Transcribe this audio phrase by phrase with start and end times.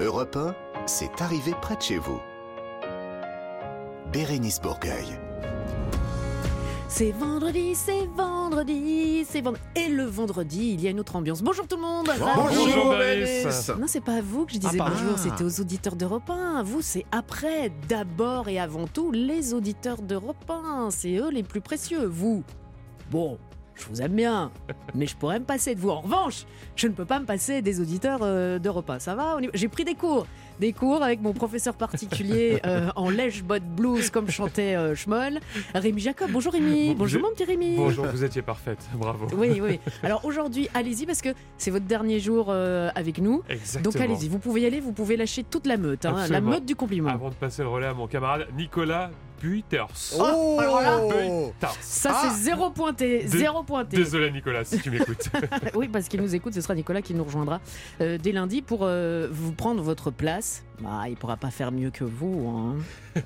[0.00, 0.56] Europe 1,
[0.86, 2.20] c'est arrivé près de chez vous.
[4.12, 5.06] Bérénice Bourgueil.
[6.88, 9.62] C'est vendredi, c'est vendredi, c'est vendredi.
[9.76, 11.42] Et le vendredi, il y a une autre ambiance.
[11.42, 12.10] Bonjour tout le monde.
[12.18, 13.70] Bonjour, Bérénice.
[13.78, 16.64] Non, c'est pas à vous que je disais Ah, bonjour, c'était aux auditeurs d'Europe 1.
[16.64, 17.70] Vous, c'est après.
[17.88, 20.88] D'abord et avant tout, les auditeurs d'Europe 1.
[20.90, 22.04] C'est eux les plus précieux.
[22.04, 22.42] Vous,
[23.12, 23.38] bon,
[23.74, 24.50] je vous aime bien,
[24.94, 25.90] mais je pourrais me passer de vous.
[25.90, 26.44] En revanche,
[26.76, 28.98] je ne peux pas me passer des auditeurs euh, d'Europe 1.
[28.98, 30.26] Ça va y J'ai pris des cours.
[30.60, 35.40] Des cours avec mon professeur particulier euh, en lèche-bot blues, comme chantait euh, Schmoll,
[35.74, 36.30] Rémi Jacob.
[36.30, 36.90] Bonjour Rémi.
[36.90, 37.74] Bon, Bonjour mon petit Rémi.
[37.76, 39.26] Bonjour, vous étiez parfaite, bravo.
[39.36, 39.80] Oui, oui.
[40.02, 43.42] Alors aujourd'hui, allez-y parce que c'est votre dernier jour avec nous.
[43.48, 43.92] Exactement.
[43.92, 46.64] Donc allez-y, vous pouvez y aller, vous pouvez lâcher toute la meute, hein, la meute
[46.64, 47.10] du compliment.
[47.10, 49.10] Avant de passer le relais à mon camarade Nicolas
[49.40, 50.14] Buiters.
[50.18, 51.76] Oh, alors là, Buiters.
[51.80, 52.20] Ça Ah.
[52.30, 53.96] c'est zéro pointé, zéro pointé.
[53.96, 55.28] Désolé Nicolas si tu m'écoutes.
[55.74, 57.60] oui, parce qu'il nous écoute, ce sera Nicolas qui nous rejoindra
[58.00, 60.64] euh, dès lundi pour euh, vous prendre votre place.
[60.80, 62.76] Bah, il pourra pas faire mieux que vous, hein.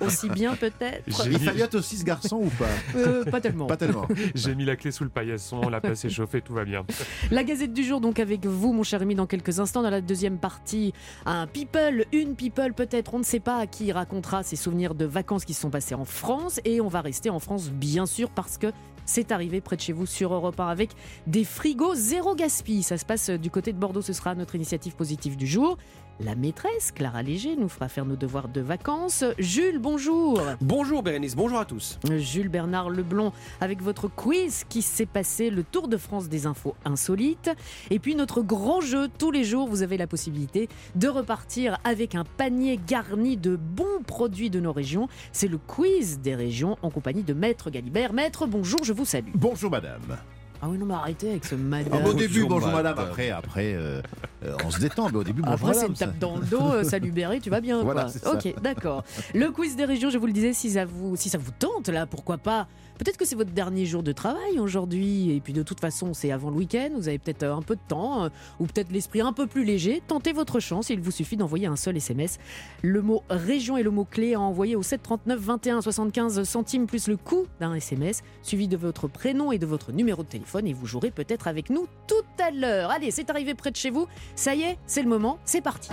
[0.00, 1.02] aussi bien peut-être.
[1.06, 2.68] Il fallait aussi ce garçon ou pas?
[2.94, 3.66] Euh, pas tellement.
[3.66, 4.06] Pas tellement.
[4.36, 6.86] j'ai mis la clé sous le paillasson, la place est chauffée, tout va bien.
[7.32, 9.82] La Gazette du jour, donc avec vous, mon cher ami, dans quelques instants.
[9.82, 10.92] Dans la deuxième partie,
[11.26, 15.44] un people, une people peut-être, on ne sait pas, qui racontera ses souvenirs de vacances
[15.44, 16.60] qui se sont passées en France.
[16.64, 18.68] Et on va rester en France, bien sûr, parce que
[19.10, 20.90] c'est arrivé près de chez vous sur Europe 1 avec
[21.26, 22.84] des frigos zéro gaspille.
[22.84, 25.78] Ça se passe du côté de Bordeaux, ce sera notre initiative positive du jour.
[26.22, 29.24] La maîtresse, Clara Léger, nous fera faire nos devoirs de vacances.
[29.38, 31.98] Jules, bonjour Bonjour Bérénice, bonjour à tous.
[32.18, 33.32] Jules Bernard Leblond
[33.62, 37.50] avec votre quiz qui s'est passé le Tour de France des infos insolites.
[37.88, 42.14] Et puis notre grand jeu, tous les jours, vous avez la possibilité de repartir avec
[42.14, 45.08] un panier garni de bons produits de nos régions.
[45.32, 48.12] C'est le quiz des régions en compagnie de Maître Galibert.
[48.12, 49.30] Maître, bonjour, je vous salue.
[49.34, 50.18] Bonjour madame.
[50.62, 52.00] Ah oui, non, mais arrêtez avec ce madame.
[52.04, 52.98] Ah, au début, Bonjour, bonjour madame.
[52.98, 54.02] Après, après euh,
[54.44, 55.90] euh, on se détend, mais au début, bonjour Après, c'est madame.
[55.92, 58.10] une tape dans le dos, euh, salut Berry, tu vas bien Voilà, quoi.
[58.10, 58.26] c'est.
[58.52, 59.02] Ok, d'accord.
[59.34, 61.88] Le quiz des régions, je vous le disais, si ça vous, si ça vous tente,
[61.88, 62.68] là, pourquoi pas
[63.00, 66.32] Peut-être que c'est votre dernier jour de travail aujourd'hui, et puis de toute façon, c'est
[66.32, 68.28] avant le week-end, vous avez peut-être euh, un peu de temps, euh,
[68.58, 70.02] ou peut-être l'esprit un peu plus léger.
[70.06, 72.38] Tentez votre chance, il vous suffit d'envoyer un seul SMS.
[72.82, 77.08] Le mot région et le mot clé à envoyer au 739 21 75 centimes plus
[77.08, 80.74] le coût d'un SMS, suivi de votre prénom et de votre numéro de téléphone, et
[80.74, 82.90] vous jouerez peut-être avec nous tout à l'heure.
[82.90, 85.88] Allez, c'est arrivé près de chez vous, ça y est, c'est le moment, c'est parti.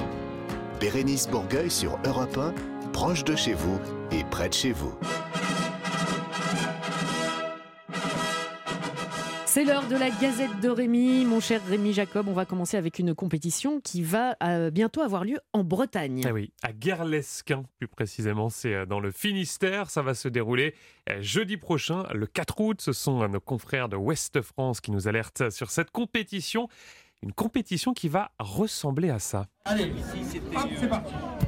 [0.81, 2.53] Bérénice Bourgueil sur Europe 1,
[2.91, 3.79] proche de chez vous
[4.11, 4.91] et près de chez vous.
[9.57, 12.27] C'est l'heure de la Gazette de Rémi, mon cher Rémi Jacob.
[12.27, 16.21] On va commencer avec une compétition qui va euh, bientôt avoir lieu en Bretagne.
[16.27, 19.89] Ah oui, à Guerlesquin plus précisément, c'est euh, dans le Finistère.
[19.89, 20.75] Ça va se dérouler
[21.09, 22.81] euh, jeudi prochain, le 4 août.
[22.81, 26.69] Ce sont nos confrères de Ouest France qui nous alertent sur cette compétition.
[27.23, 29.47] Une compétition qui va ressembler à ça.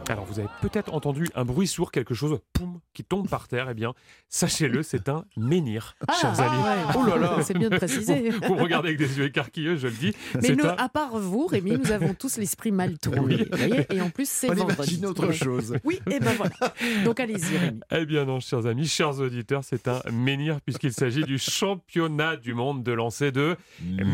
[0.09, 3.67] Alors vous avez peut-être entendu un bruit sourd, quelque chose poum, qui tombe par terre.
[3.69, 3.93] Eh bien,
[4.29, 6.57] sachez-le, c'est un menhir, chers amis.
[6.63, 6.93] ouais.
[6.97, 8.31] Oh là là C'est bien de préciser.
[8.31, 10.13] Vous regardez avec des yeux écarquilleux, je le dis.
[10.35, 13.19] Mais C'est nous, un- à part vous, Rémi, nous avons tous l'esprit mal tourné.
[13.21, 13.47] Oui.
[13.51, 14.75] vous voyez et en plus, c'est On vendredi.
[14.95, 15.77] imagine autre chose.
[15.83, 16.73] Oui, et ben voilà.
[17.05, 17.79] Donc allez-y, Rémi.
[17.91, 22.53] Eh bien non, chers amis, chers auditeurs, c'est un menhir puisqu'il s'agit du championnat du
[22.55, 24.07] monde de lancer de Menhir.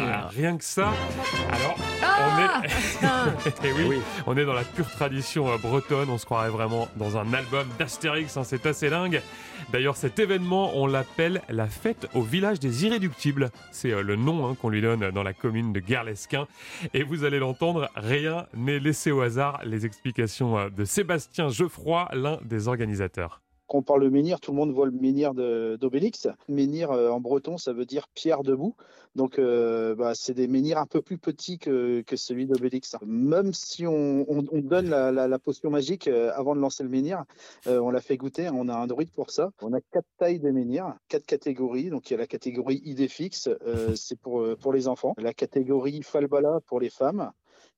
[0.00, 0.28] menhir.
[0.30, 0.81] Rien que ça.
[0.82, 2.68] Alors, Ah on est...
[2.98, 3.34] Tiens.
[3.64, 7.16] Eh oui, on est dans la pure tradition euh, bretonne, on se croirait vraiment dans
[7.16, 9.22] un album d'Astérix, hein, c'est assez dingue.
[9.72, 13.50] D'ailleurs, cet événement, on l'appelle la fête au village des Irréductibles.
[13.70, 16.46] C'est euh, le nom hein, qu'on lui donne dans la commune de Guerlesquin.
[16.94, 19.60] Et vous allez l'entendre, rien n'est laissé au hasard.
[19.64, 23.40] Les explications euh, de Sébastien Geoffroy, l'un des organisateurs.
[23.72, 26.28] Quand on parle de menhir, tout le monde voit le menhir d'Obélix.
[26.46, 28.76] Menhir euh, en breton, ça veut dire pierre debout.
[29.16, 32.96] Donc, euh, bah, c'est des menhirs un peu plus petits que, celui d'Obélix.
[33.06, 37.24] Même si on, on- on donne la, potion magique euh, avant de lancer le menhir,
[37.66, 38.50] on l'a fait goûter.
[38.52, 39.52] On a un druide pour ça.
[39.62, 41.88] On a quatre tailles de menhirs, quatre catégories.
[41.88, 43.48] Donc, il y a la catégorie idée fixe,
[43.94, 45.14] c'est pour les enfants.
[45.16, 47.32] La catégorie falbala pour les femmes.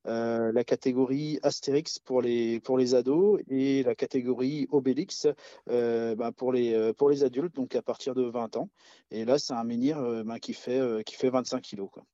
[0.07, 5.27] Euh, la catégorie Astérix pour les, pour les ados et la catégorie Obélix
[5.71, 8.69] euh, bah, pour, les, euh, pour les adultes, donc à partir de 20 ans.
[9.11, 11.89] Et là, c'est un menhir euh, bah, qui, fait, qui fait 25 kilos.
[11.91, 12.05] Quoi.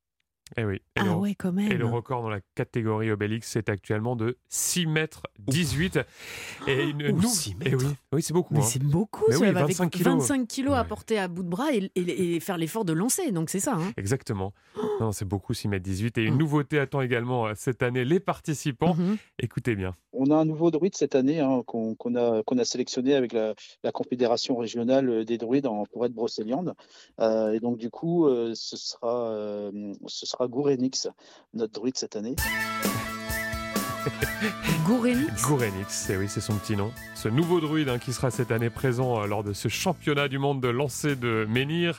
[0.56, 0.76] Eh oui.
[0.76, 1.70] Et, Ah le, ouais, quand même.
[1.70, 6.00] et le record dans la catégorie Obélix, c'est actuellement de 6 mètres 18.
[6.66, 8.54] Et une, Ouh, nou- 6 eh oui, oui c'est beaucoup.
[8.54, 8.64] Mais hein.
[8.64, 10.14] c'est beaucoup, Mais ça, oui, avec 25 kilos.
[10.14, 13.30] 25 kilos à porter à bout de bras et, et- et faire l'effort de lancer.
[13.32, 13.74] Donc c'est ça.
[13.74, 13.92] hein.
[13.96, 14.52] Exactement.
[15.00, 16.18] Non, c'est beaucoup 6 mètres 18.
[16.18, 16.38] Et une Mm.
[16.38, 18.94] nouveauté attend également euh, cette année les participants.
[18.94, 19.16] Mhm.
[19.38, 19.92] Écoutez bien.
[20.12, 24.56] On a un nouveau druide cette année hein, qu'on a, sélectionné avec la, la Confédération
[24.58, 26.74] régionale des druides en forêt de Brocéliande.
[27.20, 31.08] Euh, et donc, du coup, euh, ce sera, euh, ce sera Gourenix,
[31.54, 32.36] notre druide cette année.
[34.86, 36.90] Gourenix Gourenix, et oui, c'est son petit nom.
[37.14, 40.38] Ce nouveau druide hein, qui sera cette année présent euh, lors de ce championnat du
[40.38, 41.98] monde de lancer de menhir.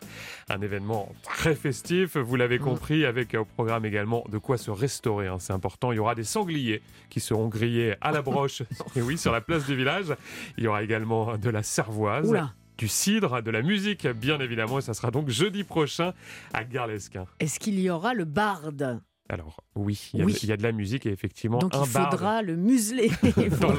[0.49, 2.63] Un événement très festif, vous l'avez Mm.
[2.63, 5.27] compris, avec euh, au programme également de quoi se restaurer.
[5.27, 5.91] hein, c'est important.
[5.91, 8.63] Il y aura des sangliers qui seront grillés à la broche,
[8.95, 10.15] et oui, sur la place du village.
[10.57, 12.27] Il y aura également de la cervoise.
[12.27, 12.51] Oula
[12.81, 16.16] Du cidre, de la musique, bien évidemment, et ça sera donc jeudi prochain
[16.51, 17.28] à Garlesquin.
[17.39, 19.00] Est-ce qu'il y aura le barde?
[19.31, 20.33] Alors, oui, il y, a Oui.
[20.33, 23.10] de- il y a de la musique et effectivement Donc un il faudra le museler.
[23.38, 23.69] Il dans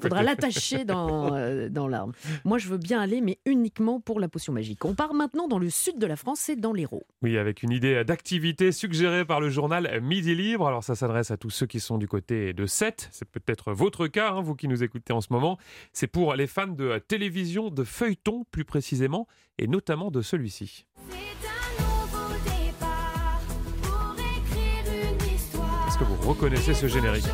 [0.00, 2.14] faudra- l'attacher dans, euh, dans l'arbre.
[2.46, 4.82] Moi, je veux bien aller, mais uniquement pour la potion magique.
[4.86, 7.04] On part maintenant dans le sud de la France, c'est dans l'Hérault.
[7.20, 10.66] Oui, avec une idée d'activité suggérée par le journal Midi Libre.
[10.66, 13.10] Alors ça s'adresse à tous ceux qui sont du côté de 7.
[13.12, 15.58] C'est peut-être votre cas, hein, vous qui nous écoutez en ce moment.
[15.92, 19.28] C'est pour les fans de télévision, de feuilleton plus précisément,
[19.58, 20.86] et notamment de celui-ci.
[26.24, 27.26] Reconnaissez ce générique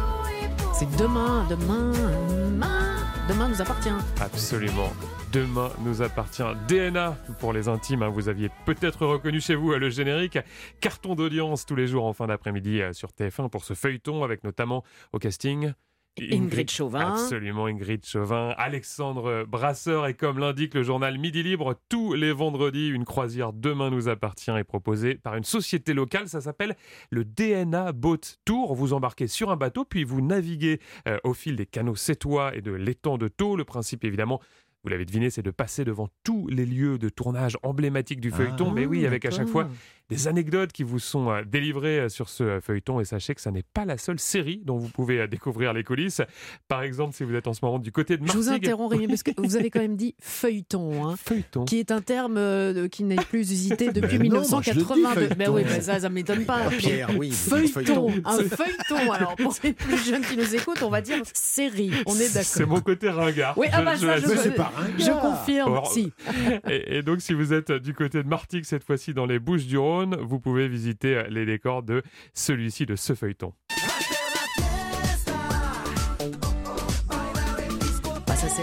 [0.75, 1.93] C'est demain, demain,
[2.29, 2.97] demain,
[3.29, 3.91] demain nous appartient.
[4.21, 4.93] Absolument.
[5.33, 8.03] Demain nous appartient DNA pour les intimes.
[8.03, 8.09] hein.
[8.09, 10.39] Vous aviez peut-être reconnu chez vous euh, le générique.
[10.81, 14.43] Carton d'audience tous les jours en fin d'après-midi euh, sur TF1 pour ce feuilleton avec
[14.43, 14.83] notamment
[15.13, 15.73] au casting.
[16.19, 17.13] Ingrid Chauvin.
[17.13, 22.89] Absolument, Ingrid Chauvin, Alexandre Brasseur et comme l'indique le journal Midi Libre, tous les vendredis,
[22.89, 26.29] une croisière Demain nous appartient est proposée par une société locale.
[26.29, 26.77] Ça s'appelle
[27.11, 28.75] le DNA Boat Tour.
[28.75, 32.61] Vous embarquez sur un bateau, puis vous naviguez euh, au fil des canaux sétois et
[32.61, 33.57] de l'étang de Thau.
[33.57, 34.41] Le principe, évidemment,
[34.83, 38.69] vous l'avez deviné, c'est de passer devant tous les lieux de tournage emblématiques du feuilleton.
[38.71, 39.69] Ah, mais oui, avec à chaque fois.
[40.11, 43.41] Des anecdotes qui vous sont euh, délivrées euh, sur ce euh, feuilleton et sachez que
[43.41, 46.21] ça n'est pas la seule série dont vous pouvez découvrir les coulisses.
[46.69, 48.93] Par exemple, si vous êtes en ce moment du côté de Je vous Martigues, interromps,
[48.95, 51.07] Rémi, parce que vous avez quand même dit feuilleton.
[51.09, 51.15] hein.
[51.17, 51.65] feuilleton.
[51.65, 55.29] qui est un terme euh, qui n'est plus usité depuis Mais je dis, 1982.
[55.29, 55.55] Ben feuilleton.
[55.55, 56.59] oui, ben ça, ça m'étonne pas.
[56.67, 59.13] Ah, Pierre, oui, Feuilleton, un feuilleton.
[59.13, 61.93] Alors pour les plus jeunes qui nous écoutent, on va dire série.
[62.07, 62.75] On est C'est d'accord.
[62.77, 63.57] mon côté ringard.
[63.57, 64.31] Oui, ah bah ça, l'assume.
[64.31, 64.99] je- Mais c'est pas ringard.
[64.99, 65.73] Je confirme.
[65.73, 66.13] Alors, Si.
[66.69, 69.67] Et, et donc, si vous êtes du côté de Martigues, cette fois-ci dans les Bouches
[69.67, 72.03] du Rhône, vous pouvez visiter euh, les décors de
[72.35, 73.53] celui-ci, de ce feuilleton.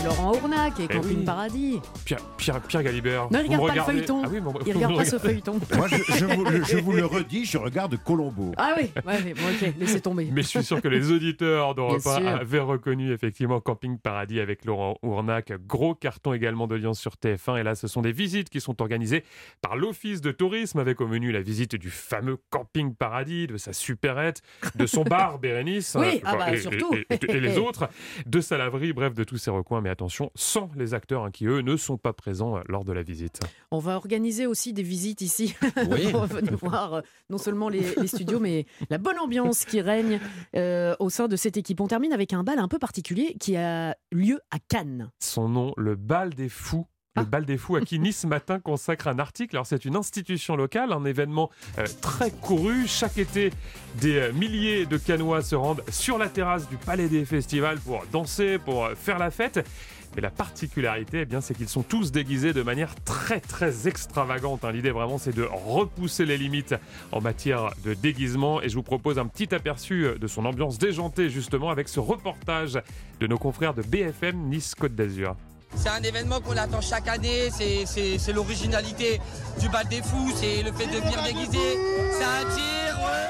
[0.08, 1.26] Laurent Ournac et Eh Camping oui.
[1.26, 1.80] Paradis.
[2.06, 3.28] Pierre, Pierre, Pierre Galibert.
[3.30, 4.22] Ne regarde pas le feuilleton.
[4.24, 5.60] Ah oui, bon, Il regarde pas ce feuilleton.
[5.76, 8.54] Moi, je, je vous, le- je vous le redis, je regarde Colombo.
[8.56, 10.30] Ah oui, ouais, bon, ok, laissez tomber.
[10.32, 12.28] Mais je suis sûr que les auditeurs d'Europe Bien 1 sûr.
[12.30, 15.52] avaient reconnu effectivement Camping Paradis avec Laurent Ournac.
[15.68, 17.60] Gros carton également d'audience sur TF1.
[17.60, 19.26] Et là, ce sont des visites qui sont organisées
[19.62, 23.74] par l'Office de tourisme avec au menu la visite du fameux Camping Paradis, de sa
[23.74, 24.42] supérette,
[24.76, 25.98] de son bar Bérénice.
[26.00, 26.94] Oui, hein, ah bah, et, surtout.
[26.94, 27.90] et- et- et les autres,
[28.26, 29.82] de sa laverie, bref, de tous ces recoins.
[29.82, 32.94] Mais attention, sans les acteurs hein, qui, eux, ne sont pas présents euh, lors de
[32.94, 33.40] la visite.
[33.72, 35.56] On va organiser aussi des visites ici.
[35.90, 36.12] Oui.
[36.14, 39.80] On va venir voir euh, non seulement les, les studios, mais la bonne ambiance qui
[39.82, 40.20] règne
[40.56, 41.80] euh, au sein de cette équipe.
[41.80, 45.10] On termine avec un bal un peu particulier qui a lieu à Cannes.
[45.20, 46.86] son nom, le bal des fous.
[47.18, 47.26] Le Ah.
[47.26, 49.56] bal des fous à qui Nice Matin consacre un article.
[49.56, 51.50] Alors c'est une institution locale, un événement
[51.80, 52.86] euh, très couru.
[52.88, 53.52] Chaque été,
[54.00, 58.04] des euh, milliers de Canois se rendent sur la terrasse du Palais des Festivals pour
[58.12, 59.68] danser, pour euh, faire la fête.
[60.16, 64.64] Mais la particularité, eh bien, c'est qu'ils sont tous déguisés de manière très très extravagante.
[64.64, 64.72] hein.
[64.72, 66.76] L'idée vraiment, c'est de repousser les limites
[67.12, 68.62] en matière de déguisement.
[68.62, 72.80] Et je vous propose un petit aperçu de son ambiance déjantée justement avec ce reportage
[73.20, 75.36] de nos confrères de BFM Nice Côte d'Azur.
[75.80, 79.22] C'est un événement qu'on attend chaque année, c'est- c'est c'est l'originalité
[79.60, 81.78] du bal des fous, c'est le fait de venir déguisé,
[82.20, 83.28] ça attire, ouais.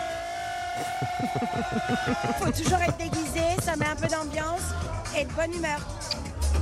[2.39, 4.61] Faut toujours être déguisé, ça met un peu d'ambiance
[5.17, 5.79] et de bonne humeur.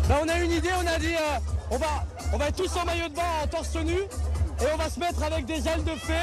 [0.10, 1.40] Bah, on a une idée, on a dit euh,
[1.72, 1.88] on, va,
[2.34, 3.98] on va être tous en maillot de bain, en torse nu,
[4.62, 6.14] et on va se mettre avec des ailes de fée.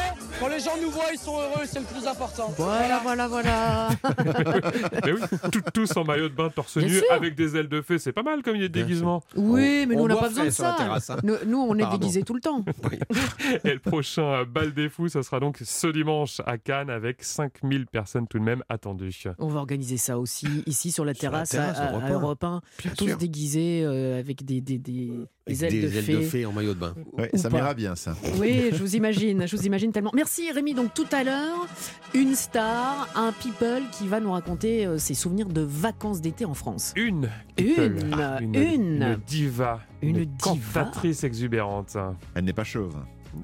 [0.40, 2.52] Quand les gens nous voient, ils sont heureux, c'est le plus important.
[2.56, 3.88] Voilà, voilà, voilà.
[5.04, 5.20] Mais oui,
[5.50, 7.04] tout- tous en maillot de bain, torse Bien nu, sûr.
[7.10, 9.22] avec des ailes de fée, c'est pas mal comme idée de Bien déguisement.
[9.36, 10.74] Oui, mais nous, on n'a pas besoin de la ça.
[10.78, 11.18] terrasse, hein.
[11.22, 11.98] Nous, nous, on est Pardon.
[11.98, 12.64] déguisés tout le temps.
[13.64, 17.22] Et le prochain euh, bal des fous, ça sera donc ce dimanche à Cannes avec
[17.22, 19.22] 5000 personnes tout de même attendues.
[19.38, 22.02] On va organiser ça aussi ici sur la Sur la terrasse, terrasse, à, à- Europe
[22.02, 22.10] à un.
[22.12, 23.18] Europe 1, Bien tous sûr.
[23.18, 25.12] déguisés euh, avec des, des, des,
[25.46, 26.22] des ailes, de, fée.
[26.22, 26.94] fée en maillot de bain.
[27.12, 28.14] Ouais, Ou ça m'ira bien, ça.
[28.38, 30.12] Oui, je vous imagine, je vous imagine tellement.
[30.14, 30.74] Merci Rémi.
[30.74, 31.66] Donc tout à l'heure,
[32.14, 36.54] une star, un people qui va nous raconter euh, ses souvenirs de vacances d'été en
[36.54, 36.92] France.
[36.96, 38.10] Une, Une.
[38.12, 38.54] Ah, une.
[38.54, 40.38] une diva, Une une, diva.
[40.84, 41.96] cantatrice exubérante.
[42.34, 42.96] Elle n'est pas chauve.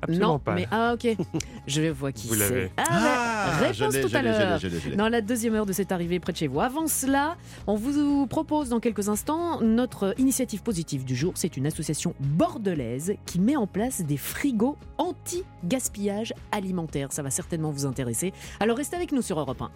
[0.03, 0.55] Absolument non, pas.
[0.55, 1.17] mais ah ok,
[1.67, 2.71] je vois qui Vous l'avez.
[2.77, 2.85] c'est.
[2.91, 4.61] Ah, je réponse tout à l'heure.
[4.97, 6.61] Dans la deuxième heure de cette arrivée près de chez vous.
[6.61, 11.33] Avant cela, on vous propose dans quelques instants notre initiative positive du jour.
[11.37, 17.13] C'est une association bordelaise qui met en place des frigos anti-gaspillage alimentaire.
[17.13, 18.33] Ça va certainement vous intéresser.
[18.61, 19.71] Alors restez avec nous sur Europe 1.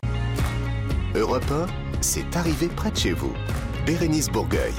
[1.14, 1.52] Europe
[2.00, 3.32] c'est arrivé près de chez vous.
[3.86, 4.72] Bérénice Bourgueil.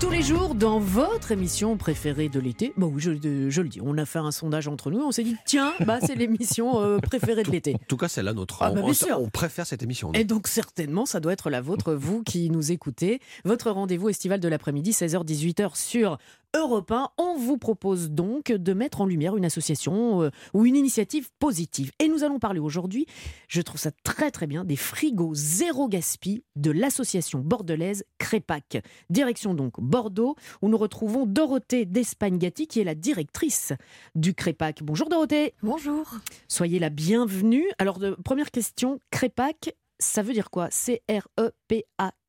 [0.00, 3.10] Tous les jours, dans votre émission préférée de l'été, bon oui, je,
[3.50, 5.98] je le dis, on a fait un sondage entre nous, on s'est dit, tiens, bah,
[6.04, 7.74] c'est l'émission euh, préférée de l'été.
[7.74, 8.58] En tout cas, c'est la nôtre.
[8.62, 10.10] Ah, bah, on, on- préfère cette émission.
[10.14, 13.20] Et donc certainement, ça doit être la vôtre, vous qui nous écoutez.
[13.44, 16.16] Votre rendez-vous estival de l'après-midi, 16h-18h sur
[16.54, 17.10] Europe 1.
[17.18, 21.92] On vous propose donc de mettre en lumière une association euh, ou une initiative positive.
[21.98, 23.06] Et nous allons parler aujourd'hui,
[23.48, 28.82] je trouve ça très très bien, des frigos zéro gaspi de l'association bordelaise Crépac.
[29.10, 33.72] Direction donc Bordeaux, où nous retrouvons Dorothée d'Espagne-Gatti, qui est la directrice
[34.14, 34.82] du Crépac.
[34.82, 35.54] Bonjour Dorothée.
[35.62, 36.16] Bonjour.
[36.48, 37.66] Soyez la bienvenue.
[37.78, 40.68] Alors, de, première question, Crépac, ça veut dire quoi?
[40.70, 42.19] C-R-E-P-A-Q.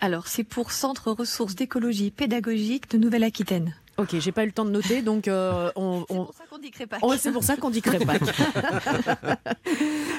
[0.00, 3.74] Alors, c'est pour Centre Ressources d'écologie pédagogique de Nouvelle-Aquitaine.
[3.98, 6.58] Ok, j'ai pas eu le temps de noter, donc euh, on, C'est pour ça qu'on
[6.58, 7.00] dit Crépac.
[7.18, 8.20] C'est pour ça qu'on dit Crépac.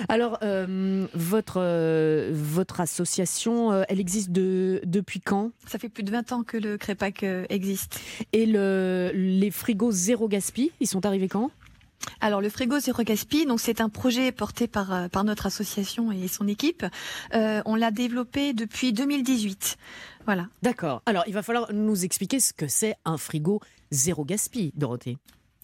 [0.09, 5.51] Alors, euh, votre, euh, votre association, elle existe de, depuis quand?
[5.67, 7.99] Ça fait plus de 20 ans que le Crépac existe.
[8.33, 11.51] Et le, les frigos zéro gaspi, ils sont arrivés quand?
[12.19, 16.11] Alors, le frigo Zéro Gaspi, donc c'est un projet porté par, euh, par notre association
[16.11, 16.85] et son équipe.
[17.33, 19.77] Euh, on l'a développé depuis 2018.
[20.25, 20.47] Voilà.
[20.61, 21.01] D'accord.
[21.05, 23.61] Alors, il va falloir nous expliquer ce que c'est un frigo
[23.91, 25.17] zéro gaspi, Dorothée.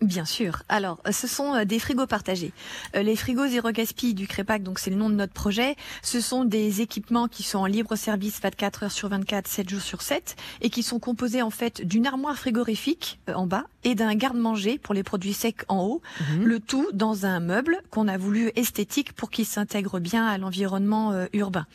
[0.04, 0.64] Bien sûr.
[0.68, 2.52] Alors, euh, ce sont euh, des frigos partagés.
[2.96, 6.20] Euh, Les frigos zéro gaspille du Crépac, donc c'est le nom de notre projet, ce
[6.20, 10.02] sont des équipements qui sont en libre service 24 heures sur 24, 7 jours sur
[10.02, 14.78] 7, et qui sont composés en fait d'une armoire frigorifique en bas et d'un garde-manger
[14.78, 16.44] pour les produits secs en haut, Mhm.
[16.44, 21.14] le tout dans un meuble qu'on a voulu esthétique pour qu'il s'intègre bien à l'environnement
[21.34, 21.66] urbain.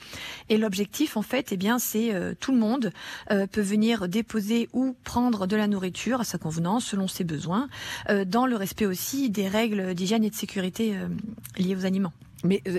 [0.48, 2.92] Et l'objectif, en fait, eh bien, c'est euh, tout le monde
[3.30, 7.68] euh, peut venir déposer ou prendre de la nourriture à sa convenance, selon ses besoins,
[8.08, 11.08] euh, dans le respect aussi des règles d'hygiène et de sécurité euh,
[11.56, 12.12] liées aux aliments.
[12.44, 12.78] Mais euh,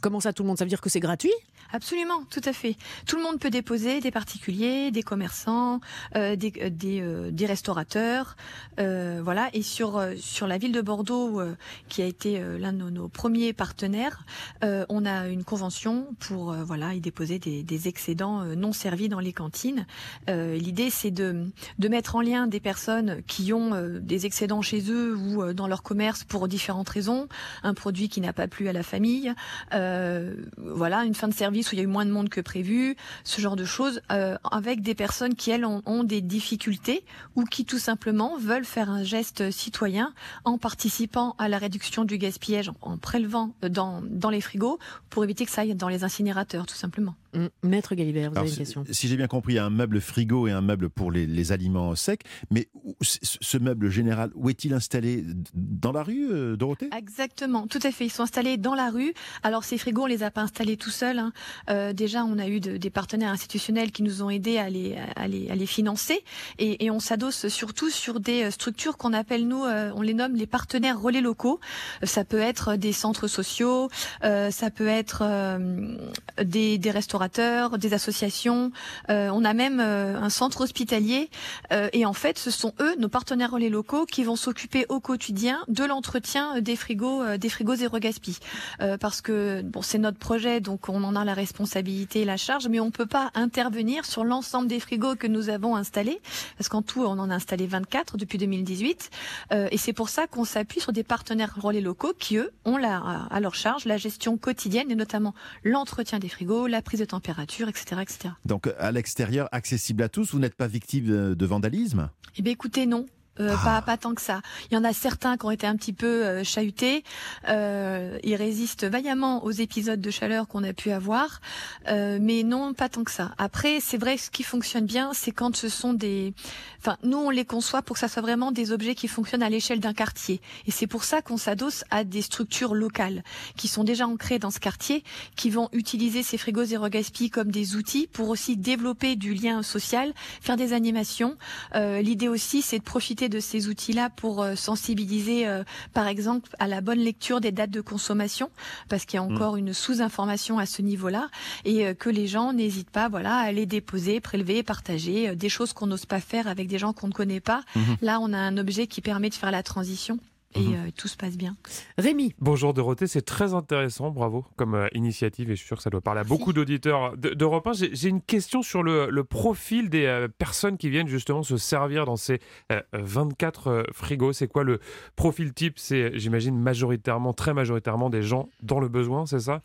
[0.00, 1.32] comment ça, tout le monde Ça veut dire que c'est gratuit?
[1.72, 2.76] Absolument, tout à fait.
[3.06, 5.80] Tout le monde peut déposer, des particuliers, des commerçants,
[6.16, 8.36] euh, des, euh, des, euh, restaurateurs,
[8.78, 9.48] euh, voilà.
[9.54, 11.56] Et sur euh, sur la ville de Bordeaux, euh,
[11.88, 14.24] qui a été l'un de nos, premiers partenaires,
[14.62, 19.32] on a une convention pour voilà y déposer des, des excédents non servis dans les
[19.32, 19.86] cantines.
[20.28, 21.46] L'idée, c'est de
[21.78, 25.82] de mettre en lien des personnes qui ont des excédents chez eux ou dans leur
[25.82, 27.28] commerce pour différentes raisons,
[27.62, 29.32] un produit qui n'a pas plu à la famille,
[29.70, 32.96] voilà, une fin de service où il y a eu moins de monde que prévu,
[33.24, 37.04] ce genre de choses, euh, avec des personnes qui elles ont, des difficultés
[37.36, 40.12] ou qui tout simplement veulent faire un geste citoyen
[40.44, 44.78] en participant à la réduction du gaspillage, en, en prélevant dans, dans les frigos
[45.10, 47.14] pour éviter que ça aille dans les incinérateurs, tout simplement.
[47.34, 49.58] Hum, Maître Galibert, vous Alors, avez une si- question Si j'ai bien compris, il y
[49.58, 52.20] a un meuble frigo et un meuble pour les, les aliments secs.
[52.50, 55.24] Mais où- ce meuble général, où est-il installé?
[55.54, 56.90] Dans la rue, euh, Dorothée?
[56.96, 58.04] Exactement, tout à fait.
[58.06, 59.14] Ils sont installés dans la rue.
[59.42, 61.18] Alors ces frigos, on les a pas installés tout seuls.
[61.18, 61.32] hein.
[61.70, 64.96] Euh, déjà, on a eu de- des partenaires institutionnels qui nous ont aidés à les,
[65.16, 66.20] à les, à les financer.
[66.58, 70.14] Et, et on s'adosse surtout sur des euh, structures qu'on appelle, nous, euh, on les
[70.14, 71.60] nomme les partenaires relais locaux.
[72.02, 73.88] Ça peut être des centres sociaux,
[74.24, 75.96] euh, ça peut être euh,
[76.42, 76.90] des, des
[77.28, 78.72] des associations.
[79.10, 81.30] Euh, on a même euh, un centre hospitalier.
[81.72, 85.00] Euh, et en fait, ce sont eux, nos partenaires relais locaux, qui vont s'occuper au
[85.00, 88.38] quotidien de l'entretien des frigos, euh, des frigos zéro gaspi.
[88.80, 92.36] Euh, parce que bon, c'est notre projet, donc on en a la responsabilité et la
[92.36, 96.20] charge, mais on peut pas intervenir sur l'ensemble des frigos que nous avons installés,
[96.58, 99.10] parce qu'en tout, on en a installé 24 depuis 2018.
[99.52, 102.76] Euh, et c'est pour ça qu'on s'appuie sur des partenaires relais locaux qui, eux, ont
[102.76, 107.04] la, à leur charge la gestion quotidienne et notamment l'entretien des frigos, la prise de
[107.12, 108.34] température, etc., etc.
[108.46, 112.08] Donc à l'extérieur, accessible à tous, vous n'êtes pas victime de, de vandalisme?
[112.38, 113.04] Eh bien, écoutez, non.
[113.40, 114.42] Euh, pas, pas tant que ça.
[114.70, 117.02] Il y en a certains qui ont été un petit peu euh, chahutés.
[117.48, 121.40] Euh, ils résistent vaillamment aux épisodes de chaleur qu'on a pu avoir,
[121.88, 123.32] Euh, mais non, pas tant que ça.
[123.38, 126.32] Après, c'est vrai, ce qui fonctionne bien, c'est quand ce sont des.
[126.78, 129.50] Enfin, nous, on les conçoit pour que ça soit vraiment des objets qui fonctionnent à
[129.50, 130.40] l'échelle d'un quartier.
[130.66, 133.22] Et c'est pour ça qu'on s'adosse à des structures locales
[133.56, 135.04] qui sont déjà ancrées dans ce quartier,
[135.36, 139.62] qui vont utiliser ces frigos zéro gaspi comme des outils pour aussi développer du lien
[139.62, 141.36] social, faire des animations.
[141.74, 146.50] Euh, L'idée aussi, c'est de profiter de ces outils-là pour euh, sensibiliser, euh, par exemple,
[146.58, 148.50] à la bonne lecture des dates de consommation,
[148.88, 151.28] parce qu'il y a encore une sous-information à ce niveau-là,
[151.64, 155.72] et euh, que les gens n'hésitent pas, voilà, à aller déposer, prélever, partager des choses
[155.72, 157.62] qu'on n'ose pas faire avec des gens qu'on ne connaît pas.
[158.00, 160.18] Là, on a un objet qui permet de faire la transition.
[160.54, 160.74] Et Mhm.
[160.74, 161.56] euh, tout se passe bien.
[161.98, 162.34] Rémi.
[162.40, 165.90] Bonjour Dorothée, c'est très intéressant, bravo comme euh, initiative et je suis sûr que ça
[165.90, 167.72] doit parler à beaucoup d'auditeurs de- d'Europe 1.
[167.92, 172.04] J'ai une question sur le, le profil des euh, personnes qui viennent justement se servir
[172.04, 172.40] dans ces
[172.70, 174.32] euh, 24 euh, frigos.
[174.32, 174.80] C'est quoi le
[175.16, 175.78] profil type?
[175.78, 179.62] C'est, j'imagine, majoritairement, très majoritairement des gens dans le besoin, c'est ça?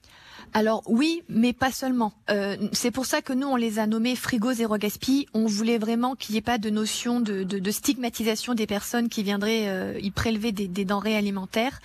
[0.54, 2.14] Alors oui, mais pas seulement.
[2.30, 5.26] Euh, c'est pour ça que nous, on les a nommés frigo zéro gaspille.
[5.34, 9.10] On voulait vraiment qu'il n'y ait pas de notion de, de- de stigmatisation des personnes
[9.10, 11.80] qui viendraient euh, y prélever des, des denrées alimentaires.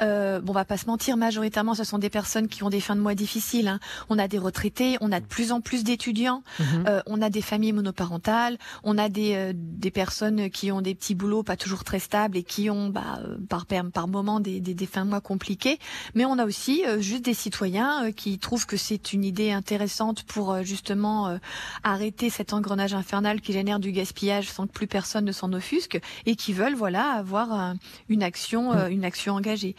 [0.00, 2.80] Euh, bon, on va pas se mentir, majoritairement, ce sont des personnes qui ont des
[2.80, 3.68] fins de mois difficiles.
[3.68, 3.80] hein.
[4.08, 6.84] On a des retraités, on a de plus en plus d'étudiants, Mhm.
[6.88, 10.94] euh, on a des familles monoparentales, on a des, euh, des personnes qui ont des
[10.94, 14.60] petits boulots pas toujours très stables et qui ont bah, euh, par, par, moment des,
[14.60, 15.78] des, des fins de mois compliquées.
[16.14, 19.50] Mais on a aussi euh, juste des citoyens euh, qui trouvent que c'est une idée
[19.52, 21.38] intéressante pour euh, justement euh,
[21.82, 25.98] arrêter cet engrenage infernal qui génère du gaspillage sans que plus personne ne s'en offusque
[26.26, 27.76] et qui veulent voilà avoir un-
[28.08, 28.33] une action
[28.72, 29.76] euh, une action engagée.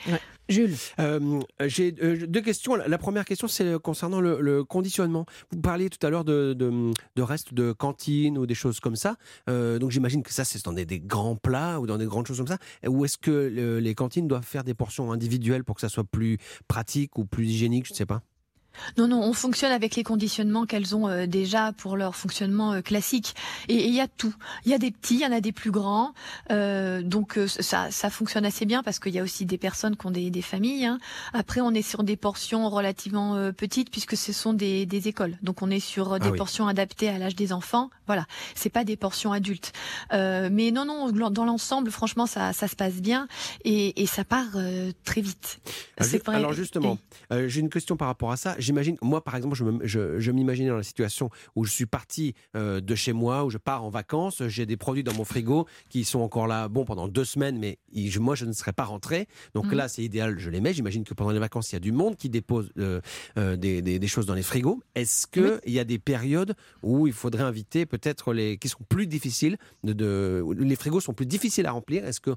[0.48, 0.76] Jules.
[1.00, 2.76] Euh, J'ai euh, deux questions.
[2.76, 5.26] La la première question, c'est concernant le, le conditionnement.
[5.52, 8.96] Vous parliez tout à l'heure de, de, de restes de cantine ou des choses comme
[8.96, 9.16] ça.
[9.50, 12.28] Euh, donc j'imagine que ça, c'est dans des, des grands plats ou dans des grandes
[12.28, 12.60] choses comme ça.
[12.88, 16.04] Ou est-ce que euh, les cantines doivent faire des portions individuelles pour que ça soit
[16.04, 17.88] plus pratique ou plus hygiénique?
[17.88, 18.22] Je ne sais pas.
[18.98, 22.82] Non, non, on fonctionne avec les conditionnements qu'elles ont euh, déjà pour leur fonctionnement euh,
[22.82, 23.36] classique.
[23.68, 24.34] Et il y a tout.
[24.66, 26.14] Il y a des petits, il y en a des plus grands.
[26.52, 30.06] Euh, donc ça, ça fonctionne assez bien parce qu'il y a aussi des personnes qui
[30.06, 30.86] ont des, des familles.
[30.86, 31.00] hein.
[31.34, 35.38] Après, on est sur des portions relativement petites puisque ce sont des, des écoles.
[35.42, 36.38] Donc on est sur des Ah oui.
[36.38, 37.90] portions adaptées à l'âge des enfants.
[38.08, 39.74] Voilà, c'est pas des portions adultes.
[40.14, 43.28] Euh, mais non, non, dans l'ensemble, franchement, ça, ça se passe bien
[43.64, 44.46] et, et ça part
[45.04, 45.60] très vite.
[46.00, 46.04] Ah.
[46.32, 46.98] Alors justement,
[47.32, 48.56] j'ai une question par rapport à ça.
[48.66, 52.96] J'imagine, moi par exemple, je m'imaginais dans la situation où je suis parti euh, de
[52.96, 56.20] chez moi, où je pars en vacances, j'ai des produits dans mon frigo qui sont
[56.20, 59.28] encore là, bon, pendant deux semaines, mais ils- moi je ne serais pas rentré.
[59.54, 59.74] Donc Mhm.
[59.76, 60.74] là, c'est idéal, je les mets.
[60.74, 63.02] J'imagine que pendant les vacances, il y a du monde qui dépose euh,
[63.38, 64.82] euh, des, des- des choses dans les frigos.
[64.96, 68.84] Est-ce que il y a des périodes où il faudrait inviter peut-être les qui sont
[68.90, 72.06] plus difficiles, de, les frigos sont plus difficiles à remplir?
[72.06, 72.34] Est-ce qu'il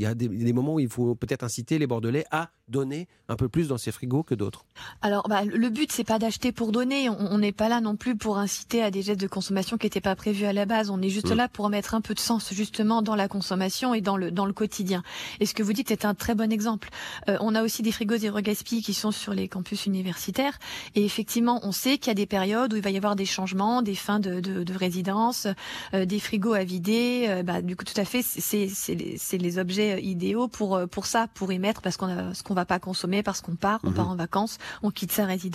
[0.00, 3.36] y a des, des moments où il faut peut-être inciter les Bordelais à donner un
[3.36, 4.64] peu plus dans ces frigos que d'autres?
[5.02, 7.08] Alors, bah, le but, c'est pas d'acheter pour donner.
[7.10, 10.00] On n'est pas là non plus pour inciter à des gestes de consommation qui n'étaient
[10.00, 10.88] pas prévus à la base.
[10.90, 11.34] On est juste Mm.
[11.34, 14.46] là pour mettre un peu de sens justement dans la consommation et dans le dans
[14.46, 15.02] le quotidien.
[15.40, 16.90] Et ce que vous dites est un très bon exemple.
[17.28, 20.58] Euh, on a aussi des frigos zéro gaspille qui sont sur les campus universitaires.
[20.94, 23.26] Et effectivement, on sait qu'il y a des périodes où il va y avoir des
[23.26, 25.46] changements, des fins de, de, de résidence,
[25.94, 27.26] euh, des frigos à vider.
[27.28, 30.46] Euh, bah, du coup, tout à fait, c'est- c'est c'est les, les objets euh, idéaux
[30.48, 33.22] pour euh, pour ça, pour y mettre parce qu'on a ce qu'on va pas consommer
[33.22, 35.47] parce qu'on part, on part en vacances, on quitte sa résidence,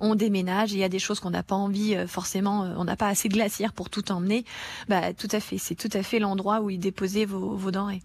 [0.00, 0.72] on déménage.
[0.72, 3.08] Il y a des choses qu'on n'a pas envie euh, forcément, euh, on n'a pas
[3.08, 4.44] assez de glacière pour tout emmener.
[4.88, 8.02] Bah, tout à fait, c'est tout à fait l'endroit où y déposer vos, vos denrées.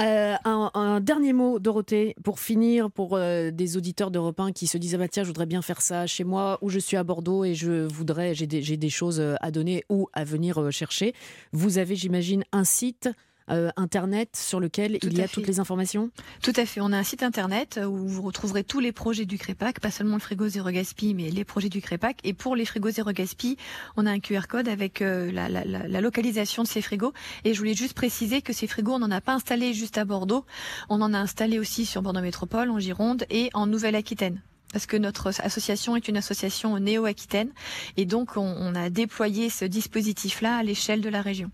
[0.00, 4.94] Euh, un, dernier mot, Dorothée, pour finir, pour des auditeurs d'Europe 1 qui se disent
[4.94, 7.44] ah bah tiens, je voudrais bien faire ça chez moi, ou je suis à Bordeaux
[7.44, 11.14] et je voudrais, j'ai des, des choses à donner ou à venir chercher.
[11.50, 13.08] Vous avez, j'imagine, un site
[13.50, 15.34] euh, internet sur lequel Tout il y a fait.
[15.34, 16.10] toutes les informations.
[16.42, 16.80] Tout à fait.
[16.80, 20.14] On a un site internet où vous retrouverez tous les projets du Crépac, pas seulement
[20.16, 22.18] le frigo zéro gaspille, mais les projets du Crépac.
[22.24, 23.56] Et pour les frigos zéro gaspille,
[23.96, 27.12] on a un QR code avec euh, la, la- la- la localisation de ces frigos.
[27.44, 30.04] Et je voulais juste préciser que ces frigos, on n'en a pas installé juste à
[30.04, 30.44] Bordeaux.
[30.88, 34.40] On en a installé aussi sur Bordeaux Métropole, en Gironde et en Nouvelle-Aquitaine.
[34.72, 37.50] Parce que notre association est une association néo-aquitaine.
[37.96, 41.50] Et donc, on, a déployé ce dispositif-là à l'échelle de la région.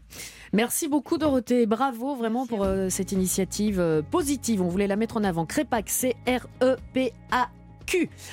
[0.52, 4.62] Merci beaucoup Dorothée, bravo vraiment pour euh, cette initiative euh, positive.
[4.62, 5.46] On voulait la mettre en avant.
[5.46, 6.44] Crépac, C-R-E-P-A-Q.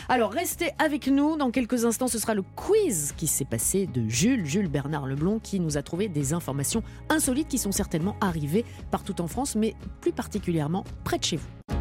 [0.10, 1.38] Alors restez avec nous.
[1.38, 5.39] Dans quelques instants, ce sera le quiz qui s'est passé de Jules, Jules Bernard Leblond,
[5.39, 9.76] qui nous a trouvé des informations insolites qui sont certainement arrivées partout en France, mais
[10.00, 11.81] plus particulièrement près de chez vous.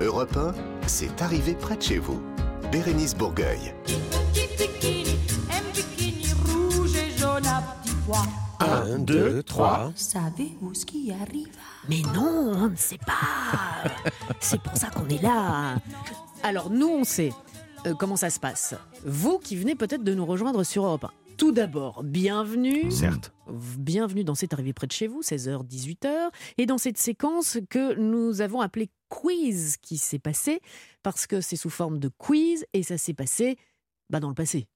[0.00, 0.54] Europe 1,
[0.86, 2.20] c'est arrivé près de chez vous.
[2.70, 3.74] Bérénice Bourgueil.
[8.60, 9.92] un deux, trois.
[9.96, 11.48] Savez-vous ce qui arrive?
[11.88, 14.10] Mais non, on ne sait pas.
[14.40, 15.76] C'est pour ça qu'on est là.
[16.42, 17.32] Alors nous, on sait
[17.86, 18.74] euh, comment ça se passe.
[19.04, 21.10] Vous qui venez peut-être de nous rejoindre sur Europe 1.
[21.38, 22.90] Tout d'abord, bienvenue.
[22.90, 23.32] Certes.
[23.78, 27.94] Bienvenue dans C'est arrivé près de chez vous, 16h, 18h, et dans cette séquence que
[27.94, 30.60] nous avons appelée quiz qui s'est passé,
[31.04, 33.56] parce que c'est sous forme de quiz, et ça s'est passé
[34.10, 34.66] bah, dans le passé.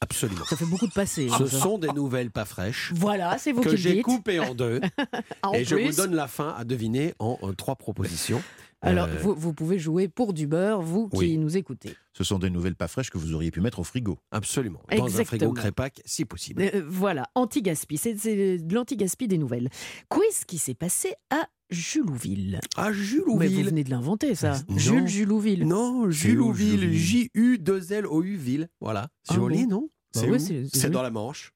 [0.00, 0.44] Absolument.
[0.46, 1.28] Ça fait beaucoup de passé.
[1.30, 1.60] hein, Ce ça.
[1.60, 4.80] sont des nouvelles pas fraîches Voilà, c'est vous que j'ai coupées en deux.
[5.42, 8.42] En et je vous donne la fin à deviner en, en trois propositions.
[8.82, 11.38] Alors, Euh, vous, vous pouvez jouer pour du beurre, vous qui Oui.
[11.38, 11.94] nous écoutez.
[12.14, 14.18] Ce sont des nouvelles pas fraîches que vous auriez pu mettre au frigo.
[14.30, 14.80] Absolument.
[14.96, 16.62] Dans un frigo crépac, si possible.
[16.62, 19.68] Euh, voilà, anti-gaspi, c'est c'est de l'anti-gaspi des nouvelles.
[20.08, 22.58] Quiz qui s'est passé à Julouville.
[22.76, 24.54] Ah, Jules Mais vous venez de l'inventer, ça.
[24.68, 24.78] Non.
[24.78, 25.66] Jules Julouville.
[25.66, 26.92] Non, C'est Julouville?
[26.92, 28.68] J-U-2-L-O-U ville.
[28.80, 29.08] Voilà.
[29.28, 29.70] Ah Joli, bon?
[29.70, 29.80] non?
[30.14, 31.52] Bah C'est ouais, c'est- c'est C'est dans la Manche.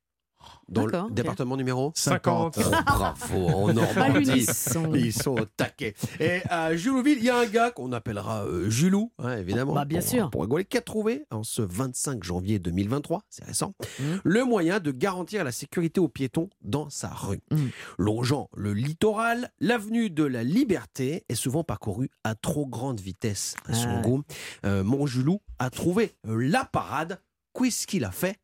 [0.68, 2.59] Dans le département numéro 50.
[2.59, 4.46] Oh, bravo, en Normandie.
[4.94, 5.94] Ils sont au taquet.
[6.20, 9.74] Et à Julouville, il y a un gars qu'on appellera euh, Julou, hein, évidemment.
[9.74, 10.30] Bah, bien pour, sûr.
[10.30, 14.20] Pour rigoler, qui a trouvé, en ce 25 janvier 2023, c'est récent, Mhm.
[14.24, 17.40] le moyen de garantir la sécurité aux piétons dans sa rue.
[17.50, 17.70] Mhm.
[17.98, 23.54] Longeant le littoral, l'avenue de la Liberté est souvent parcourue à trop grande vitesse.
[23.68, 24.00] À son Ah.
[24.02, 24.22] goût,
[24.64, 27.20] Euh, mon Julou a trouvé euh, la parade.
[27.57, 28.37] Qu'est-ce qu'il a fait,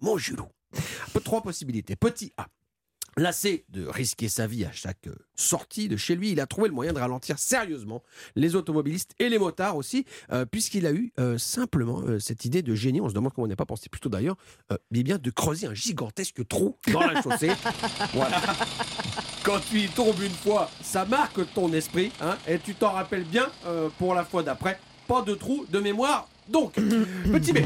[0.00, 0.46] mon Julou?
[1.24, 1.96] Trois possibilités.
[1.96, 2.46] Petit A.
[3.18, 6.68] Lassé de risquer sa vie à chaque euh, sortie de chez lui, il a trouvé
[6.68, 8.02] le moyen de ralentir sérieusement
[8.36, 12.62] les automobilistes et les motards aussi, euh, puisqu'il a eu euh, simplement euh, cette idée
[12.62, 14.36] de génie, on se demande comment on n'y a pas pensé plus tôt d'ailleurs,
[14.92, 17.50] mais bien de creuser un gigantesque trou dans la chaussée.
[18.14, 18.40] voilà.
[19.42, 23.24] Quand tu y tombes une fois, ça marque ton esprit, hein, et tu t'en rappelles
[23.24, 23.50] bien
[23.98, 24.78] pour la fois d'après.
[25.08, 26.74] Pas de trou de mémoire, donc.
[26.74, 27.58] Petit B.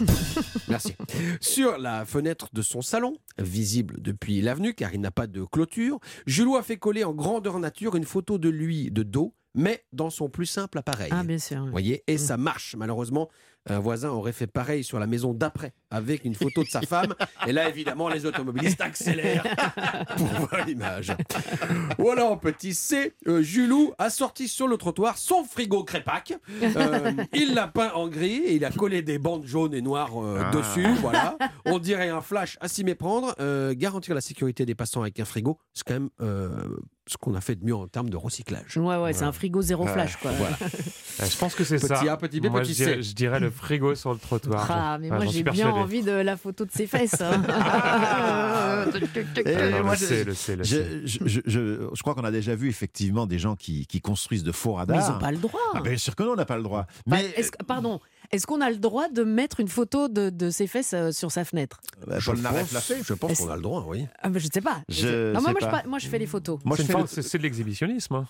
[0.68, 0.94] Merci.
[1.40, 5.98] Sur la fenêtre de son salon, visible depuis l'avenue car il n'a pas de clôture,
[6.26, 10.10] Julot a fait coller en grandeur nature une photo de lui de dos, mais dans
[10.10, 11.10] son plus simple appareil.
[11.12, 11.64] Ah, bien sûr.
[11.64, 12.76] Vous voyez, et ça marche.
[12.76, 13.28] Malheureusement,
[13.68, 17.14] un voisin aurait fait pareil sur la maison d'après, avec une photo de sa femme.
[17.46, 19.44] Et là, évidemment, les automobilistes accélèrent
[20.16, 21.12] pour voir l'image.
[21.98, 26.34] Ou alors, petit C, euh, Julou a sorti sur le trottoir son frigo crépac.
[26.62, 30.10] Euh, il l'a peint en gris et il a collé des bandes jaunes et noires
[30.22, 30.50] euh, Ah.
[30.50, 30.86] dessus.
[31.00, 31.36] Voilà.
[31.64, 33.34] On dirait un flash à s'y méprendre.
[33.40, 36.50] Euh, garantir la sécurité des passants avec un frigo, c'est quand même euh,
[37.08, 38.76] ce qu'on a fait de mieux en termes de recyclage.
[38.76, 40.30] Ouais, ouais, c'est un frigo zéro flash, quoi.
[40.32, 40.56] Voilà.
[40.62, 42.12] Euh, Je pense que c'est Petit ça.
[42.12, 43.02] A, petit B, moi, petit je dirais, C.
[43.02, 44.66] je dirais le frigo sur le trottoir.
[44.70, 45.78] Ah, mais Ah, moi j'ai bien persuadé.
[45.78, 47.20] envie de la photo de ses fesses.
[47.20, 47.42] hein.
[47.48, 48.84] Ah
[50.66, 54.78] je- crois qu'on a déjà vu effectivement des gens qui, qui construisent de faux Mais
[54.78, 55.08] radars.
[55.08, 55.60] ils n'ont pas le droit.
[55.74, 56.86] Ah, bien sûr que non, on n'a pas le droit.
[57.06, 60.30] Bah, Mais est-ce que- pardon, est-ce qu'on a le droit de mettre une photo de,
[60.30, 61.80] de ses fesses euh, sur sa fenêtre?
[62.06, 62.38] Bah, Je pense,
[63.02, 64.06] je pense qu'on a le droit, oui.
[64.22, 64.82] ah, Je ne sais pas.
[64.88, 65.82] Je non, moi, sais moi, je, pas.
[65.82, 66.58] pas- moi, je fais les photos.
[66.64, 68.26] Moi, C'est je une fais forme- le- c'est c'est de l'exhibitionnisme.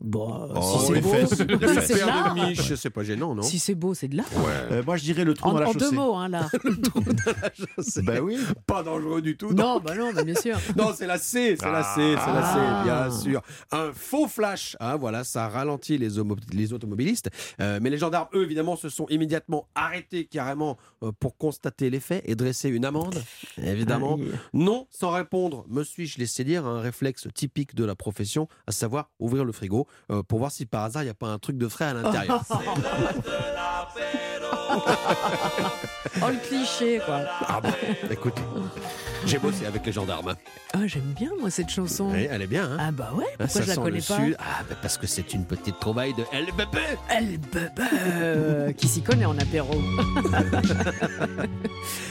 [0.00, 3.58] Bon, euh, Oh, si c'est beau, fesses, c'est de miche, c'est pas gênant, non Si
[3.58, 4.26] c'est beau, c'est de l'art.
[4.70, 5.86] Euh, moi, je dirais le trou En, dans la en chaussée.
[5.86, 6.48] deux mots, hein, là.
[8.02, 8.38] Bah oui.
[8.66, 9.52] Pas dangereux du tout.
[9.52, 10.58] non, bah non, bah, bien sûr.
[10.76, 12.54] Non, c'est la C, c'est la C, c'est la Ah.
[12.54, 13.42] C, bien sûr.
[13.72, 16.08] Un faux flash, hein, voilà, ça ralentit les,
[16.52, 17.30] les automobilistes.
[17.60, 22.00] Euh, mais les gendarmes, eux, évidemment, se sont immédiatement arrêtés carrément euh, pour constater les
[22.00, 23.22] faits et dresser une amende.
[23.62, 24.30] Évidemment, Aïe.
[24.52, 29.10] non, sans répondre, me suis-je laissé dire un réflexe typique de la profession, à savoir
[29.18, 31.56] ouvrir le frigo euh, pour voir si par hasard il n'y a pas un truc
[31.58, 32.42] de frais à l'intérieur.
[36.22, 37.20] Oh, le cliché, quoi.
[37.46, 37.70] ah bon,
[38.10, 38.34] écoute,
[39.26, 40.34] j'ai bossé avec les gendarmes.
[40.72, 42.10] Ah, j'aime bien, moi, cette chanson.
[42.12, 43.98] Oui, elle est bien, hein Ah, bah ouais, Hein, pourquoi ça je la sent connais
[43.98, 44.36] le pas sud.
[44.38, 46.78] Ah, bah parce que c'est une petite trouvaille de LBP.
[47.08, 49.74] Elle bebe Euh, Qui s'y connaît en apéro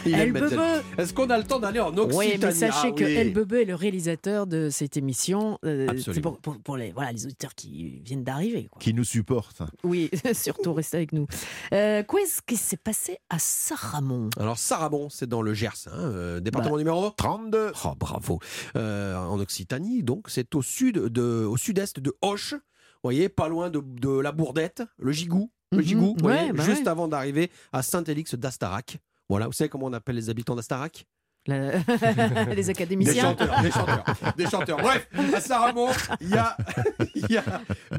[0.06, 0.62] mettre- bebe
[0.97, 3.13] Est-ce qu'on a le temps d'aller en Occitanie Oui, mais sachez Ah que oui.
[3.15, 5.60] El Bebe est le réalisateur de cette émission.
[5.65, 6.13] euh, Absolument.
[6.13, 8.69] c'est pour, pour- pour les, voilà, les auditeurs qui viennent d'arriver.
[8.80, 9.62] Qui nous supporte.
[9.84, 11.28] Oui, surtout restez avec nous.
[11.73, 14.30] Euh, Qu'est-ce qui s'est passé à Saramon?
[14.39, 17.72] Alors, Sarabon, c'est dans le Gers, hein, euh, département numéro 32.
[17.86, 18.39] Oh, bravo.
[18.76, 22.52] Euh, en Occitanie, donc, c'est au sud de, au sud-est de Auch.
[22.54, 22.60] Vous
[23.04, 25.52] voyez, pas loin de, de la Bourdette, le Gigou.
[25.72, 25.84] Le Mhm.
[25.84, 28.98] Gigou, vous voyez, Ouais, bah juste avant d'arriver à Saint-Élix d'Astarac.
[29.30, 31.06] Voilà, vous savez comment on appelle les habitants d'Astarac?
[31.47, 31.77] La-
[32.49, 34.03] Les Des académiciens chanteurs, des chanteurs,
[34.38, 34.77] des chanteurs.
[34.77, 35.89] Bref, à Saramon,
[36.21, 36.58] il y a,
[37.15, 37.43] il y a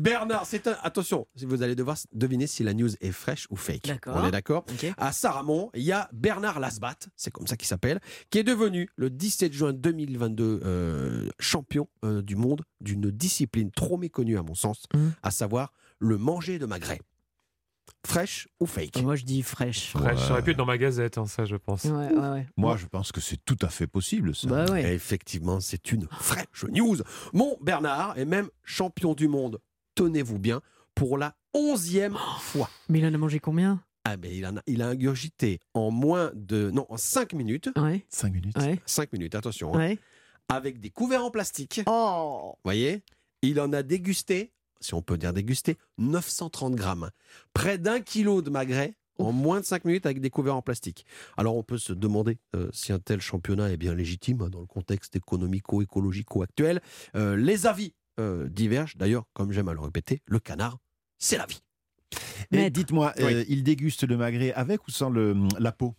[0.00, 0.46] Bernard.
[0.46, 3.92] C'est un, attention, vous allez devoir deviner si la news est fraîche ou fake.
[4.06, 4.64] On est d'accord.
[4.96, 8.88] À Saramon, il y a Bernard Lasbat, c'est comme ça qu'il s'appelle, qui est devenu
[8.96, 14.54] le 17 juin 2022 euh, champion euh, du monde d'une discipline trop méconnue à mon
[14.54, 15.12] sens, Mhm.
[15.22, 17.00] à savoir le manger de magret.
[18.06, 19.02] Fraîche ou fake?
[19.02, 19.90] Moi, je dis fraîche.
[19.90, 21.84] Fraîche, ça aurait pu être dans ma gazette, hein, ça, je pense.
[21.84, 22.46] Ouais, ouais, ouais.
[22.56, 24.48] Moi, je pense que c'est tout à fait possible, ça.
[24.48, 26.98] Bah effectivement, c'est une fraîche news.
[27.32, 29.60] Mon Bernard est même champion du monde,
[29.96, 30.60] tenez-vous bien,
[30.94, 32.70] pour la onzième fois.
[32.88, 33.82] Mais il en a mangé combien?
[34.04, 36.70] Ah ben, il, en a, il a ingurgité en moins de...
[36.70, 37.70] Non, en 5 minutes.
[37.76, 38.56] Ouais, 5 minutes.
[38.58, 39.74] ouais, 5 minutes, attention.
[39.74, 39.78] hein.
[39.78, 39.98] ouais.
[40.48, 41.80] avec des couverts en plastique.
[41.86, 43.02] Oh voyez?
[43.42, 47.10] Il en a dégusté, si on peut dire dégusté, 930 grammes.
[47.54, 51.06] Près d'un kilo de magret en moins de 5 minutes avec des couverts en plastique.
[51.36, 54.60] Alors on peut se demander euh, si un tel championnat est bien légitime hein, dans
[54.60, 56.80] le contexte économico-écologico actuel.
[57.14, 58.96] Euh, les avis euh, divergent.
[58.96, 60.78] D'ailleurs, comme j'aime à le répéter, le canard,
[61.18, 61.62] c'est la vie.
[62.52, 62.74] Et Maître.
[62.74, 63.44] dites-moi, Oui.
[63.48, 65.94] il déguste le magret avec ou sans le, la peau?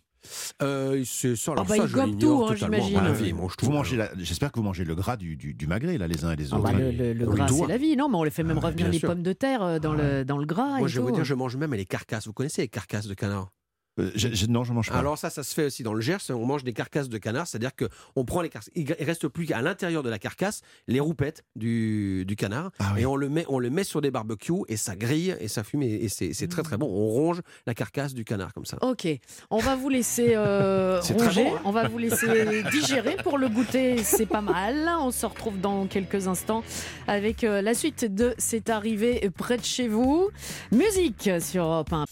[0.62, 2.88] Euh, c'est ça, alors bah, ça, je l'ignore tout, hein, totalement.
[2.90, 3.34] Bah, oui.
[3.62, 6.24] Vous mangez la- J'espère que vous mangez le gras du, du, du magret, là, les
[6.24, 6.64] uns et les Ah autres.
[6.64, 7.96] bah, le, le- gras, c'est la vie.
[7.96, 9.08] Non, mais on les fait même Ah, revenir les sûr.
[9.08, 10.78] pommes de terre euh, dans, le, dans le gras.
[10.78, 12.26] Moi, et je vais vous dire, je mange même les carcasses.
[12.26, 13.50] Vous connaissez les carcasses de canard?
[13.98, 14.96] Euh, je- je- non, je mange pas.
[14.98, 16.18] Alors ça, ça se fait aussi dans le Gers.
[16.30, 18.70] On mange des carcasses de canard, c'est-à-dire que on prend les carcasses.
[18.74, 23.02] Il reste plus qu'à l'intérieur de la carcasse les roupettes du, du canard Ah oui.
[23.02, 25.64] et on le met, on le met sur des barbecues et ça grille et ça
[25.64, 26.86] fume et, et c'est c'est très très bon.
[26.86, 28.78] On ronge la carcasse du canard comme ça.
[28.82, 29.06] Ok,
[29.50, 31.60] on va vous laisser euh, ronger, bon, hein.
[31.64, 34.88] on va vous laisser digérer pour le goûter, c'est pas mal.
[35.00, 36.62] On se retrouve dans quelques instants
[37.06, 40.28] avec euh, la suite de C'est arrivé près de chez vous.
[40.72, 42.04] Musique sur Europe 1.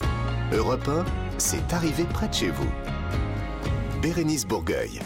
[0.52, 1.04] Europe 1,
[1.38, 2.70] c'est arrivé près de chez vous.
[4.02, 5.00] Bérénice Bourgueil.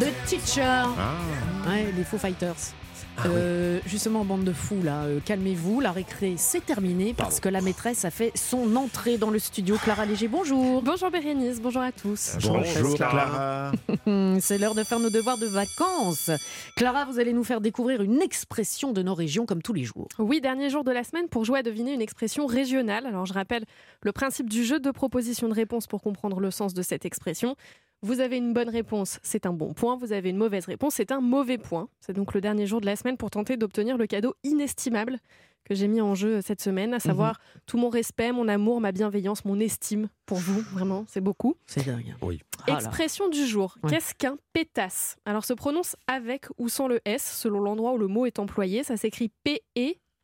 [0.00, 0.62] The Teacher,
[0.98, 1.68] Ah.
[1.68, 2.74] ouais, les Foo Fighters.
[3.16, 7.48] Ah Euh, Justement, bande de fous, là, euh, calmez-vous, la récré, c'est terminé parce que
[7.48, 9.76] la maîtresse a fait son entrée dans le studio.
[9.82, 10.82] Clara Léger, bonjour.
[10.82, 12.36] Bonjour Bérénice, bonjour à tous.
[12.42, 13.12] Bonjour Clara.
[13.24, 13.72] Clara.
[14.06, 16.30] Hum, C'est l'heure de faire nos devoirs de vacances.
[16.76, 20.08] Clara, vous allez nous faire découvrir une expression de nos régions comme tous les jours.
[20.18, 23.06] Oui, dernier jour de la semaine pour jouer à deviner une expression régionale.
[23.06, 23.64] Alors je rappelle
[24.02, 27.54] le principe du jeu de propositions de réponse pour comprendre le sens de cette expression.
[28.04, 29.96] Vous avez une bonne réponse, c'est un bon point.
[29.96, 31.88] Vous avez une mauvaise réponse, c'est un mauvais point.
[32.02, 35.20] C'est donc le dernier jour de la semaine pour tenter d'obtenir le cadeau inestimable
[35.64, 38.92] que j'ai mis en jeu cette semaine, à savoir tout mon respect, mon amour, ma
[38.92, 40.60] bienveillance, mon estime pour vous.
[40.72, 41.54] Vraiment, c'est beaucoup.
[41.64, 42.14] C'est dingue.
[42.20, 42.42] Oui.
[42.68, 42.74] Ah.
[42.74, 43.78] Expression du jour.
[43.82, 43.88] Ouais.
[43.88, 45.16] Qu'est-ce qu'un pétasse?
[45.24, 48.84] Alors, se prononce avec ou sans le S, selon l'endroit où le mot est employé.
[48.84, 49.32] Ça s'écrit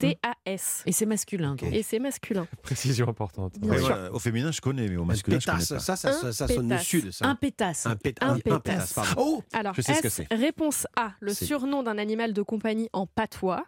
[0.00, 0.82] P-E-T-A-S.
[0.86, 1.54] Et c'est masculin.
[1.56, 1.62] donc.
[1.72, 2.46] Et c'est masculin.
[2.62, 3.54] Précision importante.
[3.62, 3.78] Ouais,
[4.12, 5.78] au féminin, je connais, mais au Un masculin, je connais pétasse, pas.
[5.80, 6.86] ça, ça, ça, ça Un sonne du pétasse.
[6.86, 7.10] sud.
[7.12, 7.26] Ça.
[7.26, 7.86] Un pétasse.
[7.86, 8.92] Un pét- Un un pétasse.
[8.94, 9.12] pardon.
[9.18, 10.26] Oh Alors, Je sais ce que c'est.
[10.32, 13.64] réponse A, le surnom d'un animal de compagnie en patois.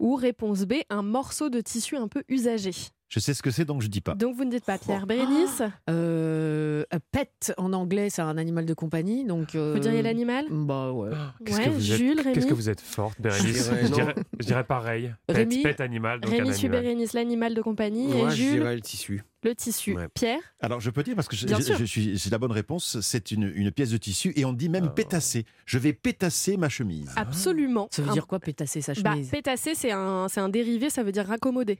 [0.00, 2.72] Ou réponse B, un morceau de tissu un peu usagé.
[3.08, 4.14] Je sais ce que c'est, donc je dis pas.
[4.14, 5.62] Donc, vous ne dites pas Pierre Bérénice.
[5.90, 9.24] Euh, un pet en anglais, c'est un animal de compagnie.
[9.24, 10.46] Donc, euh, Vous diriez l'animal?
[10.50, 11.10] Bah ouais.
[11.44, 12.46] Qu'est-ce Ouais, que vous êtes- Jules, Qu'est-ce Rémi?
[12.46, 15.14] que vous êtes forte, Bérénice je, dirais, je dirais pareil.
[15.26, 15.62] Pet, Rémi?
[15.62, 16.68] pet animal, donc Rémi suit.
[16.68, 18.08] Bérénice, l'animal de compagnie.
[18.08, 19.22] Moi, et je Jules, dirais le tissu.
[19.44, 19.94] le tissu.
[19.94, 20.08] Ouais.
[20.12, 20.40] Pierre?
[20.60, 23.30] Alors, je peux dire, parce que je, je- je suis, c'est la bonne réponse, c'est
[23.30, 24.94] une, une pièce de tissu, et on dit même Oh.
[24.94, 25.44] pétasser.
[25.66, 27.10] Je vais pétasser ma chemise.
[27.16, 27.88] Absolument.
[27.92, 29.28] Ça veut Un- dire quoi, pétasser sa bah, chemise?
[29.30, 31.78] pétasser, c'est un, c'est un dérivé, ça veut dire raccommoder.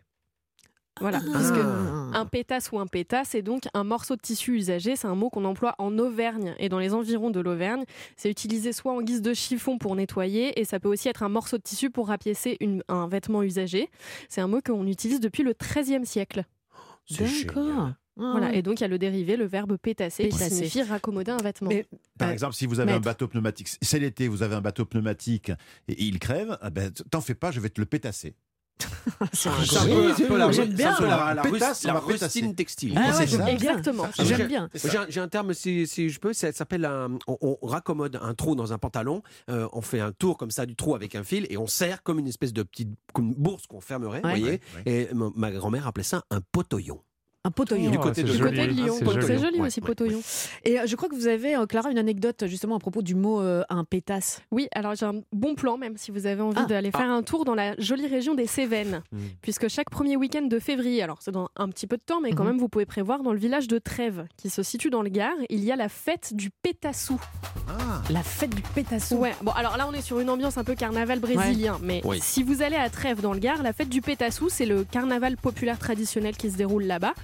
[1.00, 1.20] Voilà.
[1.33, 2.18] Parce que Ah.
[2.20, 4.94] un pétasse ou un pétasse, c'est donc un morceau de tissu usagé.
[4.96, 7.85] C'est un mot qu'on emploie en Auvergne et dans les environs de l'Auvergne.
[8.16, 11.28] C'est utilisé soit en guise de chiffon pour nettoyer et ça peut aussi être un
[11.28, 13.90] morceau de tissu pour rapiécer une- un vêtement usagé.
[14.28, 16.44] C'est un mot qu'on utilise depuis le XIIIe siècle.
[17.11, 17.90] D'accord.
[18.16, 18.46] Ah Voilà.
[18.50, 18.59] ouais.
[18.59, 20.44] Et donc il y a le dérivé, le verbe pétasser, Pétasser.
[20.48, 21.68] qui signifie raccommoder un vêtement.
[21.68, 21.85] Mais-
[22.16, 24.85] Par Euh, exemple, si vous avez un bateau pneumatique, c'est l'été, vous avez un bateau
[24.85, 25.50] pneumatique
[25.88, 28.37] et il crève, ah ben, t'en fais pas, je vais te le pétasser.
[29.32, 32.94] C'est un C'est un peu- un peu la- la, la, Pétasse, la rustine textile.
[32.96, 33.50] Ah ouais, ça.
[33.50, 34.04] Exactement.
[34.18, 34.68] Ah, J'aime j'ai- bien.
[34.74, 37.18] J'ai un, j'ai un terme, si, si je peux, ça s'appelle un.
[37.28, 40.66] On, on raccommode un trou dans un pantalon, euh, on fait un tour comme ça
[40.66, 43.34] du trou avec un fil et on serre comme une espèce de petite comme une
[43.34, 44.30] bourse qu'on fermerait, Ouais.
[44.38, 44.60] voyez.
[44.76, 47.00] Ouais, Et ma, ma grand-mère appelait ça un potoyon.
[47.46, 47.90] Un potoyon.
[47.90, 48.94] Du côté c'est de- du côté de Ah, Lyon.
[48.98, 49.38] c'est joli.
[49.38, 50.22] joli, Ouais, aussi, ouais, potoyon.
[50.64, 53.14] Et euh, je crois que vous avez, euh, Clara, une anecdote justement à propos du
[53.14, 54.40] mot euh, un pétasse.
[54.50, 56.64] Oui, alors j'ai un bon plan, même si vous avez envie Ah.
[56.64, 59.02] d'aller faire un tour dans la jolie région des Cévennes.
[59.12, 59.18] Mm.
[59.42, 62.30] Puisque chaque premier week-end de février, alors c'est dans un petit peu de temps, mais
[62.33, 62.48] quand Mhm.
[62.52, 65.37] même vous pouvez prévoir dans le village de Trèves, qui se situe dans le Gard,
[65.50, 67.20] il y a la fête du pétassou.
[67.68, 69.16] Ah, La fête du pétassou.
[69.16, 72.20] Ouais, bon alors là on est sur une ambiance un peu carnaval brésilien, mais Oui.
[72.22, 75.37] si vous allez à Trèves dans le Gard, la fête du pétassou, c'est le carnaval
[75.37, 77.12] populaire traditionnel qui se déroule là-bas.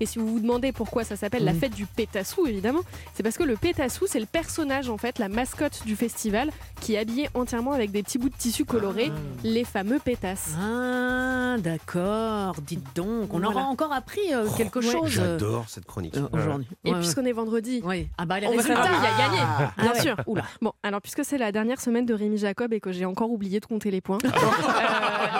[0.00, 1.58] Et si vous vous demandez pourquoi ça s'appelle la Mhm.
[1.60, 2.80] fête du pétassou, évidemment,
[3.14, 6.94] c'est parce que le pétassou, c'est le personnage en fait, la mascotte du festival, qui
[6.94, 9.10] est habillé entièrement avec des petits bouts de tissu colorés,
[9.44, 10.54] les fameux pétasses.
[10.60, 12.54] Ah, d'accord.
[12.66, 13.48] Dites donc, on Voilà.
[13.50, 14.90] aura encore appris euh, quelque ouais.
[14.92, 16.16] chose J'adore cette chronique.
[16.16, 16.66] euh, aujourd'hui.
[16.84, 17.00] Et Ouais, ouais.
[17.00, 18.08] puisqu'on est vendredi, Oui.
[18.18, 18.82] Ah bah les on va résultats.
[18.82, 20.00] qui a gagné, Ah bien ouais.
[20.00, 20.16] sûr.
[20.26, 20.44] Oula.
[20.62, 23.60] Bon, alors puisque c'est la dernière semaine de Rémi Jacob et que j'ai encore oublié
[23.60, 24.28] de compter les points, euh,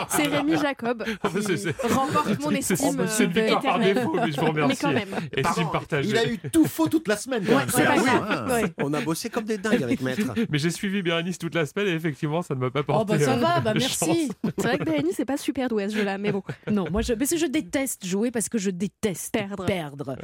[0.09, 3.77] c'est Rémi Jacob C'est- qui c'est- remporte mon C'est estime c'est- c'est une victoire par
[3.81, 3.95] éternelle.
[3.95, 4.87] défaut, mais je vous remercie.
[4.87, 5.29] Mais quand même.
[5.37, 6.09] Estime partagée.
[6.11, 7.45] il a eu tout faux toute la semaine.
[7.45, 7.69] quand Ouais, même.
[7.69, 8.63] c'est pas Ah oui, hein.
[8.63, 8.73] Ouais.
[8.79, 10.35] On a bossé comme des dingues avec Maître.
[10.51, 13.03] Mais j'ai suivi Bérénice toute la semaine et effectivement, ça ne m'a pas porté.
[13.03, 14.31] Oh bah ça euh, va, bah de merci.
[14.59, 16.43] C'est vrai que Bérénice, c'est pas super doué à ce jeu-là, mais bon.
[16.71, 19.65] Non, moi je, mais c'est- je déteste jouer parce que je déteste Perdre.
[19.67, 20.17] perdre.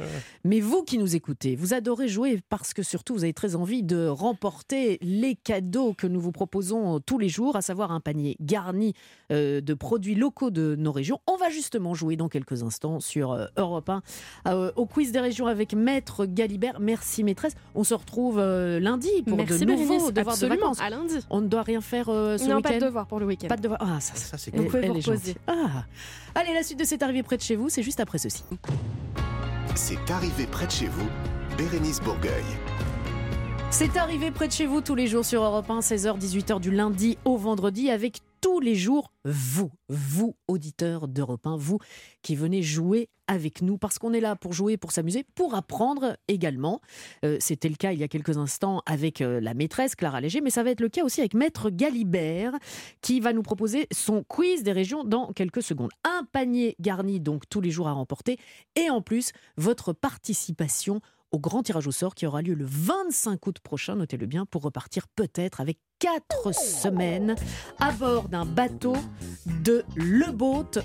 [0.43, 3.83] Mais vous qui nous écoutez, vous adorez jouer parce que surtout vous avez très envie
[3.83, 8.35] de remporter les cadeaux que nous vous proposons tous les jours, à savoir un panier
[8.39, 8.93] garni
[9.31, 11.19] euh, de produits locaux de nos régions.
[11.27, 14.01] On va justement jouer dans quelques instants sur euh, Europe 1.
[14.45, 16.79] 1 euh, au quiz des régions avec Maître Galibert.
[16.79, 17.53] Merci maîtresse.
[17.75, 20.81] On se retrouve euh, lundi pour Merci, de nouveaux devoirs de Absolument, vacances.
[20.81, 21.15] à lundi.
[21.29, 23.47] On ne doit rien faire euh, ce Non, week-end pas de devoir pour le week-end.
[23.47, 23.79] Pas de devoir.
[23.83, 25.35] Ah, ça, Ça, c'est elle- Vous pouvez elle vous est reposer.
[25.47, 25.85] Ah.
[26.35, 28.43] Allez, la suite de C'est arrivé près de chez vous, c'est juste après ceci.
[29.75, 31.07] C'est arrivé près de chez vous,
[31.57, 32.43] Bérénice Bourgueil.
[33.69, 36.71] C'est arrivé près de chez vous tous les jours sur Europe 1, 16h, 18h du
[36.71, 41.77] lundi au vendredi avec tous les jours vous, vous auditeurs d'Europe 1, vous
[42.23, 46.17] qui venez jouer avec nous parce qu'on est là pour jouer, pour s'amuser, pour apprendre
[46.27, 46.81] également.
[47.23, 50.41] Euh, C'était le cas il y a quelques instants avec euh, la maîtresse Clara Léger,
[50.41, 52.53] mais ça va être le cas aussi avec Maître Galibert
[53.01, 55.91] qui va nous proposer son quiz des régions dans quelques secondes.
[56.03, 58.37] Un panier garni donc tous les jours à remporter
[58.75, 60.99] et en plus votre participation
[61.31, 64.63] au grand tirage au sort qui aura lieu le 25 août prochain, notez-le bien, pour
[64.63, 67.35] repartir peut-être avec quatre semaines
[67.79, 68.95] à bord d'un bateau
[69.63, 70.81] de leboat.fr.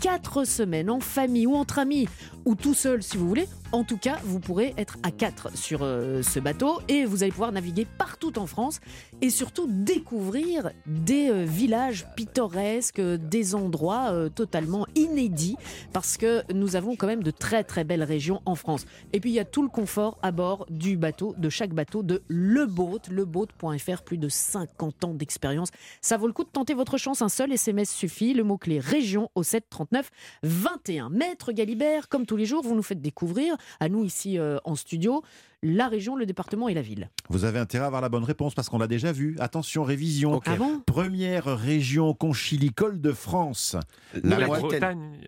[0.00, 2.06] Quatre semaines en famille ou entre amis
[2.44, 3.48] ou tout seul si vous voulez.
[3.72, 7.32] En tout cas, vous pourrez être à quatre sur euh, ce bateau et vous allez
[7.32, 8.80] pouvoir naviguer partout en France
[9.20, 15.56] et surtout découvrir des euh, villages pittoresques, euh, des endroits totalement inédits
[15.92, 18.86] parce que nous avons quand même de très très belles régions en France.
[19.12, 22.02] Et puis il y a tout le confort à bord du bateau, de chaque bateau
[22.02, 25.70] de Leboat, leboat.fr, plus de 50 ans d'expérience.
[26.00, 29.30] Ça vaut le coup de tenter votre chance, un seul SMS suffit, le mot-clé région
[29.34, 30.10] au 7 39
[30.42, 31.10] 21.
[31.10, 34.74] Maître Galibert, comme tous les jours, vous nous faites découvrir, à nous ici euh, en
[34.74, 35.22] studio,
[35.62, 37.10] la région, le département et la ville.
[37.28, 39.36] Vous avez intérêt à avoir la bonne réponse parce qu'on l'a déjà vu.
[39.40, 40.40] Attention, révision.
[40.44, 43.76] Ah bon Première région conchilicole de France.
[44.22, 45.18] La, La Bretagne.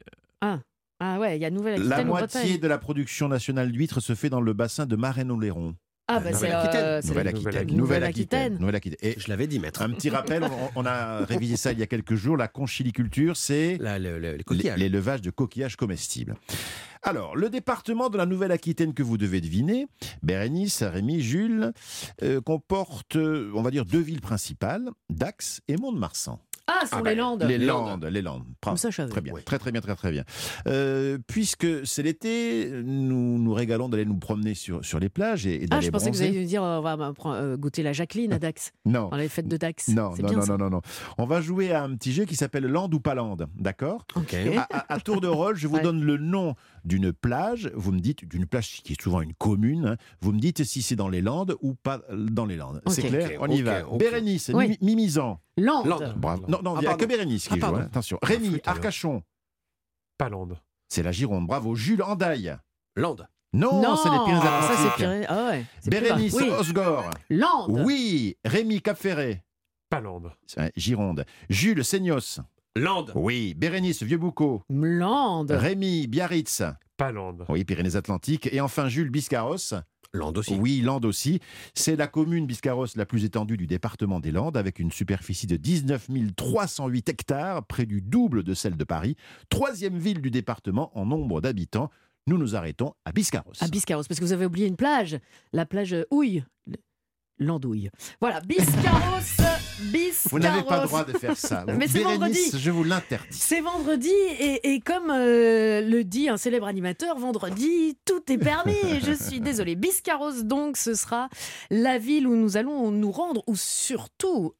[1.02, 2.58] Ah ouais, il y a Nouvelle-Aquitaine la moitié Bretagne.
[2.58, 5.74] de la production nationale d'huîtres se fait dans le bassin de Marennes-Oléron.
[6.12, 6.84] Ah bah c'est Nouvelle-Aquitaine.
[6.84, 7.76] euh, Nouvelle-Aquitaine.
[7.76, 8.58] Nouvelle-Aquitaine.
[8.58, 9.10] Nouvelle-Aquitaine.
[9.10, 9.80] Et Je l'avais dit, maître.
[9.82, 12.36] un petit rappel, on, on a révisé ça il y a quelques jours.
[12.36, 13.78] La conchiliculture, c'est
[14.76, 16.34] l'élevage de coquillages comestibles.
[17.02, 19.86] Alors, le département de la Nouvelle-Aquitaine que vous devez deviner,
[20.22, 21.72] Bérénice, Rémi, Jules,
[22.22, 26.40] euh, comporte, euh, on va dire, deux villes principales, Dax et Mont-de-Marsan.
[26.72, 27.42] Ah, sur Ah les bah, Landes.
[27.42, 27.88] Les Landes.
[28.02, 28.44] Landes, les Landes.
[28.72, 29.10] Je savais.
[29.10, 29.42] Très bien, Oui.
[29.44, 30.24] très très bien, très très bien.
[30.66, 35.64] Euh, puisque c'est l'été, nous nous régalons d'aller nous promener sur, sur les plages et,
[35.64, 36.28] et Ah, je pensais que vous bronzer.
[36.28, 39.28] alliez nous dire euh, on va euh, goûter la Jacqueline à Dax, Non, dans les
[39.28, 39.88] fêtes de Dax.
[39.88, 40.56] non, non, bien non, ça.
[40.56, 40.80] non, non, non.
[41.18, 44.06] On va jouer à un petit jeu qui s'appelle Land ou pas Land, d'accord?
[44.14, 44.34] Ok.
[44.34, 45.82] à, à- à tour de rôle, je vous Ouais.
[45.82, 46.54] donne le nom
[46.84, 47.70] d'une plage.
[47.74, 49.86] Vous me dites d'une plage qui est souvent une commune.
[49.86, 49.96] hein.
[50.20, 52.82] Vous me dites si c'est dans les Landes ou pas dans les Landes.
[52.88, 53.82] C'est clair On y va.
[53.96, 54.68] Bérénice, Oui.
[54.68, 55.40] Mi- Mimizan.
[55.56, 55.86] Landes.
[55.86, 56.14] Landes.
[56.16, 56.44] Bravo.
[56.48, 57.74] Non, non, Ah, il n'y a que Bérénice qui Ah, joue.
[57.76, 57.80] hein.
[57.82, 58.18] Attention.
[58.22, 58.68] Rémi, flûte.
[58.68, 59.22] Arcachon.
[60.18, 60.58] Palande.
[60.88, 61.46] C'est la Gironde.
[61.46, 61.74] Bravo.
[61.74, 62.56] Jules Andaille.
[62.96, 63.26] Landes.
[63.52, 64.78] Non, non, c'est les ah, ça Pyrénées-Atlantiques.
[64.90, 65.26] c'est Pyrénées.
[65.28, 65.64] Ah ouais.
[65.86, 66.50] Bérénice Oui.
[66.50, 67.10] Osgore.
[67.30, 67.80] Landes.
[67.84, 68.36] Oui.
[68.44, 69.42] Rémi Cap-Ferré.
[69.88, 70.30] Palande.
[70.56, 71.24] Ouais, Gironde.
[71.48, 72.40] Jules Seignos.
[72.76, 73.12] Landes.
[73.16, 73.54] Oui.
[73.54, 74.62] Bérénice Vieux-Boucau.
[74.70, 75.50] Landes.
[75.50, 76.62] Rémi Biarritz.
[76.96, 77.44] Palande.
[77.48, 78.48] Oui, Pyrénées-Atlantiques.
[78.52, 79.74] Et enfin Jules Biscarros.
[80.12, 80.54] Landes aussi.
[80.54, 81.40] Oui, Landes aussi.
[81.74, 85.56] C'est la commune Biscarros la plus étendue du département des Landes, avec une superficie de
[85.56, 89.16] 19 308 hectares, près du double de celle de Paris.
[89.48, 91.90] Troisième ville du département en nombre d'habitants.
[92.26, 93.52] Nous nous arrêtons à Biscarros.
[93.60, 95.18] À Biscarros, parce que vous avez oublié une plage,
[95.52, 96.44] la plage Houille.
[97.38, 97.90] L'Andouille.
[98.20, 99.42] Voilà, Biscarros,
[99.80, 100.28] Biscarros.
[100.30, 101.64] Vous n'avez pas le droit de faire ça.
[101.76, 102.38] Mais c'est vendredi.
[102.56, 103.26] je vous l'interdis.
[103.30, 109.00] C'est vendredi et, et comme euh, le dit un célèbre animateur, vendredi, tout est permis.
[109.04, 109.76] Je suis désolée.
[109.76, 111.28] Biscarros, donc, ce sera
[111.70, 114.54] la ville où nous allons nous rendre, ou surtout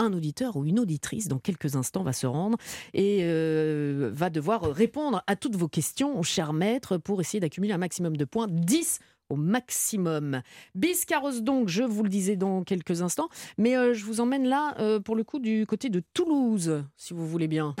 [0.00, 2.56] un auditeur ou une auditrice dans quelques instants va se rendre
[2.94, 7.78] et euh, va devoir répondre à toutes vos questions, cher maître, pour essayer d'accumuler un
[7.78, 8.46] maximum de points.
[8.48, 10.42] 10 au maximum.
[10.74, 14.74] Biscarros donc, je vous le disais dans quelques instants, mais euh, je vous emmène là
[14.78, 17.74] euh, pour le coup du côté de Toulouse, si vous voulez bien.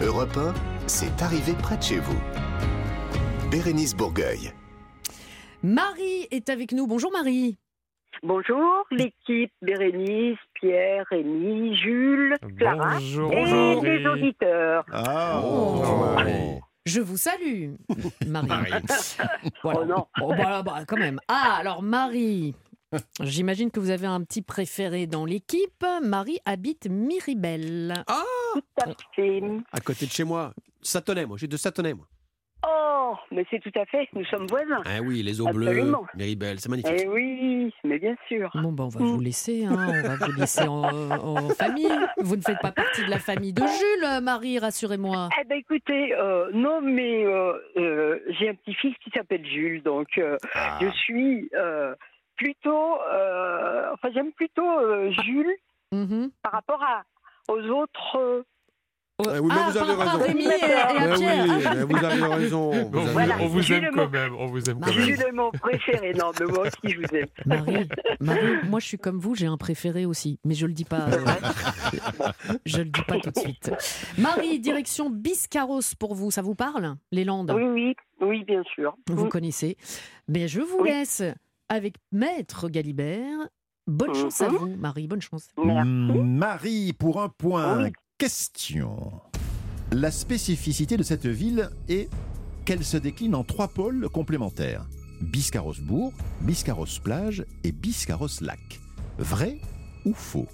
[0.00, 0.54] Europe 1,
[0.86, 2.18] c'est arrivé près de chez vous.
[3.50, 4.52] Bérénice Bourgueil.
[5.62, 6.86] Marie est avec nous.
[6.86, 7.58] Bonjour Marie.
[8.22, 13.32] Bonjour, l'équipe Bérénice, Pierre, Rémi, Jules, Clara Bonjour.
[13.32, 13.84] et Bonjour.
[13.84, 14.84] les auditeurs.
[14.92, 16.60] Ah, Oh.
[16.88, 17.74] Je vous salue,
[18.26, 18.48] Marie.
[18.48, 18.72] Marie.
[19.62, 19.80] Voilà.
[19.80, 20.06] Oh non.
[20.22, 21.20] Oh, bah, bah, quand même.
[21.28, 22.54] Ah, alors Marie.
[23.20, 25.84] J'imagine que vous avez un petit préféré dans l'équipe.
[26.02, 28.02] Marie habite Miribel.
[28.06, 29.42] Tout à fait.
[29.70, 30.54] À côté de chez moi.
[30.80, 31.36] Satonnet, moi.
[31.36, 32.06] J'ai de Satonnet, moi.
[32.66, 34.82] Oh, mais c'est tout à fait, nous sommes voisins.
[34.84, 36.06] Ah oui, les eaux bleues, Absolument.
[36.16, 37.00] Méribel, c'est magnifique.
[37.04, 38.50] Eh oui, mais bien sûr.
[38.54, 39.64] Bon, bah, on va vous laisser.
[39.64, 39.76] hein.
[39.76, 41.88] On va vous laisser en, en famille.
[42.18, 45.28] Vous ne faites pas partie de la famille de Jules, Marie, rassurez-moi.
[45.40, 50.08] Eh ben écoutez, euh, non, mais euh, euh, j'ai un petit-fils qui s'appelle Jules, donc
[50.18, 50.78] euh, Ah.
[50.80, 51.94] je suis euh,
[52.36, 55.54] plutôt, euh, enfin j'aime plutôt euh, Jules
[55.92, 56.30] Mhm.
[56.42, 57.02] par rapport à,
[57.50, 58.44] aux autres
[59.20, 60.18] oui, mais Ah, vous avez raison.
[60.18, 61.44] Rémi et- et à Mais Pierre.
[61.48, 62.70] oui, mais vous avez raison.
[62.72, 63.36] On Vous vous, avez Voilà.
[63.40, 65.00] on vous Jules aime quand même, on vous aime quand même.
[65.04, 66.12] Jules est mon préféré.
[66.14, 67.26] Non, mais moi aussi, je vous aime.
[67.46, 67.88] Marie,
[68.20, 71.08] Marie, moi je suis comme vous, j'ai un préféré aussi, mais je le dis pas.
[71.08, 71.24] euh,
[72.66, 73.72] je le dis pas tout de suite.
[74.18, 77.52] Marie, direction Biscarros pour vous, ça vous parle Les Landes?
[77.56, 78.94] Oui, oui, oui, bien sûr.
[79.08, 79.28] Vous Mm.
[79.28, 79.76] connaissez.
[80.28, 80.90] Mais je vous Oui.
[80.90, 81.22] laisse
[81.68, 83.48] avec Maître Galibert.
[83.88, 84.56] Bonne chance à Mhm.
[84.56, 85.48] vous, Marie, bonne chance.
[85.56, 85.88] Merci.
[85.90, 87.84] Marie, pour un point.
[87.84, 87.92] Oui.
[88.18, 89.12] Question.
[89.92, 92.10] La spécificité de cette ville est
[92.64, 94.88] qu'elle se décline en trois pôles complémentaires.
[95.20, 98.80] Biscarros-Bourg, Biscarros-Plage et Biscarros-Lac.
[99.18, 99.60] Vrai
[100.04, 100.48] ou faux?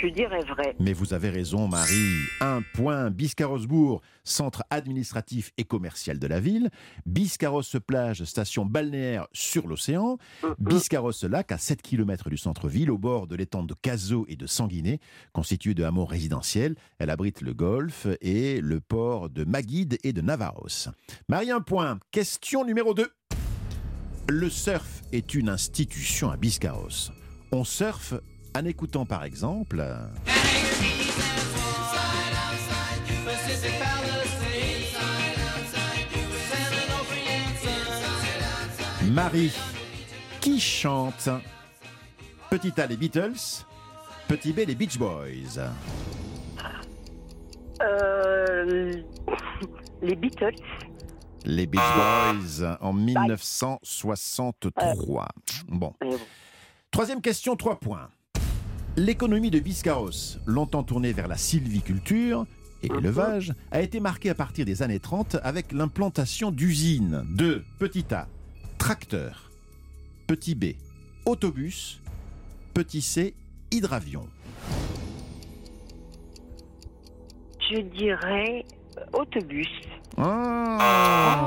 [0.00, 0.76] Vrai.
[0.78, 2.14] Mais vous avez raison, Marie.
[2.40, 3.10] Un point.
[3.10, 6.70] Biscarrosse-Bourg, centre administratif et commercial de la ville.
[7.06, 10.18] Biscarrosse-Plage, station balnéaire sur l'océan.
[10.60, 15.00] Biscarrosse-Lac, à 7 km du centre-ville, au bord de l'étang de Cazaux et de Sanguinet,
[15.32, 16.76] constitué de hameaux résidentiels.
[16.98, 20.90] Elle abrite le golfe et le port de Maguide et de Navarros.
[21.28, 21.98] Marie, un point.
[22.12, 23.08] Question numéro 2.
[24.28, 27.10] Le surf est une institution à Biscarrosse.
[27.50, 28.14] On surfe
[28.54, 29.84] en écoutant par exemple.
[39.10, 39.52] Marie,
[40.40, 41.28] qui chante
[42.50, 43.64] Petit A les Beatles,
[44.28, 45.58] Petit B les Beach Boys?
[47.80, 48.92] Euh,
[50.02, 50.56] les Beatles.
[51.44, 55.28] Les Beach Boys en 1963.
[55.68, 55.94] Bon.
[56.90, 58.08] Troisième question, trois points.
[58.98, 62.46] L'économie de Biscarros, longtemps tournée vers la sylviculture
[62.82, 68.06] et l'élevage, a été marquée à partir des années 30 avec l'implantation d'usines de petit
[68.12, 68.26] A,
[68.76, 69.52] tracteurs,
[70.26, 70.72] petit B,
[71.26, 72.00] autobus,
[72.74, 73.34] petit C,
[73.70, 74.26] hydravion.
[77.70, 78.64] Je dirais
[79.12, 79.68] autobus.
[80.16, 81.38] Ah.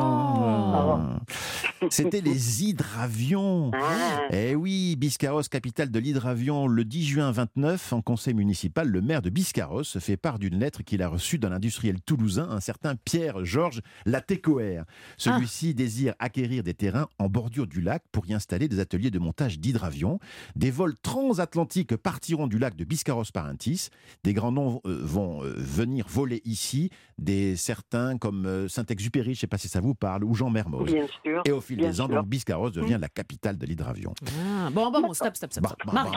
[1.90, 3.72] C'était les hydravions.
[3.74, 4.28] Ah.
[4.32, 9.24] Eh oui, Biscarros, capitale de l'hydravion, le 10 juin 29, en conseil municipal, le maire
[9.24, 13.82] de Biscarros fait part d'une lettre qu'il a reçue d'un industriel toulousain, un certain Pierre-Georges
[14.06, 14.86] Latécoère.
[15.18, 19.20] Celui-ci désire acquérir des terrains en bordure du lac pour y installer des ateliers de
[19.20, 20.20] montage d'hydravions.
[20.56, 23.90] Des vols transatlantiques partiront du lac de Biscarros-Parentis.
[24.24, 29.38] Des grands noms euh, vont euh, venir voler ici, des certains comme euh, Saint-Exupéry, je
[29.38, 30.86] ne sais pas si ça vous parle, ou Jean Mermoz.
[30.86, 32.16] Bien sûr, Et au fil bien des ans, sûr.
[32.16, 34.14] donc Biscarros devient la capitale de l'hydravion.
[34.26, 35.66] Ah, bon, bon, bon, stop, stop, stop.
[35.68, 35.94] Stop.
[35.94, 36.12] Marie,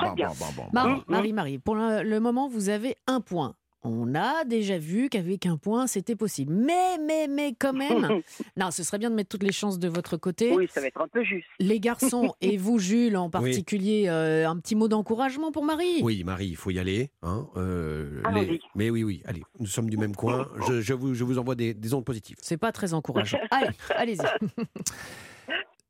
[0.73, 1.03] Marie.
[1.09, 3.55] Marie, Marie, pour le, le moment, vous avez un point.
[3.87, 6.55] On a déjà vu qu'avec un point, c'était possible.
[6.55, 8.23] Mais, mais, mais quand même,
[8.57, 10.55] non, ce serait bien de mettre toutes les chances de votre côté.
[10.57, 11.47] Oui, ça va être un peu juste.
[11.61, 16.25] Les garçons, et vous, Jules, en particulier, euh, un petit mot d'encouragement pour Marie Oui,
[16.25, 17.11] Marie, il faut y aller.
[17.23, 20.49] hein, euh, les- Mais oui, oui, allez, nous sommes du même coin.
[20.67, 22.37] Je, je vous, je vous envoie des, des ondes positives.
[22.41, 23.37] C'est pas très encourageant.
[23.51, 24.65] Allez, allez-y.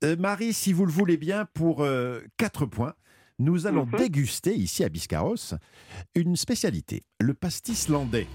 [0.03, 1.87] Euh, Marie, si vous le voulez bien, pour
[2.37, 2.95] 4 points,
[3.39, 3.99] nous allons Mhm.
[3.99, 5.55] déguster ici à Biscarros
[6.15, 8.27] une spécialité, le pastis landais.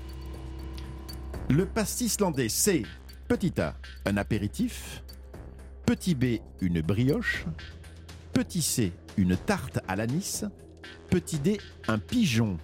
[1.49, 2.83] Le pastis landais, c'est
[3.27, 5.03] petit A, un apéritif,
[5.85, 7.45] petit B, une brioche,
[8.33, 10.45] petit C, une tarte à l'anis,
[11.09, 11.57] petit D,
[11.87, 12.57] un pigeon.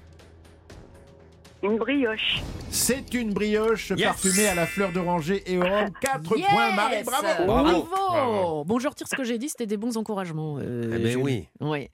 [1.65, 2.41] Une brioche.
[2.69, 4.03] C'est une brioche Yes.
[4.07, 5.89] parfumée à la fleur d'oranger et au rhum.
[6.01, 8.63] 4 Yes points, Marie, bravo Bravo, Bravo.
[8.65, 10.57] Bon, je retire ce que j'ai dit, c'était des bons encouragements.
[10.59, 11.21] euh, Eh ben Julie.
[11.23, 11.47] oui.
[11.61, 11.89] Oui.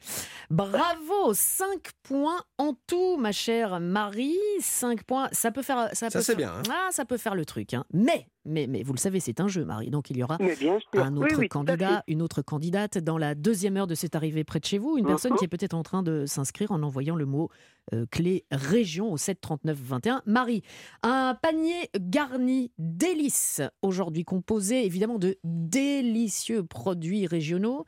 [0.49, 4.37] Bravo, 5 points en tout, ma chère Marie.
[4.59, 5.89] 5 points, ça peut faire...
[5.93, 6.63] Ça, Ça, peut c'est faire- bien, hein.
[6.69, 7.73] Ah, ça peut faire le truc.
[7.73, 7.85] hein.
[7.93, 9.89] Mais, mais, mais, vous le savez, c'est un jeu, Marie.
[9.89, 10.37] Donc, il y aura
[10.95, 14.59] un autre oui, candidat, une autre candidate dans la deuxième heure de cette arrivée près
[14.59, 14.97] de chez vous.
[14.97, 15.37] Une personne Mhm.
[15.37, 17.49] qui est peut-être en train de s'inscrire en envoyant le mot
[17.93, 20.21] euh, clé région au 7 39 21.
[20.27, 20.61] Marie,
[21.01, 27.85] un panier garni délices aujourd'hui composé évidemment de délicieux produits régionaux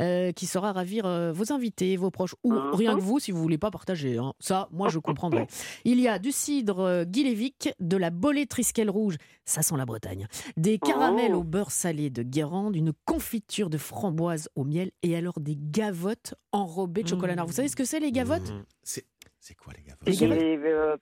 [0.00, 2.70] euh, qui saura ravir euh, vos invités, vos proches ou Mhm.
[2.72, 4.16] rien que vous si vous voulez pas partager.
[4.16, 4.32] hein.
[4.38, 5.46] Ça, moi je comprendrai.
[5.84, 10.26] Il y a du cidre Guilévic, de la bolée Triskel rouge, ça sent la Bretagne,
[10.56, 11.38] des caramels Oh.
[11.38, 16.34] au beurre salé de Guérande, une confiture de framboise au miel et alors des gavottes
[16.52, 17.46] enrobées de chocolat noir.
[17.46, 18.52] Vous savez ce que c'est les gavottes?
[18.82, 19.06] C'est
[19.40, 20.06] c'est quoi les gavottes?
[20.06, 20.38] Les gavottes?
[20.38, 20.96] Les euh,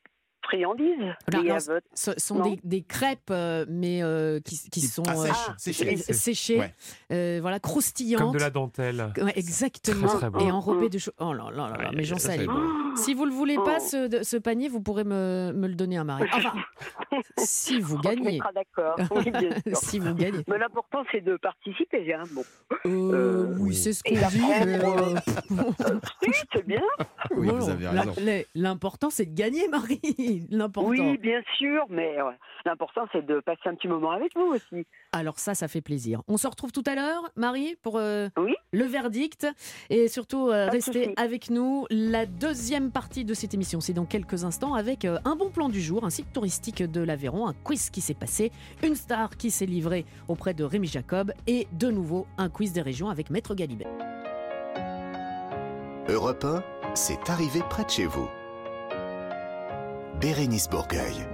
[0.51, 0.98] friandises.
[0.98, 1.84] Non, les non, gavottes.
[1.94, 2.51] Ce sont Non.
[2.51, 5.28] des, des crêpes, euh, mais euh, qui, qui sont ah, euh,
[5.59, 5.96] séchées.
[5.96, 6.74] séchées, Ouais.
[7.12, 8.20] euh, voilà, croustillantes.
[8.22, 9.12] Comme de la dentelle.
[9.22, 10.09] Ouais, exactement.
[10.09, 10.38] Très, très bon.
[10.40, 11.14] Et enrobées de choses.
[11.20, 12.53] Oh là là là là, mais j'en c'est bon.
[12.96, 13.62] Si vous le voulez Oh.
[13.64, 16.28] pas, ce, de- ce panier, vous pourrez me, me le donner à Marie.
[17.12, 18.32] Enfin, si vous On gagnez.
[18.38, 18.96] mettra d'accord.
[19.11, 19.32] Oui,
[19.74, 20.44] si vous gagnez.
[20.48, 22.14] Mais l'important, c'est de participer.
[22.14, 22.22] Hein.
[22.32, 22.42] Bon.
[22.86, 24.40] Euh, oui, c'est ce qu'on dit.
[24.53, 25.16] euh,
[26.53, 26.80] c'est bien.
[27.36, 28.14] Oui, vous avez raison.
[28.55, 30.39] L'important, c'est de gagner, Marie.
[30.41, 30.88] Oui, l'important.
[30.91, 32.30] Oui, bien sûr, mais euh,
[32.64, 34.86] l'important c'est de passer un petit moment avec vous aussi.
[35.12, 36.22] Alors ça, ça fait plaisir.
[36.28, 38.55] On se retrouve tout à l'heure, Marie, pour euh, Oui.
[38.72, 39.47] le verdict.
[39.91, 41.14] Et surtout, euh, restez souci.
[41.16, 41.86] avec nous.
[41.91, 45.68] La deuxième partie de cette émission, c'est dans quelques instants avec euh, un bon plan
[45.68, 49.51] du jour, un site touristique de l'Aveyron, un quiz qui s'est passé, une star qui
[49.51, 53.55] s'est livrée auprès de Rémi Jacob et de nouveau un quiz des régions avec Maître
[53.55, 53.86] Galibet.
[56.09, 56.62] Europe 1,
[56.95, 58.28] c'est arrivé près de chez vous.
[60.21, 61.27] Bérénice Bourgueil.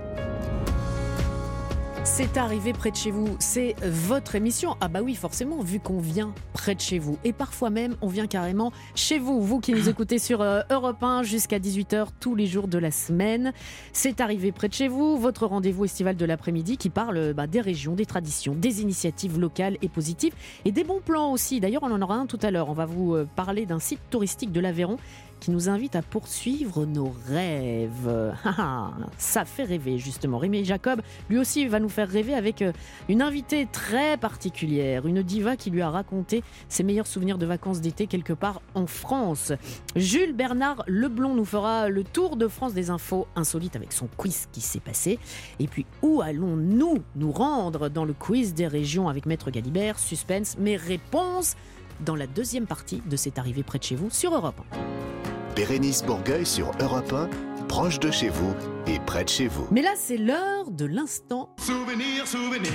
[2.05, 4.76] C'est arrivé près de chez vous, c'est votre émission.
[4.80, 7.18] Ah bah oui, forcément, vu qu'on vient près de chez vous.
[7.24, 11.03] Et parfois même, on vient carrément chez vous, vous qui nous écoutez sur euh, Europe
[11.03, 13.53] 1 jusqu'à 18h tous les jours de la semaine.
[13.93, 17.61] C'est arrivé près de chez vous, votre rendez-vous estival de l'après-midi qui parle bah, des
[17.61, 20.32] régions, des traditions, des initiatives locales et positives
[20.64, 21.59] et des bons plans aussi.
[21.59, 22.68] D'ailleurs, on en aura un tout à l'heure.
[22.68, 24.97] On va vous euh, parler d'un site touristique de l'Aveyron
[25.41, 28.34] qui nous invite à poursuivre nos rêves.
[28.45, 30.39] Ah, ah, Ça fait rêver justement.
[30.39, 32.72] Rémi Jacob, lui aussi, va nous faire rêver avec euh,
[33.09, 37.80] une invitée très particulière, une diva qui lui a raconté ses meilleurs souvenirs de vacances
[37.80, 39.53] d'été quelque part en France.
[39.95, 44.49] Jules Bernard Leblon nous fera le tour de France des infos insolites avec son quiz
[44.53, 45.18] qui s'est passé.
[45.59, 49.99] Et puis, où allons-nous nous rendre dans le quiz des régions avec Maître Galibert?
[49.99, 51.57] Suspense, mes réponses
[52.05, 55.15] dans la deuxième partie de C'est arrivé près de chez vous sur Europe 1.
[55.57, 57.28] Bérénice Bourgueil sur Europe 1,
[57.66, 58.54] proche de chez vous
[58.86, 59.66] et près de chez vous.
[59.70, 62.70] Mais là, c'est l'heure de l'instant Souvenir, souvenir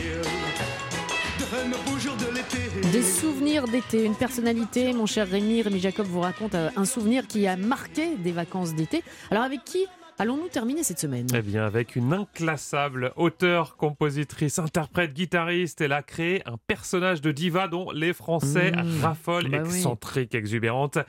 [1.40, 2.90] de nos beaux jours de l'été.
[2.92, 4.04] des souvenirs d'été.
[4.06, 8.16] Une personnalité, mon cher Rémi, Rémi Jacob vous raconte euh, un souvenir qui a marqué
[8.18, 9.04] des vacances d'été.
[9.32, 9.86] Alors avec qui
[10.20, 11.26] allons-nous terminer cette semaine?
[11.36, 17.32] Eh bien, avec une inclassable auteure, compositrice, interprète, guitariste, elle a créé un personnage de
[17.32, 19.02] diva dont les Français Mmh.
[19.04, 19.70] raffolent, Bah oui.
[19.76, 21.00] excentrique, exubérante.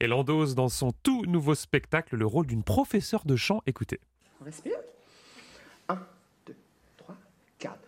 [0.00, 3.62] Elle endosse dans son tout nouveau spectacle le rôle d'une professeure de chant.
[3.66, 4.00] Écoutez.
[4.40, 4.76] On respire.
[5.88, 5.98] 1,
[6.46, 6.56] 2,
[6.98, 7.16] 3,
[7.58, 7.78] 4.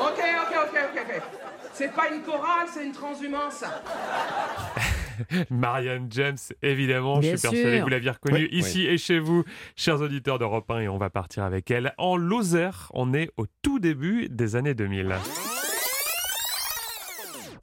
[0.00, 1.22] Ok, ok, ok, ok, ok.
[1.72, 3.64] C'est pas une chorale, c'est une transhumance.
[5.50, 7.78] Marianne James, évidemment, Bien je suis persuadé sûr.
[7.78, 9.44] que vous l'aviez reconnue Oui, ici et chez vous,
[9.76, 12.90] chers auditeurs d'Europe 1, et on va partir avec elle en Lozère.
[12.94, 15.16] On est au tout début des années 2000.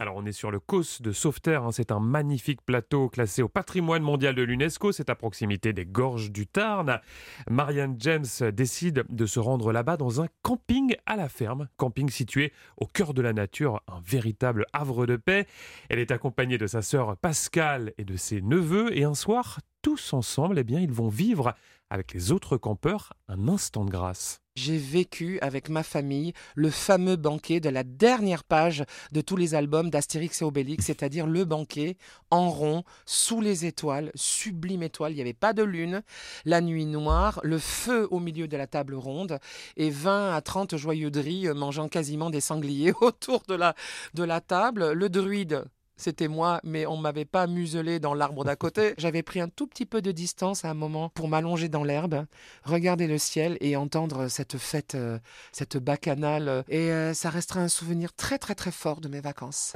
[0.01, 1.71] Alors on est sur le Causse de Sauveterre, hein.
[1.71, 6.31] c'est un magnifique plateau classé au patrimoine mondial de l'UNESCO, c'est à proximité des gorges
[6.31, 6.99] du Tarn.
[7.47, 12.51] Marianne James décide de se rendre là-bas dans un camping à la ferme, camping situé
[12.77, 15.45] au cœur de la nature, un véritable havre de paix.
[15.87, 20.13] Elle est accompagnée de sa sœur Pascal et de ses neveux et un soir, tous
[20.13, 21.53] ensemble, eh bien, ils vont vivre
[21.91, 24.40] avec les autres campeurs un instant de grâce.
[24.55, 28.83] J'ai vécu avec ma famille le fameux banquet de la dernière page
[29.13, 31.95] de tous les albums d'Astérix et Obélix, c'est-à-dire le banquet
[32.31, 36.03] en rond, sous les étoiles, sublime étoile, il n'y avait pas de lune,
[36.43, 39.39] la nuit noire, le feu au milieu de la table ronde
[39.77, 43.73] et 20 à 30 joyeux drilles euh, mangeant quasiment des sangliers autour de la,
[44.15, 44.91] de la table.
[44.91, 45.63] Le druide
[46.01, 48.93] c'était moi, mais on m'avait pas muselé dans l'arbre d'à côté.
[48.97, 52.25] J'avais pris un tout petit peu de distance à un moment pour m'allonger dans l'herbe,
[52.63, 55.19] regarder le ciel et entendre cette fête, euh,
[55.51, 56.63] cette bacchanale.
[56.69, 59.73] Et euh, ça restera un souvenir très très très fort de mes vacances.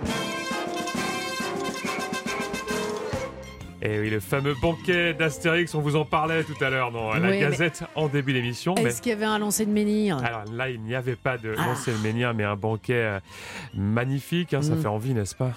[3.81, 7.29] Et oui, le fameux banquet d'Astérix, on vous en parlait tout à l'heure dans la
[7.29, 8.73] Oui, Gazette en début d'émission.
[8.77, 10.17] mais- Est-ce qu'il y avait un lancer de menhir?
[10.23, 11.67] Alors là, il n'y avait pas de Ah.
[11.67, 13.19] lancer le menhir, mais un banquet euh,
[13.75, 14.55] magnifique.
[14.55, 14.81] hein, Ça Mm.
[14.81, 15.51] fait envie, n'est-ce pas?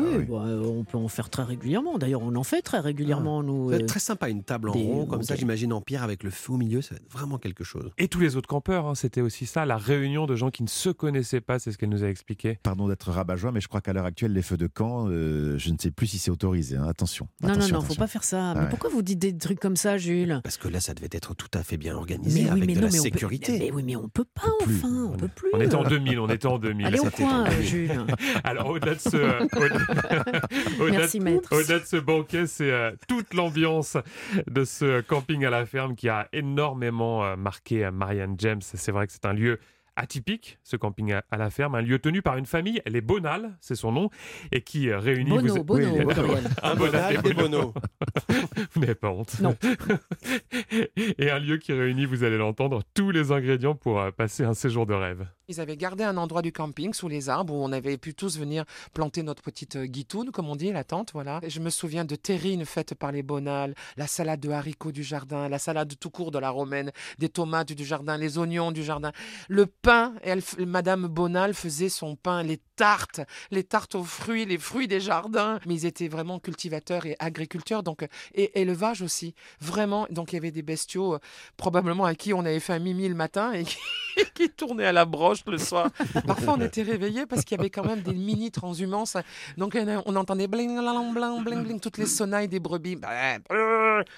[0.00, 1.98] Oui, bah, euh, on peut en faire très régulièrement.
[1.98, 3.66] D'ailleurs, on en fait très régulièrement, nous.
[3.70, 5.80] Ça va être euh, très sympa, une table en des rond, comme ça, j'imagine en
[5.80, 7.90] pierre avec le feu au milieu, ça va être vraiment quelque chose.
[7.98, 10.68] Et tous les autres campeurs, hein, c'était aussi ça, la réunion de gens qui ne
[10.68, 12.58] se connaissaient pas, c'est ce qu'elle nous a expliqué.
[12.62, 15.70] Pardon d'être rabat-joie, mais je crois qu'à l'heure actuelle, les feux de camp, euh, je
[15.70, 16.76] ne sais plus si c'est autorisé.
[16.76, 16.86] hein.
[16.88, 17.28] Attention.
[17.40, 18.00] Non, non, attention, non, faut attention.
[18.00, 18.54] pas faire ça.
[18.54, 18.66] Mais Ouais.
[18.70, 20.40] pourquoi vous dites des trucs comme ça, Jules?
[20.44, 22.80] Parce que là, ça devait être tout à fait bien organisé, avec de non, la
[22.80, 23.58] mais on peut- sécurité.
[23.58, 25.48] mais oui, mais on peut pas, enfin, on peut plus.
[25.52, 26.86] On était en 2000, on était en 2000.
[26.86, 27.66] Allez au C'était coin, en 2000.
[27.66, 28.06] Jules.
[28.44, 29.46] Alors au-delà de ce,
[30.80, 31.52] au-delà- de- maître.
[31.52, 33.96] au-delà de ce banquet, c'est euh, toute l'ambiance
[34.50, 38.60] de ce camping à la ferme qui a énormément euh, marqué euh, Marianne James.
[38.62, 39.58] C'est vrai que c'est un lieu
[39.94, 43.58] atypique, ce camping à, à la ferme, un lieu tenu par une famille, les Bonal,
[43.60, 44.08] c'est son nom,
[44.50, 45.28] et qui euh, réunit...
[45.28, 46.10] Bono, vous- Bono, Oui, au
[46.66, 47.74] un Bonal et Bono.
[48.72, 49.38] vous n'avez pas honte.
[49.40, 49.54] Non.
[51.18, 54.54] et un lieu qui réunit, vous allez l'entendre, tous les ingrédients pour euh, passer un
[54.54, 55.26] séjour de rêve.
[55.52, 58.38] Ils avaient gardé un endroit du camping sous les arbres où on avait pu tous
[58.38, 61.40] venir planter notre petite euh, guitoune, comme on dit, la tente, voilà.
[61.42, 65.02] Et je me souviens de terrines faites par les bonales, la salade de haricots du
[65.02, 68.82] jardin, la salade tout court de la romaine, des tomates du jardin, les oignons du
[68.82, 69.12] jardin,
[69.48, 70.14] le pain.
[70.58, 75.60] Madame Bonal faisait son pain, les tartes, les tartes aux fruits, les fruits des jardins.
[75.66, 80.06] Mais ils étaient vraiment cultivateurs et agriculteurs, donc et élevage aussi, vraiment.
[80.08, 81.18] Donc il y avait des bestiaux euh,
[81.58, 83.76] probablement à qui on avait fait un mimi le matin et qui,
[84.34, 85.90] qui tournaient à la broche le soir.
[86.26, 89.16] Parfois on était réveillés parce qu'il y avait quand même des mini transhumances.
[89.56, 92.96] Donc on entendait bling bling bling bling bling toutes les sonnailles des brebis.
[92.96, 93.38] Bah,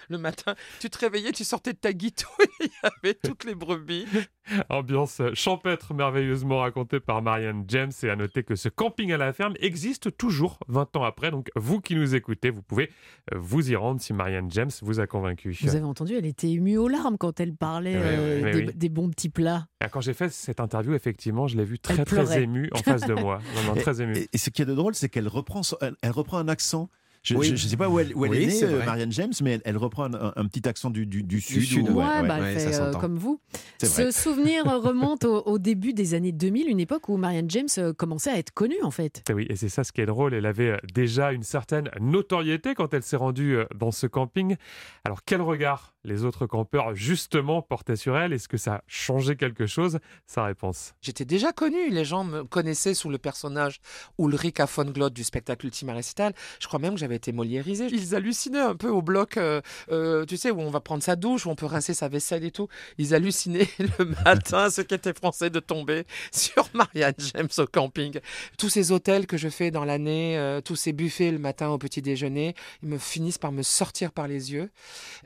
[0.09, 3.55] Le matin, tu te réveillais, tu sortais de ta guitouille, il y avait toutes les
[3.55, 4.07] brebis.
[4.69, 9.33] Ambiance champêtre merveilleusement racontée par Marianne James et à noter que ce camping à la
[9.33, 11.31] ferme existe toujours 20 ans après.
[11.31, 12.91] Donc vous qui nous écoutez, vous pouvez
[13.33, 15.57] euh, vous y rendre si Marianne James vous a convaincu.
[15.63, 18.71] Vous avez entendu, elle était émue aux larmes quand elle parlait Ouais, euh, des, oui.
[18.75, 19.67] des bons petits plats.
[19.81, 22.43] Ah, Quand j'ai fait cette interview, effectivement, je l'ai vu Elle très très pleurait.
[22.43, 23.41] ému en face de moi.
[23.77, 24.17] Très ému.
[24.17, 25.61] Et, et ce qui est de drôle, c'est qu'elle reprend,
[26.03, 26.89] elle reprend un accent.
[27.25, 27.59] Je ne Oui.
[27.59, 28.85] sais pas où elle, où elle Oui, est née, euh.
[28.85, 31.63] Marianne James, mais elle, elle reprend un, petit accent du, du, du sud.
[31.63, 32.29] sud, ou- Ouais, ouais, ouais.
[32.29, 33.41] bah, elle fait euh, comme vous.
[33.83, 34.13] Ce vrai.
[34.13, 38.31] souvenir remonte au, au début des années 2000, une époque où Marianne James euh, commençait
[38.31, 39.23] à être connue en fait.
[39.31, 40.35] Et oui, et c'est ça ce qui est drôle.
[40.35, 44.57] Elle avait déjà une certaine notoriété quand elle s'est rendue dans ce camping.
[45.05, 48.35] Alors quel regard les autres campeurs justement portaient sur elle?
[48.35, 49.99] Est-ce que ça a changé quelque chose?
[50.27, 50.93] Sa réponse.
[51.01, 53.81] J'étais déjà connu, les gens me connaissaient sous le personnage
[54.19, 56.35] Ulrika von Glott du spectacle Ultima Recital.
[56.61, 57.87] Je crois même que j'avais été moliérisé.
[57.91, 59.61] Ils hallucinaient un peu au bloc, euh,
[59.91, 62.45] euh, tu sais, où on va prendre sa douche, où on peut rincer sa vaisselle
[62.45, 62.69] et tout.
[62.99, 68.19] Ils hallucinaient le matin, ceux qui étaient français, de tomber sur Marianne James au camping.
[68.59, 71.79] Tous ces hôtels que je fais dans l'année, euh, tous ces buffets le matin au
[71.79, 74.71] petit déjeuner, ils me finissent par me sortir par les yeux.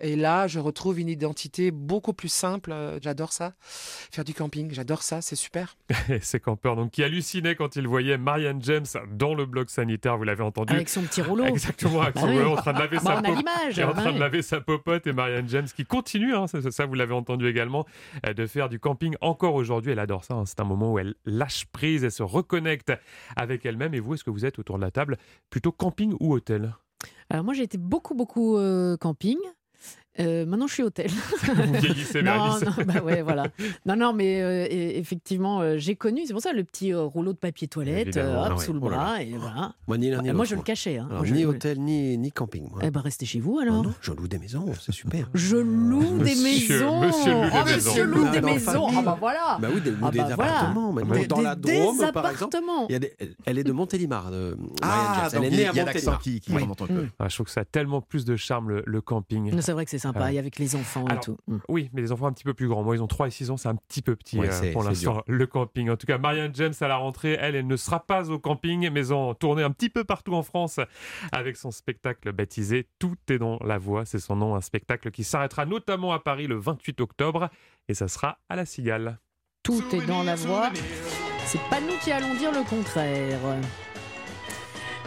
[0.00, 2.74] Et là, je retrouve une identité beaucoup plus simple.
[3.02, 3.54] J'adore ça.
[3.60, 5.76] Faire du camping, j'adore ça, c'est super.
[6.08, 10.16] Et ces campeurs donc, qui hallucinaient quand ils voyaient Marianne James dans le bloc sanitaire,
[10.16, 10.72] vous l'avez entendu.
[10.72, 11.44] Avec son petit rouleau.
[11.44, 12.38] Exactement, Bah son oui.
[12.38, 14.08] rouleau en train de laver Bah, sa on a pop- l'image, et en bah train
[14.10, 14.18] de oui.
[14.18, 17.86] laver sa popote et Marianne James qui continue, hein, ça, ça, vous l'avez entendu également,
[18.26, 19.92] euh, de faire du camping encore aujourd'hui.
[19.92, 20.34] Elle adore ça.
[20.34, 20.44] hein.
[20.46, 22.92] C'est un moment où elle lâche prise et se reconnecte
[23.36, 23.94] avec elle-même.
[23.94, 25.16] Et vous, est-ce que vous êtes autour de la table
[25.50, 26.74] plutôt camping ou hôtel?
[27.30, 29.36] Alors moi j'ai été beaucoup beaucoup euh, camping.
[30.20, 31.10] Euh, maintenant, je suis hôtel.
[31.42, 33.44] Vous vieillissez, non, non, bah ouais, voilà.
[33.86, 36.22] Non, non, mais euh, effectivement, euh, j'ai connu.
[36.26, 38.64] C'est pour ça le petit euh, rouleau de papier toilette, euh, hop, Ah ouais.
[38.64, 39.74] sous le Oh bras, et voilà.
[39.86, 40.98] Moi, ni l'un ni Bah, moi, je le cachais.
[40.98, 41.06] hein.
[41.08, 42.68] Alors, Moi, je- ni hôtel, ni, ni camping.
[42.70, 42.80] Moi.
[42.82, 43.82] Eh ben, restez chez vous alors.
[43.82, 45.28] non, je loue des maisons, c'est super.
[45.34, 47.00] Je loue des Monsieur- maisons.
[47.00, 47.90] monsieur loue des Ah, maisons.
[47.90, 48.86] monsieur loue Ah, des maisons.
[48.96, 49.58] Ah bah voilà.
[49.60, 50.58] Bah oui, des, Ah des bah voilà.
[50.58, 50.92] appartements.
[50.94, 52.56] Des- dans des- la des Drôme, par exemple.
[52.56, 52.86] appartements.
[52.88, 55.28] Il y a des- elle- elle est de Montélimar, de Ah.
[55.32, 56.18] Elle est née à il y a l'accent Montélimar.
[56.20, 56.62] qui, qui Oui.
[56.62, 57.06] remonte un peu.
[57.18, 59.52] Ah, je trouve que ça a tellement plus de charme le, camping.
[59.54, 60.32] Non, C'est vrai que c'est sympa, Ah.
[60.32, 61.36] et avec les enfants et tout.
[61.46, 61.58] Mm.
[61.68, 62.82] Oui, mais les enfants un petit peu plus grands.
[62.82, 64.82] Moi, ils ont 3 et 6 ans, c'est un petit peu petit Ouais, euh, pour
[64.82, 65.90] l'instant, le camping.
[65.90, 68.90] En tout cas, Marianne James à la rentrée, elle, elle ne sera pas au camping,
[68.90, 70.80] mais en tournée un petit peu partout en France
[71.32, 74.04] avec son spectacle baptisé Tout est dans la voix.
[74.04, 77.48] C'est son nom, un spectacle qui s'arrêtera notamment à Paris le 28 octobre
[77.88, 79.18] et ça sera à la Cigale.
[79.62, 80.70] Tout est dans la voix.
[81.44, 83.40] C'est pas nous qui allons dire le contraire.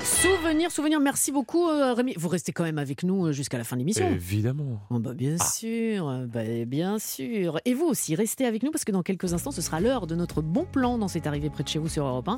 [0.03, 2.13] Souvenir, souvenir, merci beaucoup euh, Rémi.
[2.17, 4.07] Vous restez quand même avec nous euh, jusqu'à la fin de l'émission.
[4.07, 4.79] Évidemment.
[4.89, 7.59] Oh, bah, bien sûr, euh, bah, bien sûr.
[7.65, 10.15] Et vous aussi, restez avec nous parce que dans quelques instants, ce sera l'heure de
[10.15, 12.37] notre bon plan dans cette arrivée près de chez vous sur Europe 1.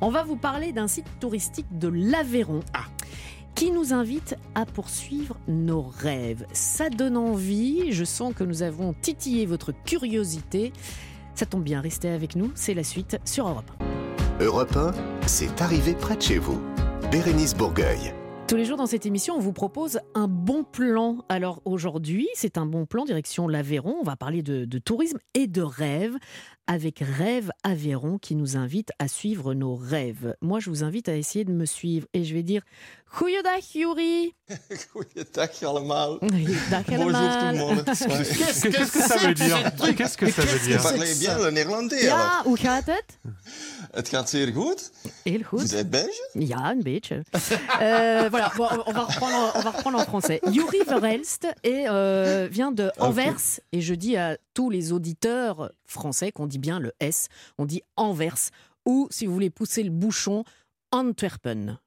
[0.00, 2.60] On va vous parler d'un site touristique de l'Aveyron.
[3.54, 6.44] Qui nous invite à poursuivre nos rêves.
[6.52, 7.92] Ça donne envie.
[7.92, 10.72] Je sens que nous avons titillé votre curiosité.
[11.36, 12.50] Ça tombe bien, restez avec nous.
[12.56, 13.70] C'est la suite sur Europe
[14.40, 14.44] 1.
[14.44, 14.92] Europe 1,
[15.28, 16.60] c'est arrivé près de chez vous.
[17.10, 18.14] Bérénice Bourgueil.
[18.48, 21.24] Tous les jours dans cette émission, on vous propose un bon plan.
[21.28, 23.96] Alors aujourd'hui, c'est un bon plan direction l'Aveyron.
[24.00, 26.16] On va parler de, de tourisme et de rêve
[26.66, 30.34] avec Rêve Aveyron qui nous invite à suivre nos rêves.
[30.40, 32.62] Moi, je vous invite à essayer de me suivre et je vais dire
[33.14, 34.34] Goeiedag, Yuri.
[34.92, 36.18] Goeiedag allemaal.
[36.18, 37.52] Goeiedag Bonjour tout allemaal.
[37.52, 37.84] le monde.
[37.84, 39.72] Qu'est-ce que ça veut dire?
[39.96, 40.78] Qu'est-ce que ça veut dire?
[40.80, 43.18] Vous parlez bien le néerlandais Ja, hoe gaat het?
[43.92, 44.90] Het gaat zeer goed.
[45.22, 45.60] Heel goed.
[45.60, 46.28] Vous êtes belge?
[46.32, 47.22] Ja, een beetje.
[47.80, 50.40] Euh, voilà, bon, on, va reprendre, on va reprendre en français.
[50.50, 53.60] Yuri Verelst est, euh, vient de Anvers.
[53.70, 57.82] Et je dis à tous les auditeurs français qu'on dit bien le S, on dit
[57.96, 58.50] Anvers.
[58.86, 60.42] Ou, si vous voulez pousser le bouchon,
[60.90, 61.78] Antwerpen.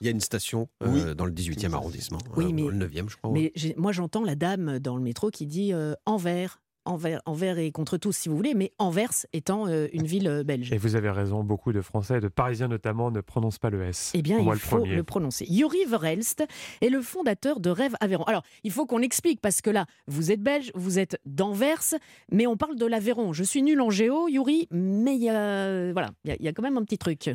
[0.00, 2.76] Il y a une station euh, dans le 18e arrondissement, Oui, euh, mais- dans le
[2.88, 3.30] 9e, je crois.
[3.32, 6.60] Mais moi, j'entends la dame dans le métro qui dit euh, Anvers.
[6.88, 10.72] envers, envers et contre tous, si vous voulez, mais Anvers étant euh, une ville belge.
[10.72, 14.12] Et vous avez raison, beaucoup de Français, de Parisiens notamment, ne prononcent pas le S.
[14.14, 14.94] Eh bien, Moi, il le faut premier.
[14.94, 15.46] le prononcer.
[15.48, 16.44] Yuri Verhelst
[16.80, 18.22] est le fondateur de Rêve Aveyron.
[18.24, 21.82] Alors, il faut qu'on explique parce que là, vous êtes belge, vous êtes d'Anvers,
[22.30, 23.32] mais on parle de l'Aveyron.
[23.32, 26.44] Je suis nul en géo, Yuri, mais il y a, voilà, il y a- il
[26.44, 27.30] y a quand même un petit truc.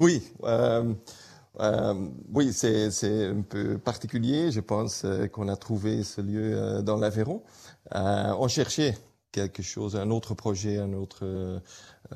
[0.00, 0.22] Oui,
[1.60, 1.94] euh,
[2.32, 4.50] oui, c'est un peu particulier.
[4.50, 7.42] Je pense euh, qu'on a trouvé ce lieu euh, dans l'Aveyron.
[7.94, 8.96] Euh, on cherchait
[9.32, 11.24] quelque chose, un autre projet, un autre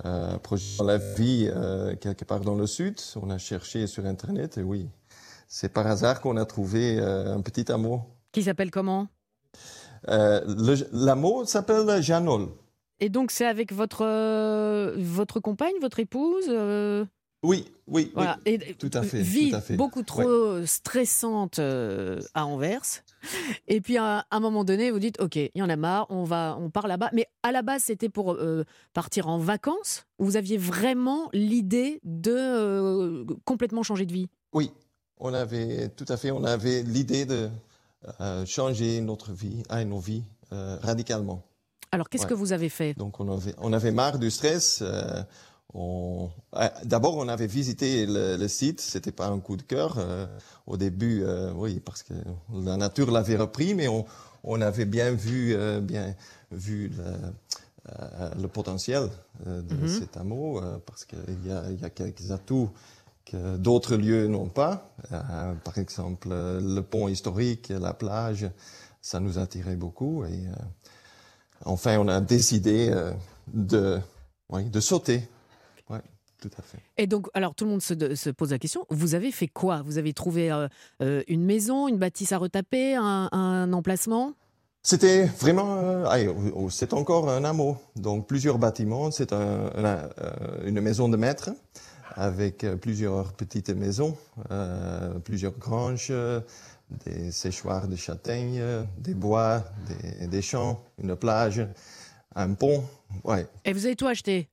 [0.04, 1.50] euh, projet dans la vie
[2.00, 3.00] quelque part dans le sud.
[3.16, 4.88] On a cherché sur Internet et oui,
[5.48, 8.02] c'est par hasard qu'on a trouvé un petit hameau.
[8.30, 9.08] Qui s'appelle comment?
[10.06, 12.50] L'hameau s'appelle Janol.
[13.00, 14.04] Et donc, c'est avec votre,
[14.96, 16.48] votre compagne, votre épouse
[17.44, 18.36] Oui, oui, Voilà.
[18.46, 19.22] oui, Et, tout à fait.
[19.22, 19.76] Vie tout à fait.
[19.76, 22.82] beaucoup trop stressante euh, à Anvers.
[23.68, 26.24] Et puis à un moment donné, vous dites, ok, il y en a marre, on
[26.24, 27.10] va, on part là-bas.
[27.12, 30.04] Mais à la base, c'était pour euh, partir en vacances.
[30.18, 34.28] ou Vous aviez vraiment l'idée de euh, complètement changer de vie?
[34.52, 34.72] Oui,
[35.18, 37.48] on avait tout à fait, on avait l'idée de
[38.46, 41.44] changer notre vie, ah, nos vies radicalement.
[41.92, 42.28] Alors, qu'est-ce Ouais.
[42.30, 42.94] que vous avez fait?
[42.98, 44.82] Donc on avait, on avait marre du stress.
[45.74, 46.30] Euh, on-
[46.84, 48.80] D'abord, on avait visité le, le site.
[48.80, 50.26] C'était pas un coup de cœur euh,
[50.66, 52.14] au début, euh, oui, parce que
[52.54, 54.04] la nature l'avait repris, mais on,
[54.44, 56.14] on avait bien vu, euh, bien
[56.50, 57.04] vu le,
[58.42, 59.08] le potentiel
[59.46, 59.88] de Mhm.
[59.88, 62.70] cet hameau, parce qu'il y a, il y a quelques atouts
[63.24, 64.90] que d'autres lieux n'ont pas.
[65.64, 68.50] Par exemple, le pont historique, la plage,
[69.02, 70.24] ça nous attirait beaucoup.
[70.24, 70.44] Et
[71.64, 72.90] enfin, on a décidé
[73.52, 74.00] de,
[74.50, 75.28] oui, de sauter.
[76.40, 76.78] Tout à fait.
[76.96, 79.82] Et donc, alors tout le monde se, pose la question, vous avez fait quoi?
[79.84, 80.68] Vous avez trouvé euh,
[81.02, 84.34] euh, une maison, une bâtisse à retaper, un, un emplacement?
[84.82, 87.76] C'était vraiment, euh, oh, oh, c'est encore un hameau.
[87.96, 89.10] Donc plusieurs bâtiments.
[89.10, 90.08] C'est un- un-
[90.64, 91.50] une maison de maître
[92.14, 94.16] avec plusieurs petites maisons,
[94.50, 96.12] euh, plusieurs granges,
[97.04, 98.62] des séchoirs de châtaignes,
[98.98, 101.66] des bois, des, des champs, une plage,
[102.34, 102.84] un pont.
[103.24, 103.46] Ouais.
[103.64, 104.48] Et vous avez tout acheté?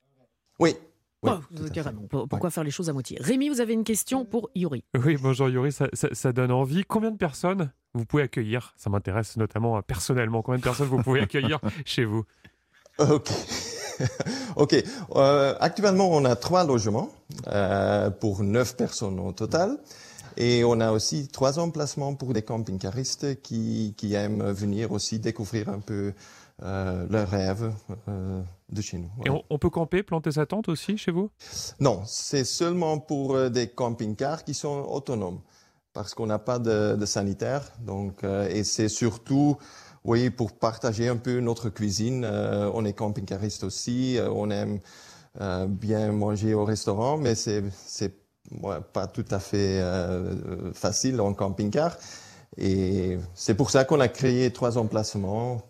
[0.60, 0.76] Oui.
[1.24, 2.02] Oui, Oh, carrément.
[2.10, 3.18] Pourquoi faire les choses à moitié?
[3.20, 4.84] Rémi, vous avez une question pour Yuri.
[5.04, 6.84] Oui, bonjour Yuri, ça, ça- ça donne envie.
[6.86, 8.74] Combien de personnes vous pouvez accueillir?
[8.78, 10.42] Ça m'intéresse notamment euh, personnellement.
[10.42, 12.24] Combien de personnes vous pouvez accueillir chez vous?
[13.00, 13.30] Ok.
[14.56, 14.84] ok.
[15.16, 17.10] Euh, actuellement, on a trois logements
[17.48, 19.78] euh, pour neuf personnes au total.
[20.38, 25.70] Et on a aussi trois emplacements pour des camping-caristes qui, qui aiment venir aussi découvrir
[25.70, 26.14] un peu
[26.64, 27.74] euh, leurs rêves
[28.08, 29.12] euh, de chez nous.
[29.26, 31.30] Et on, on peut camper, planter sa tente aussi chez vous?
[31.80, 35.42] Non, c'est seulement pour euh, des camping-cars qui sont autonomes,
[35.94, 37.72] parce qu'on n'a pas de, de sanitaire.
[37.80, 39.58] Donc, et c'est surtout,
[40.04, 42.24] oui, pour partager un peu notre cuisine.
[42.26, 44.80] Euh, on est camping-cariste aussi, euh, on aime
[45.42, 48.14] euh, bien manger au restaurant, mais c'est c'est
[48.62, 49.82] ouais, pas tout à fait
[50.74, 51.98] facile en camping-car.
[52.58, 55.62] Et c'est pour ça qu'on a créé trois emplacements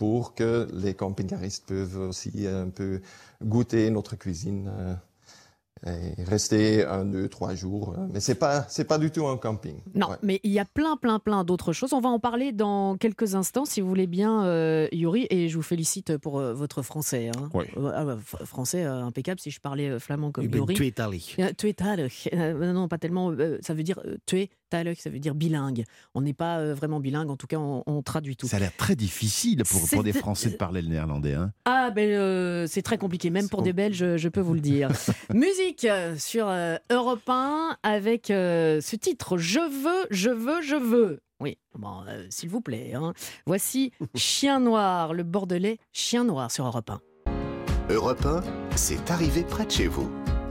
[0.00, 3.02] pour que les camping-caristes peuvent aussi un peu
[3.44, 4.94] goûter notre cuisine euh,
[5.86, 7.94] et rester un, deux, trois jours.
[7.98, 9.76] euh, Mais c'est pas, c'est pas du tout un camping.
[9.94, 10.16] Non, Ouais.
[10.22, 11.92] mais il y a plein, plein, plein d'autres choses.
[11.92, 15.26] On va en parler dans quelques instants, si vous voulez bien, euh, Yuri.
[15.28, 17.28] Et je vous félicite pour euh, votre français.
[17.36, 17.50] hein.
[17.52, 17.64] Oui.
[17.76, 20.74] Euh, ah, bah, français euh, impeccable si je parlais euh, flamand comme Ich bin Yuri.
[20.76, 21.36] tweetalig.
[21.38, 22.28] Euh, tweetalig.
[22.32, 23.30] Euh, non, pas tellement.
[23.32, 24.50] euh, ça veut dire euh, tweetalig,
[24.96, 25.84] ça veut dire bilingue.
[26.14, 28.46] On n'est pas euh, vraiment bilingue, en tout cas, on, on traduit tout.
[28.46, 31.34] Ça a l'air très difficile pour, pour des Français de parler le néerlandais.
[31.34, 31.52] Hein.
[31.64, 34.90] Ah ben euh, c'est très compliqué, même pour des Belges, je peux vous le dire.
[35.34, 40.76] Musique euh, sur euh, Europe 1 avec euh, ce titre Je veux, je veux, je
[40.76, 41.20] veux.
[41.40, 42.92] Oui, bon, euh, s'il vous plaît.
[42.94, 43.12] hein.
[43.46, 47.00] Voici Chien Noir, le Bordelais Chien Noir sur Europe 1.
[47.90, 48.42] Europe 1,
[48.76, 50.10] c'est arrivé près de chez vous.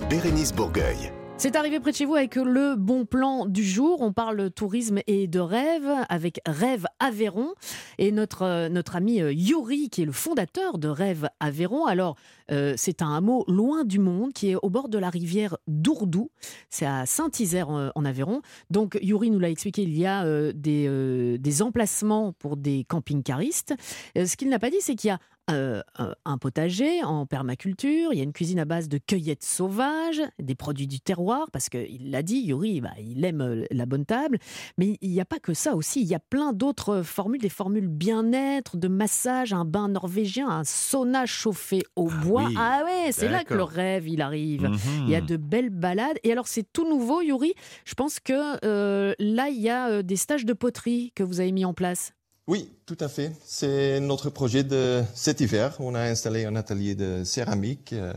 [0.09, 1.11] Bérénice Bourgueil.
[1.41, 4.01] C'est arrivé près de chez vous avec le bon plan du jour.
[4.01, 7.53] On parle tourisme et de rêve avec Rêve Aveyron
[7.97, 11.85] et notre, euh, notre ami euh, Yuri qui est le fondateur de Rêve Aveyron.
[11.85, 12.17] Alors,
[12.51, 16.31] euh, c'est un hameau loin du monde qui est au bord de la rivière d'Ourdou.
[16.69, 18.41] C'est à Saint-Isère euh, en Aveyron.
[18.69, 23.73] Donc, Yuri nous l'a expliqué, il y a euh, des, emplacements pour des camping-caristes.
[24.15, 28.21] Ce qu'il n'a pas dit, c'est qu'il y a un- potager en permaculture, il y
[28.21, 32.21] a une cuisine à base de cueillettes sauvages, des produits du terroir, parce qu'il l'a
[32.21, 34.37] dit, Yuri, bah, il aime la bonne table,
[34.77, 37.49] mais il n'y a pas que ça aussi, il y a plein d'autres formules, des
[37.49, 42.38] formules bien-être, de massage, un bain norvégien, un sauna chauffé au bois.
[42.47, 44.63] Oui, Ah ouais, c'est là que le rêve, il arrive.
[44.63, 44.77] Mhm.
[45.03, 47.53] Il y a de belles balades, et alors c'est tout nouveau, Yuri,
[47.85, 48.33] je pense que
[48.65, 51.73] euh, là, il y a euh, des stages de poterie que vous avez mis en
[51.73, 52.13] place.
[52.47, 53.31] Oui, tout à fait.
[53.45, 55.75] C'est notre projet de cet hiver.
[55.79, 58.11] On a installé un atelier de céramique euh,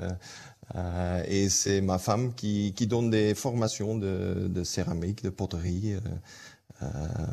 [0.75, 5.95] euh, et c'est ma femme qui, qui donne des formations de, de céramique, de poterie.
[5.95, 5.99] euh,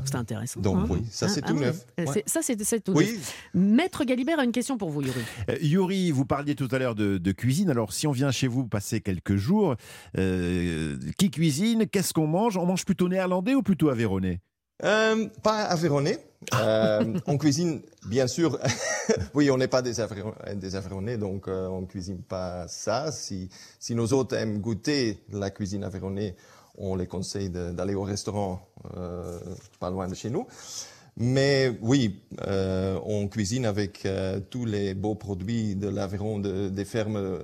[0.05, 0.59] C'est intéressant.
[0.61, 0.87] Donc hein.
[0.89, 1.65] oui, ça Ah, c'est ah tout ouais.
[1.65, 1.85] neuf.
[1.99, 2.11] Euh, Ouais.
[2.13, 3.13] c'est- Ça, c'est c'est tout Oui.
[3.13, 3.33] neuf.
[3.53, 5.21] Maître Galibert a une question pour vous, Yuri.
[5.49, 7.69] Euh, Yuri, vous parliez tout à l'heure de, de cuisine.
[7.69, 9.75] Alors, si on vient chez vous passer quelques jours,
[10.17, 11.87] euh, qui cuisine?
[11.87, 12.57] Qu'est-ce qu'on mange?
[12.57, 14.41] On mange plutôt néerlandais ou plutôt aveyronais?
[14.83, 16.19] Euh, pas Aveyronnais.
[16.53, 18.57] Euh, on cuisine, bien sûr.
[19.33, 23.11] oui, on n'est pas des, Aveyronnais, donc euh, on cuisine pas ça.
[23.11, 26.35] Si, si nos hôtes aiment goûter la cuisine aveyronnais,
[26.79, 28.61] on les conseille d'aller au restaurant
[28.97, 29.37] euh,
[29.79, 30.47] pas loin de chez nous.
[31.17, 36.85] Mais oui, euh, on cuisine avec euh, tous les beaux produits de l'Aveyron, de- des
[36.85, 37.39] fermes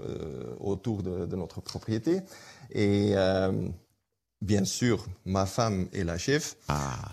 [0.60, 2.22] autour de, de notre propriété.
[2.72, 3.14] Et
[4.42, 6.56] bien sûr, ma femme est la chef.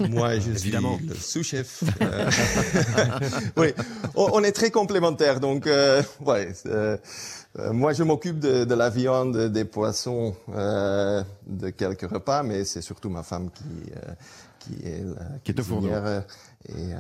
[0.09, 0.99] Moi, je évidemment.
[0.99, 1.85] suis le sous-chef.
[2.03, 2.31] Euh,
[3.57, 3.69] oui,
[4.15, 5.41] on, on est très complémentaires.
[5.41, 6.97] Donc, euh, ouais, euh,
[7.59, 12.65] euh, moi, je m'occupe de, de la viande, des poissons, euh, de quelques repas, mais
[12.65, 14.13] c'est surtout ma femme qui, euh,
[14.59, 15.89] qui est la Qui est au fourneau.
[15.89, 16.21] cuisinière, euh,
[16.69, 16.93] Et,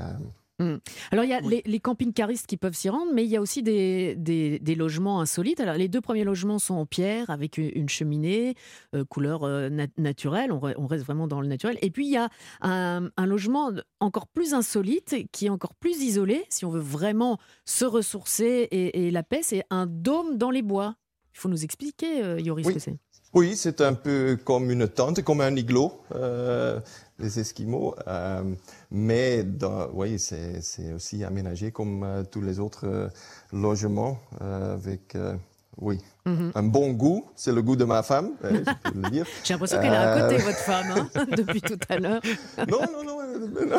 [0.62, 0.78] Hmm.
[1.10, 3.40] Alors, il y a les, les camping-caristes qui peuvent s'y rendre, mais il y a
[3.40, 5.60] aussi des, des- des logements insolites.
[5.60, 8.54] Alors, les deux premiers logements sont en pierre avec une, cheminée,
[8.94, 10.52] euh, couleur euh, nat- naturelle.
[10.52, 11.78] On, re- on reste vraiment dans le naturel.
[11.82, 12.28] Et puis, il y a
[12.60, 17.38] un, un logement encore plus insolite, qui est encore plus isolé, si on veut vraiment
[17.64, 20.94] se ressourcer et, et la paix, c'est un dôme dans les bois.
[21.34, 22.72] Il faut nous expliquer, euh, Yoris, Oui.
[22.72, 22.96] ce que c'est.
[23.34, 25.90] Oui, c'est un peu comme une tente, comme un igloo,
[27.18, 27.94] les Esquimaux.
[28.94, 33.08] Mais dans, oui, c'est aussi aménagé comme euh, tous les autres euh,
[33.52, 35.16] logements, euh, avec
[35.78, 36.52] oui, Mhm.
[36.54, 37.24] un bon goût.
[37.34, 39.26] C'est le goût de ma femme, je peux le dire.
[39.44, 42.20] J'ai l'impression qu'elle est à côté, votre femme, hein, depuis tout à l'heure.
[42.68, 43.20] Non, non, non.
[43.20, 43.78] euh, non.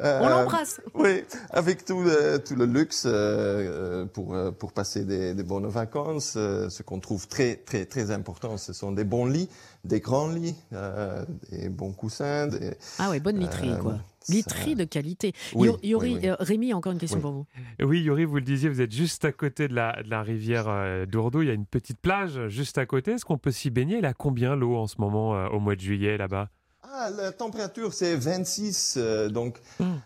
[0.00, 0.80] On Euh, l'embrasse.
[0.94, 5.42] Oui, avec tout le, tout le luxe euh, euh, pour, euh, pour passer des, des
[5.42, 6.34] bonnes vacances.
[6.36, 9.48] euh, ce qu'on trouve très, très, très important, ce sont des bons lits,
[9.84, 12.46] des grands lits, euh, des bons coussins.
[12.46, 13.98] Des, Ah ouais, bonne literie, euh, quoi.
[14.28, 15.32] Literie de qualité.
[15.54, 16.28] Oui, Yo- Yori, oui, oui.
[16.28, 17.22] euh, Rémi, encore une question Oui.
[17.22, 17.46] pour vous.
[17.80, 20.64] Oui, Yuri, vous le disiez, vous êtes juste à côté de la, de la rivière
[20.68, 21.42] euh, d'Ourdoux.
[21.42, 23.12] Il y a une petite plage juste à côté.
[23.12, 23.98] Est-ce qu'on peut s'y baigner?
[23.98, 26.48] Elle a combien l'eau en ce moment, euh, au mois de juillet, là-bas?
[26.92, 29.58] Ah, la température, c'est 26, euh, donc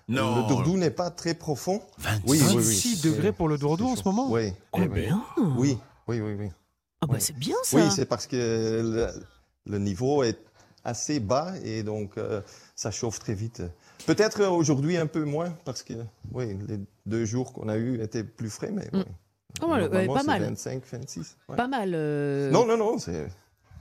[0.08, 0.36] Non.
[0.42, 1.82] le Dourdou n'est pas très profond.
[1.98, 4.52] 26 degrés pour le Dourdou en ce moment Oui.
[4.72, 5.00] Oh, oui, oui.
[5.02, 5.22] bien.
[5.56, 5.78] Oui,
[6.08, 6.34] oui, oui.
[6.38, 6.48] oui.
[7.02, 7.76] Ah bah c'est bien ça.
[7.78, 9.08] Oui, c'est parce que le,
[9.66, 10.38] le niveau est
[10.84, 12.40] assez bas et donc euh,
[12.76, 13.62] ça chauffe très vite.
[14.06, 15.94] Peut-être aujourd'hui un peu moins parce que
[16.32, 19.02] oui, les deux jours qu'on a eus étaient plus frais, mais oui.
[19.62, 20.42] Oh, ouais, Normalement, pas mal.
[20.42, 21.36] 25, 26.
[21.48, 21.56] ouais.
[21.56, 21.92] Pas mal.
[21.94, 23.26] euh, Non, non, non, c'est.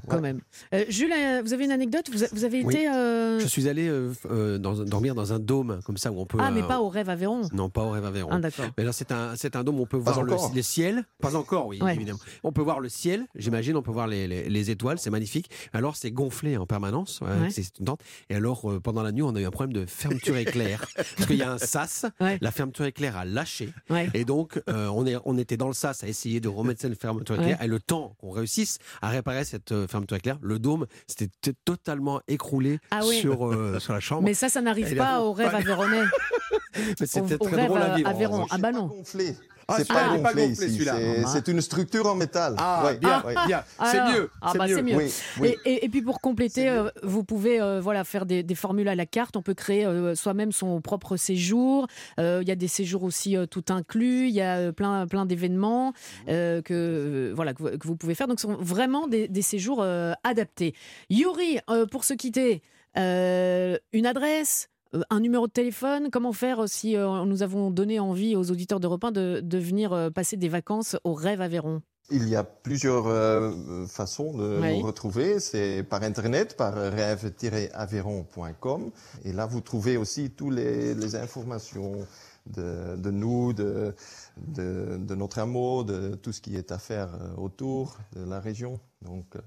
[0.07, 0.21] Quand ouais.
[0.21, 0.41] même.
[0.73, 2.73] Euh, Jules, euh, vous avez une anecdote vous, a- vous avez Oui.
[2.75, 2.89] été.
[2.89, 6.25] euh, Je suis allé euh, euh, dans dormir dans un dôme, comme ça, où on
[6.25, 6.37] peut.
[6.41, 7.41] Ah, mais pas au rêve Aveyron.
[7.53, 8.29] Non, pas au rêve Aveyron.
[8.31, 8.65] Ah, d'accord.
[8.77, 11.03] Mais là, c'est un, c'est un dôme où on peut Pas voir le, ciel.
[11.21, 11.95] Pas encore, oui, Ouais.
[11.95, 12.19] évidemment.
[12.43, 15.49] On peut voir le ciel, j'imagine, on peut voir les, les- les étoiles, c'est magnifique.
[15.73, 17.49] Alors, c'est gonflé en permanence, ouais, Ouais.
[17.49, 18.01] c'est une tente.
[18.29, 20.85] Et alors, euh, pendant la nuit, on a eu un problème de fermeture éclair.
[20.95, 22.37] parce qu'il y a un sas, Ouais.
[22.41, 23.69] la fermeture éclair a lâché.
[23.89, 24.09] Ouais.
[24.13, 26.99] Et donc, euh, on, est, on était dans le sas à essayer de remettre cette
[26.99, 27.57] fermeture éclair.
[27.59, 27.65] Ouais.
[27.65, 31.29] Et le temps qu'on réussisse à réparer cette fermeture éclair, le dôme s'était
[31.65, 33.19] totalement écroulé Ah oui.
[33.19, 34.23] sur, euh, sur la chambre.
[34.23, 35.51] Mais ça, ça n'arrive pas au rêve.
[36.75, 38.09] Mais Au, c'était très drôle à euh, vivre.
[38.15, 38.47] revanche.
[38.51, 38.87] Ah bah non.
[38.87, 39.35] gonflé.
[39.69, 40.55] Ah, c'est pas gonflé ici.
[40.73, 40.95] celui-là.
[41.27, 41.51] C'est- Ah.
[41.51, 42.55] Une structure en métal.
[42.57, 43.33] Ah, Ouais, bien, ouais.
[43.47, 43.63] bien.
[43.85, 44.29] C'est Alors, mieux.
[44.41, 44.75] Ah c'est bah mieux.
[44.75, 44.95] c'est mieux.
[44.97, 45.55] Oui, oui.
[45.65, 48.87] Et, et- et puis pour compléter, euh, vous pouvez euh, voilà faire des, des formules
[48.87, 49.35] à la carte.
[49.37, 51.87] On peut créer euh, soi-même son propre séjour.
[52.19, 54.27] Euh, Il y a des séjours aussi euh, tout inclus.
[54.27, 55.93] Il y a plein plein d'événements
[56.27, 58.27] euh, que euh, voilà que vous, que vous pouvez faire.
[58.27, 60.73] Donc ce sont vraiment des, des séjours euh, adaptés.
[61.09, 62.61] Yuri, euh, pour se quitter,
[62.97, 64.68] euh, une adresse?
[64.95, 68.49] Euh, Un numéro de téléphone, comment faire euh, si euh, nous avons donné envie aux
[68.51, 71.81] auditeurs d'Europe 1 de, de venir passer des vacances au Rêve Aveyron?
[72.11, 74.79] Il y a plusieurs euh, façons de Oui.
[74.79, 75.39] nous retrouver.
[75.39, 78.89] C'est par Internet, par rêve-aveyron.com.
[79.25, 82.07] Et là, vous trouvez aussi toutes les, informations
[82.47, 83.93] de, de nous, de,
[84.37, 88.79] de, de notre amour, de tout ce qui est à faire autour de la région.
[89.03, 89.41] Donc, euh,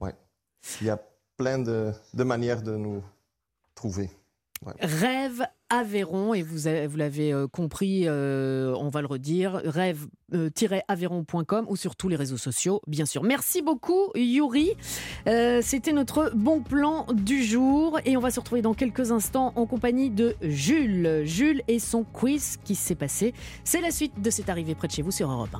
[0.00, 0.14] ouais,
[0.80, 0.98] il y a
[1.36, 1.92] plein de
[2.24, 3.02] manières de nous
[3.74, 4.08] trouver.
[4.64, 4.72] Ouais.
[4.80, 11.66] Rêve Aveyron, et vous, avez- vous l'avez euh, compris, euh, on va le redire, rêve-aveyron.com
[11.68, 13.22] ou sur tous les réseaux sociaux, bien sûr.
[13.22, 14.72] Merci beaucoup, Yuri.
[15.28, 19.52] Euh, C'était notre bon plan du jour, et on va se retrouver dans quelques instants
[19.56, 21.22] en compagnie de Jules.
[21.24, 23.34] Jules et son quiz qui s'est passé.
[23.64, 25.56] C'est la suite de cette arrivée près de chez vous sur Europe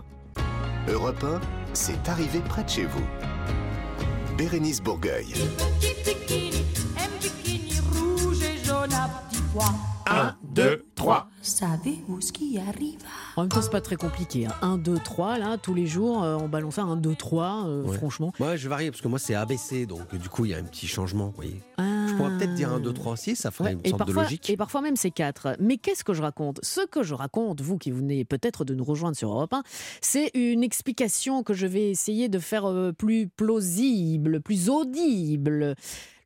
[0.87, 0.93] 1.
[0.93, 1.41] Europe 1,
[1.73, 3.05] c'est arrivé près de chez vous.
[4.37, 5.27] Bérénice Bourgueil.
[9.55, 10.05] Un bikini rouge et jaune à petits pois.
[10.07, 11.29] 1, 2, 3.
[11.43, 12.99] Savez-vous ce qui arrive
[13.37, 14.47] En même temps, c'est pas très compliqué.
[14.61, 17.83] 1, 2, 3, là, tous les jours, euh, on balance ça 1, 2, 3, euh,
[17.85, 17.97] Ouais.
[17.97, 18.33] franchement.
[18.39, 20.63] Moi, je varie parce que moi, c'est ABC, donc du coup, il y a un
[20.65, 21.27] petit changement.
[21.27, 21.61] Vous voyez.
[21.79, 24.05] Je pourrais peut-être dire 1, 2, 3, 6, ça ferait Ouais, une et, sorte de
[24.07, 24.51] parfois, logique.
[24.51, 25.57] et parfois même c'est 4.
[25.61, 26.61] Mais qu'est-ce que je raconte?
[26.63, 29.63] Ce que je raconte, vous qui venez peut-être de nous rejoindre sur Europe 1,
[30.03, 35.75] c'est une explication que je vais essayer de faire euh, plus plausible, plus audible.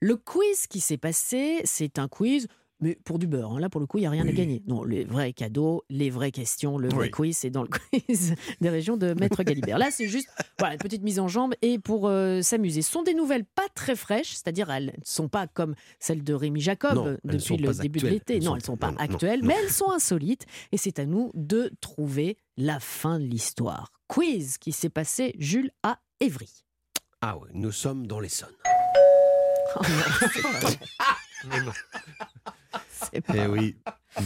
[0.00, 2.48] Le quiz qui s'est passé, c'est un quiz.
[2.80, 3.60] Mais pour du beurre, hein.
[3.60, 4.62] là pour le coup, il n'y a rien à gagner.
[4.66, 7.10] Non, les vrais cadeaux, les vraies questions, le vrai Oui.
[7.10, 7.68] quiz, c'est dans le
[8.06, 9.78] quiz des régions de Maître Galibert.
[9.78, 12.82] Là, c'est juste voilà, une petite mise en jambe et pour euh, s'amuser.
[12.82, 16.34] Ce sont des nouvelles pas très fraîches, c'est-à-dire elles ne sont pas comme celles de
[16.34, 18.40] Rémi Jacob Non, depuis le début de l'été.
[18.40, 19.48] Non, elles ne sont pas non, actuelles, non.
[19.48, 23.90] mais elles sont insolites et c'est à nous de trouver la fin de l'histoire.
[24.06, 26.64] Quiz qui s'est passé, Jules, à Évry.
[27.22, 28.54] Ah oui, nous sommes dans l'Essonne.
[29.74, 29.80] Oh
[31.48, 31.72] non,
[33.34, 33.76] Eh oui,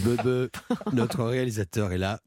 [0.05, 0.51] Bebe,
[0.93, 2.21] notre réalisateur est là.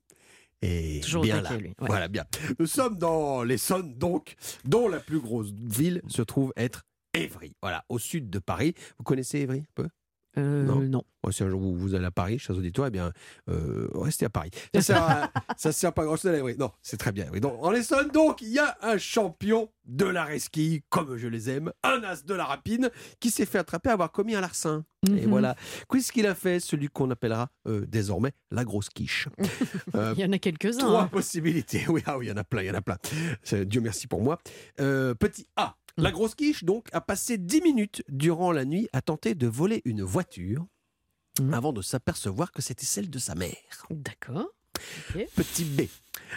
[0.62, 1.58] Et Toujours bien là.
[1.58, 1.76] lui, ouais.
[1.88, 2.26] Voilà, bien.
[2.58, 7.54] Nous sommes dans l'Essonne, donc, dont la plus grosse ville se trouve être Évry.
[7.62, 8.74] Voilà, au sud de Paris.
[8.98, 9.88] Vous connaissez Évry un peu?
[10.38, 10.80] Euh, Non.
[10.82, 11.04] non.
[11.32, 13.14] Si un jour vous, vous allez à Paris, chers auditeurs, eh bien,
[13.50, 14.50] euh, restez à Paris.
[14.76, 16.58] Ça sert, à- ça sert pas grand chose Évry.
[16.58, 17.28] Non, c'est très bien.
[17.40, 21.50] Donc, en Essonne, donc, il y a un champion de la resquille, comme je les
[21.50, 22.90] aime, un as de la rapine,
[23.22, 24.84] qui s'est fait attraper à avoir commis un larcin.
[25.08, 25.30] Et Mhm.
[25.30, 25.56] voilà.
[25.90, 26.60] Qu'est-ce qu'il a fait?
[26.60, 29.30] Celui qu'on appellera euh, désormais la grosse quiche.
[29.94, 30.80] Il y en a quelques-uns.
[30.80, 31.08] Trois hein.
[31.08, 31.86] possibilités.
[31.90, 32.98] Oui, ah oui, il y en a plein, il y en a plein.
[33.66, 34.40] Dieu merci pour moi.
[34.76, 35.76] Petit A.
[35.98, 36.14] La Mm.
[36.14, 40.02] grosse quiche, donc, a passé 10 minutes durant la nuit à tenter de voler une
[40.04, 40.66] voiture
[41.40, 41.54] Mm.
[41.54, 43.54] avant de s'apercevoir que c'était celle de sa mère.
[43.90, 44.48] D'accord.
[45.36, 45.82] Petit B.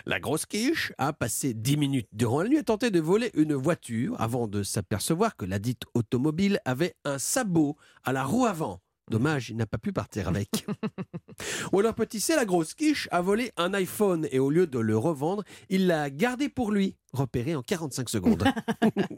[0.04, 3.54] La grosse quiche a passé 10 minutes durant la nuit à tenter de voler une
[3.54, 8.80] voiture avant de s'apercevoir que la dite automobile avait un sabot à la roue avant.
[9.08, 10.66] Dommage, il n'a pas pu partir avec.
[11.72, 14.78] Ou alors petit C, la grosse quiche a volé un iPhone et au lieu de
[14.80, 18.44] le revendre, il l'a gardé pour lui, repéré en 45 secondes.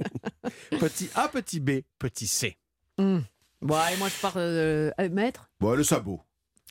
[0.80, 2.58] petit A, petit B, petit C.
[2.98, 3.20] Hmm.
[3.62, 5.50] Bon, allez, moi je pars euh, euh, maître.
[5.60, 6.20] Bon, le sabot.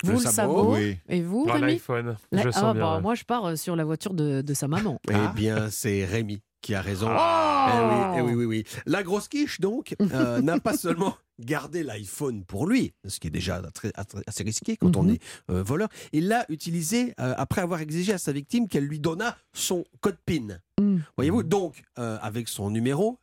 [0.03, 0.75] Vous le, sabot.
[0.75, 0.99] oui.
[1.09, 2.83] Et vous, Ah, Rémi l'iPhone, La- je ah, sens bien.
[2.83, 3.01] bah, ouais.
[3.01, 4.99] Moi je pars euh, sur la voiture de, de sa maman.
[5.09, 7.07] Eh bien, c'est Rémi qui a raison.
[7.09, 8.63] Oh Eh oui, eh oui, oui, oui.
[8.85, 13.31] La grosse quiche, donc, euh, n'a pas seulement gardé l'iPhone pour lui, ce qui est
[13.31, 13.91] déjà très-
[14.25, 15.11] assez risqué quand on Mhm.
[15.11, 18.99] est euh, voleur, il l'a utilisé euh, après avoir exigé à sa victime qu'elle lui
[18.99, 20.59] donnât son code PIN.
[20.81, 20.97] Mm.
[21.15, 23.19] Voyez-vous, donc, avec son numéro,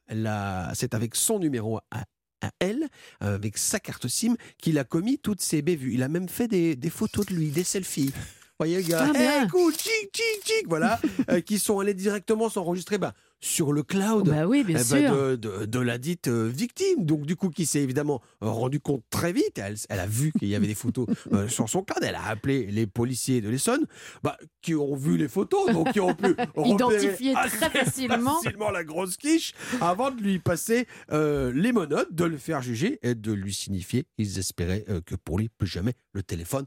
[0.75, 2.05] c'est avec son numéro à,
[2.43, 2.89] à elle,
[3.21, 5.95] avec sa carte SIM, qu'il a commis toutes ses bévues.
[5.95, 8.13] Il a même fait des, des photos de lui, des selfies.
[8.61, 9.41] Voyez, le gars, Ah, bien.
[9.41, 11.01] hey, écoute, tchic, tchic, tchic, voilà,
[11.31, 15.13] euh, qui sont allés directement s'enregistrer bah, sur le cloud Bah oui, bien eh sûr.
[15.13, 17.05] de, de- de la dite euh, victime.
[17.05, 19.59] Donc, du coup, qui s'est évidemment euh, rendu compte très vite.
[19.59, 21.99] Elle, elle a vu qu'il y avait des photos euh, sur son cloud.
[22.03, 23.87] Elle a appelé les policiers de l'Essonne,
[24.23, 28.41] bah, qui ont vu les photos, donc qui ont pu Identifier très facilement.
[28.41, 33.17] facilement la grosse quiche avant de lui passer les menottes, de le faire juger et
[33.17, 36.67] de lui signifier qu'ils espéraient que pour lui, plus jamais le téléphone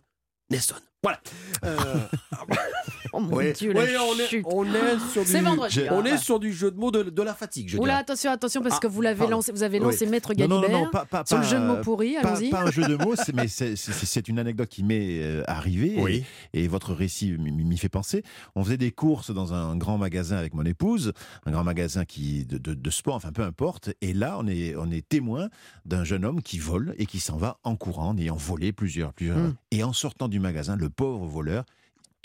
[0.50, 0.82] ne sonne.
[1.04, 1.20] Voilà.
[1.66, 2.00] Euh,
[3.18, 4.46] Oh mon ouais, Dieu, la ouais, on, est, chute.
[4.46, 6.18] on est sur du, C'est vendredi, on ah, est ouais.
[6.18, 8.02] sur du jeu de mots de, de la fatigue, je Oula, dirais.
[8.02, 9.86] attention, attention, parce Ah, que vous l'avez lancé, vous avez Oui.
[9.86, 11.78] lancé Maître Non, non, Galibert non, non, pas, pas- sur le pas- jeu de mots
[11.82, 12.16] pourris.
[12.22, 12.50] pas- Allons-y.
[12.50, 16.24] Pas un jeu de mots, c'est- mais c'est- une anecdote qui m'est euh, arrivée Oui.
[16.54, 18.24] et, et votre récit m'y m'y fait penser.
[18.56, 21.14] On faisait des courses dans un grand magasin avec mon épouse,
[21.46, 23.90] un grand magasin qui de, de- de sport, enfin peu importe.
[24.02, 25.50] Et là, on est, on est témoin
[25.86, 29.14] d'un jeune homme qui vole et qui s'en va en courant, en ayant volé plusieurs,
[29.14, 29.38] plusieurs.
[29.38, 29.56] Mm.
[29.72, 31.64] Et en sortant du magasin, le pauvre voleur,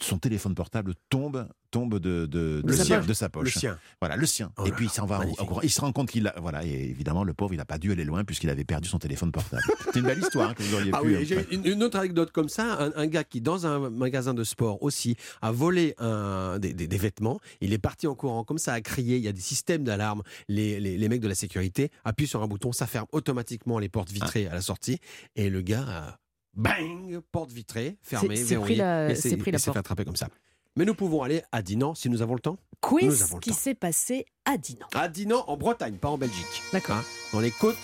[0.00, 3.44] son téléphone portable tombe, tombe de, de, de sa poche.
[3.54, 3.78] Le sien.
[4.00, 4.50] Voilà, le sien.
[4.58, 5.60] Oh et puis il s'en va en courant.
[5.62, 6.34] Il se rend compte qu'il a.
[6.40, 8.98] Voilà, et évidemment, le pauvre, il n'a pas dû aller loin puisqu'il avait perdu son
[8.98, 9.62] téléphone portable.
[9.92, 11.16] C'est une belle histoire hein, que vous auriez Ah pu.
[11.16, 14.34] oui, j'ai une, une autre anecdote comme ça, un, un gars qui dans un magasin
[14.34, 18.42] de sport aussi a volé un- des, des- des vêtements, il est parti en courant
[18.44, 21.28] comme ça, a crié, il y a des systèmes d'alarme, les, les- les mecs de
[21.28, 24.98] la sécurité appuient sur un bouton, ça ferme automatiquement les portes vitrées à la sortie,
[25.36, 26.18] et le gars a
[26.54, 30.28] bang, porte vitrée, fermée, verrouillée, pris la- et c'est fait attraper comme ça.
[30.76, 32.56] Mais nous pouvons aller à Dinan si nous avons le temps.
[32.82, 34.86] Nous Quiz avons le qui s'est passé à Dinan.
[34.94, 36.62] À Dinan, en Bretagne, pas en Belgique.
[36.72, 36.96] D'accord.
[36.96, 37.76] Hein, dans les côtes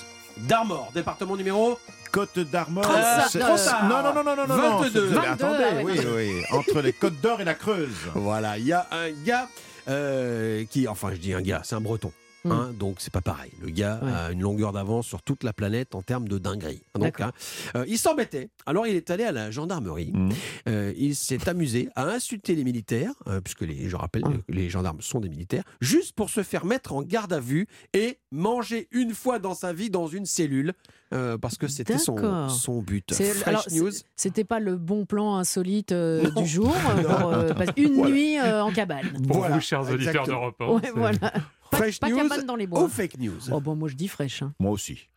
[0.49, 1.79] d'Armor, département numéro
[2.13, 2.85] Côte d'Armor.
[2.91, 4.79] Euh, non, non, non, non, non, non, non.
[4.79, 5.09] 22.
[5.09, 6.43] c'est- 22, Attendez, ah oui, oui.
[6.53, 7.91] Entre les Côtes d'Or et la Creuse.
[8.15, 9.49] Voilà, il y a un gars
[9.89, 12.11] euh, qui, enfin je dis un gars, c'est un breton.
[12.45, 12.53] Mm.
[12.53, 13.51] hein, donc c'est pas pareil.
[13.61, 14.13] Le gars Ouais.
[14.13, 16.83] a une longueur d'avance sur toute la planète en termes de dinguerie.
[16.95, 17.33] Donc, hein,
[17.77, 18.49] euh, il s'embêtait.
[18.67, 20.13] Alors il est allé à la gendarmerie.
[20.15, 20.29] Mm.
[20.69, 24.71] Euh, il s'est amusé à insulter les militaires, euh, puisque les, je rappelle que les
[24.71, 28.89] gendarmes sont des militaires, juste pour se faire mettre en garde à vue et manger
[28.93, 30.75] une fois dans sa vie dans une cellule,
[31.15, 33.07] euh, parce que c'était son, son but.
[33.13, 33.91] C'est- Fresh alors, news.
[33.91, 38.11] c'est- C'était pas le bon plan insolite euh, du jour euh, pour une Voilà.
[38.11, 39.07] nuit euh, en cabane.
[39.27, 40.67] Pour Voilà, vous, chers auditeurs d'Europe 1.
[40.67, 41.33] Ouais, voilà.
[41.71, 42.83] Pas, Fresh pas news cabane dans les bois.
[42.83, 43.39] ou fake news?
[43.53, 44.43] Oh bon, moi je dis fraîche.
[44.43, 44.53] hein.
[44.59, 45.09] Moi aussi.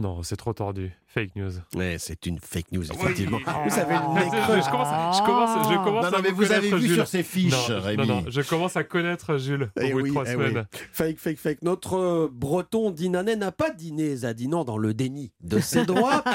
[0.00, 0.92] Non, c'est trop tordu.
[1.06, 1.50] Fake news.
[1.74, 3.38] Ouais, c'est une fake news, effectivement.
[3.38, 3.52] Oui.
[3.64, 6.30] Vous savez, le Je, nez je commence, je commence, je commence Non, non, à mais
[6.30, 6.94] vous vous avez vu Jules.
[6.94, 8.06] sur ces fiches, non, Rémi.
[8.06, 10.48] Non, non, je commence à connaître Jules au Eh bout oui, de trois eh oui.
[10.48, 10.66] semaines.
[10.92, 11.62] Fake, fake, fake.
[11.62, 16.22] Notre euh, breton Dinanet n'a pas dîné Zadinan dans le déni de ses droits.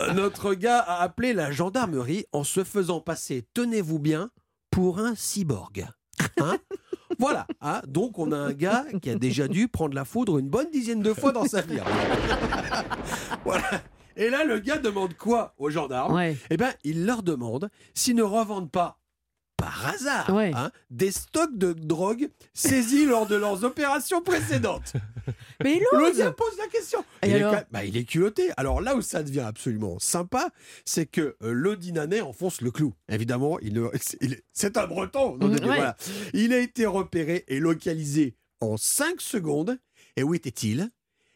[0.00, 4.30] Euh, Notre gars a appelé la gendarmerie en se faisant passer, tenez-vous bien,
[4.70, 5.86] pour un cyborg.
[6.40, 6.58] Hein?
[7.18, 7.80] Voilà, hein.
[7.86, 11.02] donc on a un gars qui a déjà dû prendre la foudre une bonne dizaine
[11.02, 11.78] de fois dans sa vie.
[13.44, 13.82] voilà.
[14.16, 16.14] Et là, le gars demande quoi aux gendarmes?
[16.14, 16.36] Ouais.
[16.48, 18.98] Eh bien, il leur demande s'ils ne revendent pas,
[19.56, 20.52] par hasard, Ouais.
[20.54, 24.92] hein, des stocks de drogue saisis lors de leurs opérations précédentes.
[25.64, 25.80] Mais
[26.12, 27.04] gars pose la question.
[27.22, 28.50] Et il, est alors bah, il est culotté.
[28.58, 30.50] Alors là où ça devient absolument sympa,
[30.84, 31.52] c'est que euh,
[32.20, 32.92] enfonce le clou.
[33.08, 35.38] Évidemment, il, c'est- il est- c'est un breton.
[35.40, 35.56] ouais.
[35.64, 35.96] voilà.
[36.34, 39.78] Il a été repéré et localisé en 5 secondes.
[40.16, 40.90] Et où était-il?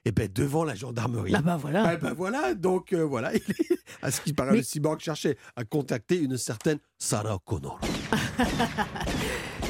[0.07, 1.33] Eh bien, devant la gendarmerie.
[1.35, 1.93] Ah bah voilà.
[1.93, 3.33] Eh ben voilà, donc euh, voilà,
[4.03, 7.79] à ce qui paraît, Mais- le cyborg cherchait à contacter une certaine Sarah Connor.
[8.41, 9.20] ハハハハ!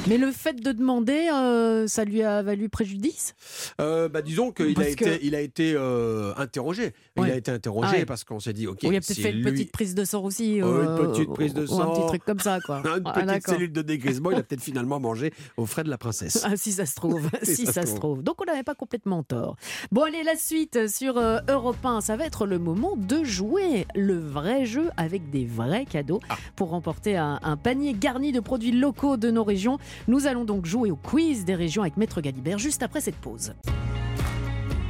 [0.08, 3.34] Mais le fait de demander, euh, ça lui a valu préjudice?
[3.80, 6.94] Euh, bah, disons qu'il a été, que- il a été euh, interrogé.
[7.16, 7.32] Il Ouais.
[7.32, 8.04] a été interrogé Ah ouais.
[8.06, 10.60] parce qu'on s'est dit, ok, il a peut-être fait une petite prise de sang aussi.
[10.62, 12.06] Oh, une petite prise de ou un petit sang.
[12.06, 12.82] truc comme ça, quoi.
[12.96, 15.98] Une Ah, petite cellule de dégrisement, il a peut-être finalement mangé aux frais de la
[15.98, 16.44] princesse.
[16.44, 18.22] Ah, si ça se trouve, Si si ça, se trouve.
[18.22, 19.56] Donc on n'avait pas complètement tort.
[19.92, 24.18] Bon allez, la suite sur Europe 1, ça va être le moment de jouer le
[24.18, 26.36] vrai jeu avec des vrais cadeaux Ah.
[26.56, 29.78] pour remporter un, un panier garni de produits locaux de nos régions.
[30.08, 33.52] Nous allons donc jouer au quiz des régions avec Maître Galibert juste après cette pause.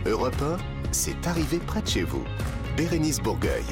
[0.07, 0.57] Europe 1,
[0.93, 2.25] c'est arrivé près de chez vous.
[2.77, 3.65] Bérénice Bourgueil.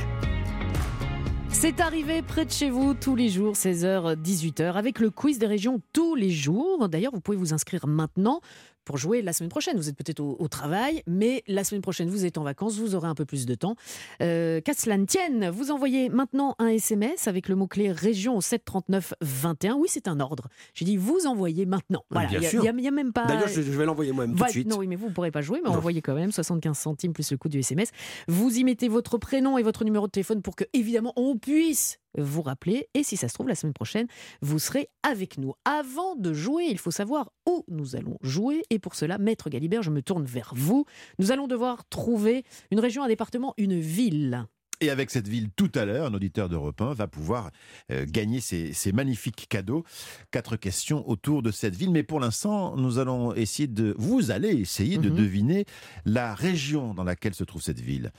[1.50, 5.46] C'est arrivé près de chez vous tous les jours, 16h, 18h, avec le quiz des
[5.46, 6.88] régions tous les jours.
[6.88, 8.40] D'ailleurs, vous pouvez vous inscrire maintenant
[8.88, 9.76] pour jouer la semaine prochaine.
[9.76, 12.94] Vous êtes peut-être au, au travail, mais la semaine prochaine, vous êtes en vacances, vous
[12.94, 13.76] aurez un peu plus de temps.
[14.22, 18.40] Euh, Qu'à cela ne tienne, vous envoyez maintenant un SMS avec le mot-clé région au
[18.40, 19.74] 739 21.
[19.74, 20.48] Oui, c'est un ordre.
[20.72, 22.02] J'ai dit, vous envoyez maintenant.
[22.10, 23.26] Voilà, Bien il y a- même pas.
[23.26, 24.66] D'ailleurs, je, je vais l'envoyer moi-même tout Va- de suite.
[24.68, 25.76] Non, oui, mais vous ne pourrez pas jouer, mais Non.
[25.76, 27.90] envoyez quand même 75 centimes plus le coût du SMS.
[28.26, 31.98] Vous y mettez votre prénom et votre numéro de téléphone pour que, évidemment, on puisse
[32.16, 32.88] vous rappeler.
[32.94, 34.06] Et si ça se trouve, la semaine prochaine,
[34.40, 35.52] vous serez avec nous.
[35.64, 38.62] Avant de jouer, il faut savoir où nous allons jouer.
[38.70, 40.84] Et pour cela, Maître Galibert, je me tourne vers vous.
[41.18, 44.44] Nous allons devoir trouver une région, un département, une ville.
[44.80, 47.50] Et avec cette ville tout à l'heure, un auditeur d'Europe 1 va pouvoir
[47.90, 49.82] euh, gagner ces, ces magnifiques cadeaux.
[50.30, 51.90] Quatre questions autour de cette ville.
[51.90, 53.92] Mais pour l'instant, nous allons essayer de.
[53.98, 55.16] Vous allez essayer de Mhm.
[55.16, 55.64] deviner
[56.04, 58.12] la région dans laquelle se trouve cette ville.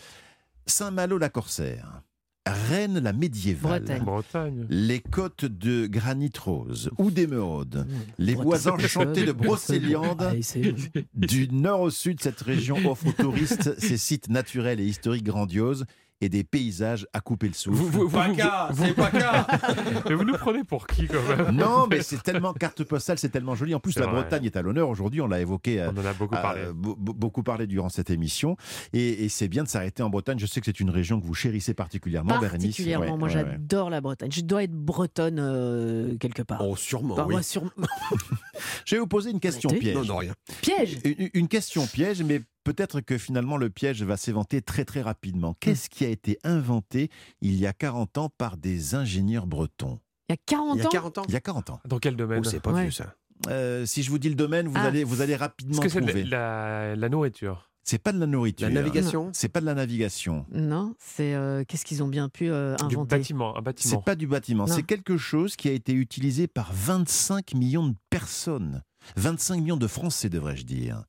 [0.66, 2.02] Saint-Malo-la-Corsaire,
[2.52, 4.04] Rennes la médiévale, Bretagne.
[4.04, 4.66] Bretagne.
[4.70, 7.88] les côtes de granit rose ou d'émeraude,
[8.18, 10.24] les bois enchantés de Brocéliande.
[10.42, 10.74] C'est-
[11.14, 15.86] Du nord au sud, cette région offre aux touristes ses sites naturels et historiques grandioses
[16.22, 17.78] et des paysages à couper le souffle.
[17.78, 19.48] Vous, vous, vous, Paca, c'est Paca
[20.10, 21.56] Mais vous nous prenez pour qui quand même?
[21.56, 23.74] Non, mais c'est tellement carte postale, c'est tellement joli.
[23.74, 24.16] En plus, la vrai.
[24.22, 25.22] Bretagne est à l'honneur aujourd'hui.
[25.22, 26.62] On l'a évoqué, euh, On en a beaucoup euh, parlé.
[26.66, 28.58] be- be- beaucoup parlé durant cette émission.
[28.94, 30.40] Et, et c'est bien de s'arrêter en Bretagne.
[30.40, 32.68] Je sais que c'est une région que vous chérissez particulièrement, Bérénice.
[32.72, 33.46] Particulièrement, Ouais, moi ouais, ouais.
[33.52, 34.32] j'adore la Bretagne.
[34.32, 36.62] Je dois être bretonne euh, quelque part.
[36.68, 37.36] Oh, sûrement, Bah, oui.
[37.36, 37.64] moi, sur-
[38.86, 39.96] Je vais vous poser une question piège.
[39.96, 40.34] Non, non, rien.
[40.62, 40.98] Piège?
[41.06, 45.56] Une, une question piège, mais peut-être que finalement le piège va s'éventer très très rapidement.
[45.60, 47.10] Qu'est-ce qui a été inventé
[47.42, 50.00] il y a 40 ans par des ingénieurs bretons?
[50.30, 50.90] Il y a 40 Il y a ans?
[50.92, 51.80] 40 ans Il y a 40 ans.
[51.86, 52.42] Dans quel domaine?
[52.46, 52.84] Oh, c'est pas Ouais.
[52.84, 53.14] vieux ça.
[53.48, 54.84] Euh, si je vous dis le domaine, vous, Ah.
[54.84, 56.24] allez, vous allez Est-ce rapidement que c'est de trouver.
[56.26, 58.68] la, la nourriture C'est pas de la nourriture.
[58.68, 60.46] La navigation C'est pas de la navigation.
[60.52, 63.18] Non, c'est euh, qu'est-ce qu'ils ont bien pu euh, Du inventer?
[63.18, 63.96] bâtiment, un bâtiment.
[63.98, 64.68] C'est pas du bâtiment.
[64.68, 68.84] C'est quelque chose qui a été utilisé par 25 millions de personnes.
[69.16, 71.06] 25 millions de Français, devrais-je dire.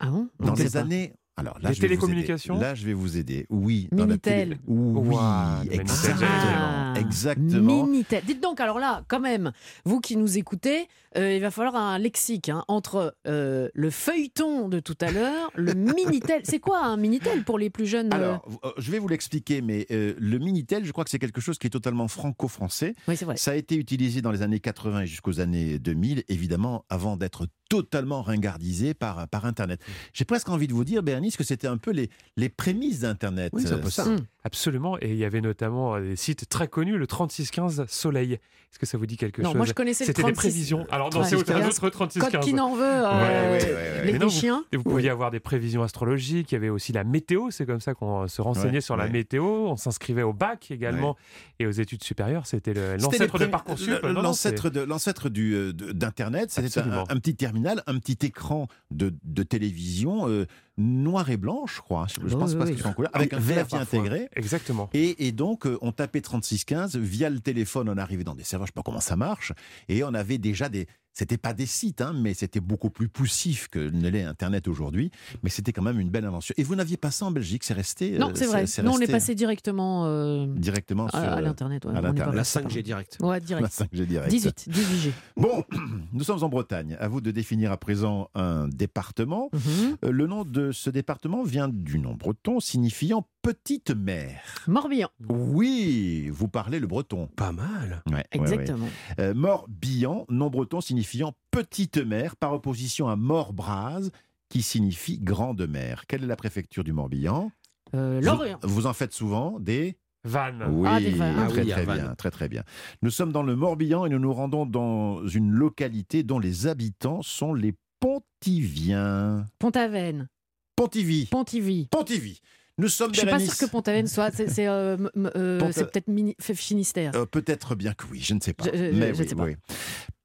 [0.00, 0.28] Ah bon?
[0.40, 0.78] Dans On les pas.
[0.78, 1.12] années.
[1.36, 1.98] Alors là, Les je vais vous aider.
[2.06, 2.58] télécommunications?
[2.60, 3.44] Là, je vais vous aider.
[3.50, 3.88] Oui.
[3.90, 4.48] dans la Minitel.
[4.50, 5.16] télé- Oui,
[5.64, 6.28] Minitel, exactement.
[6.30, 7.86] Ah, Exactement.
[7.86, 8.22] Minitel.
[8.24, 9.50] Dites donc, alors là, quand même,
[9.84, 10.86] vous qui nous écoutez,
[11.16, 15.50] euh, il va falloir un lexique hein, entre euh, le feuilleton de tout à l'heure,
[15.56, 16.42] le Minitel.
[16.44, 18.16] C'est quoi un Minitel pour les plus jeunes euh?
[18.16, 21.58] Alors, je vais vous l'expliquer, mais euh, le Minitel, je crois que c'est quelque chose
[21.58, 22.94] qui est totalement franco-français.
[23.08, 23.36] Oui, c'est vrai.
[23.38, 27.48] Ça a été utilisé dans les années 80 et jusqu'aux années 2000, évidemment, avant d'être
[27.68, 29.80] totalement ringardisé par, par Internet.
[30.12, 33.52] J'ai presque envie de vous dire, Bernice, que c'était un peu les, les prémices d'Internet.
[33.54, 34.04] Oui, c'est un peu Euh, ça.
[34.44, 34.98] Absolument.
[35.00, 38.34] Et il y avait notamment euh, des sites très connus, le 3615 Soleil.
[38.34, 40.36] Est-ce que ça vous dit quelque Non, chose moi, je connaissais le C'était des 36
[40.36, 40.86] prévisions.
[40.90, 41.62] Alors, non, c'est 3615.
[41.64, 42.30] un autre 3615.
[42.32, 44.64] Code qui n'en veut, euh, les Mais non, vous- chiens.
[44.72, 46.50] et vous pouviez avoir des prévisions astrologiques.
[46.52, 47.50] Il y avait aussi la météo.
[47.50, 49.44] C'est comme ça qu'on se renseignait Ouais, sur la météo.
[49.44, 51.16] On s'inscrivait au bac également.
[51.60, 54.02] Et aux études supérieures, c'était l'ancêtre de Parcoursup.
[54.02, 59.14] L'ancêtre c'est- de- l'ancêtre du, euh, d'Internet, c'était un, petit terminal, un petit écran de,
[59.22, 60.46] de télévision euh,
[60.76, 62.06] noir et blanc, je crois.
[62.08, 62.72] Je, je Oui, pense oui, pas oui.
[62.74, 64.28] qu'ils sont en couleur, avec un Vert intégré.
[64.34, 64.90] Exactement.
[64.92, 67.88] Et, et donc, euh, on tapait 3615 via le téléphone.
[67.88, 69.52] On arrivait dans des serveurs, je sais pas comment ça marche.
[69.88, 70.86] Et on avait déjà des.
[71.14, 75.10] C'était pas des sites, hein, mais c'était beaucoup plus poussif que ne l'est Internet aujourd'hui.
[75.44, 76.52] Mais c'était quand même une belle invention.
[76.58, 78.18] Et vous n'aviez pas ça en Belgique, c'est resté.
[78.18, 78.64] Non, euh, c'est vrai.
[78.82, 81.84] Nous, on est passé directement, euh, directement à, sur, à l'internet.
[81.84, 81.92] ouais.
[81.92, 83.18] passé par- direct.
[83.20, 83.62] Ouais, direct.
[83.62, 84.30] La 5G direct.
[84.30, 85.10] 18, 18G.
[85.36, 85.62] Bon,
[86.12, 86.96] nous sommes en Bretagne.
[86.98, 89.50] À vous de définir à présent un département.
[89.52, 89.96] Mhm.
[90.04, 94.40] Euh, Le nom de ce département vient du nom breton signifiant petite mer.
[94.66, 95.08] Morbihan.
[95.28, 97.28] Oui, vous parlez le breton.
[97.36, 98.02] Pas mal.
[98.10, 98.86] Ouais, Exactement.
[98.86, 98.90] ouais.
[99.20, 104.10] Euh, Morbihan, nom breton signifiant petite mer, par opposition à Morbrase,
[104.48, 106.04] qui signifie grande mer.
[106.08, 107.52] Quelle est la préfecture du Morbihan?
[107.94, 108.58] Euh, Vous- Lorient.
[108.62, 110.64] Vous, en faites souvent des Vannes.
[110.70, 111.36] oui, Ah, des vannes.
[111.38, 112.62] Ah très oui, à très bien, très très bien.
[113.02, 117.20] Nous sommes dans le Morbihan et nous nous rendons dans une localité dont les habitants
[117.20, 119.46] sont les Pontiviens.
[119.58, 120.28] Pont-Aven.
[120.76, 121.26] Pontivy.
[121.26, 121.88] Pontivy.
[121.90, 122.40] Pontivy.
[122.76, 124.32] Nous sommes Je suis pas sûre que Pont-Aven soit.
[124.32, 124.96] C'est euh,
[125.36, 126.08] euh, Pont- peut-être
[126.54, 127.12] Finistère.
[127.14, 128.64] Euh, Peut-être bien que oui, je ne sais pas.
[128.64, 129.44] Je- je- Mais je oui, sais pas.
[129.44, 129.54] oui.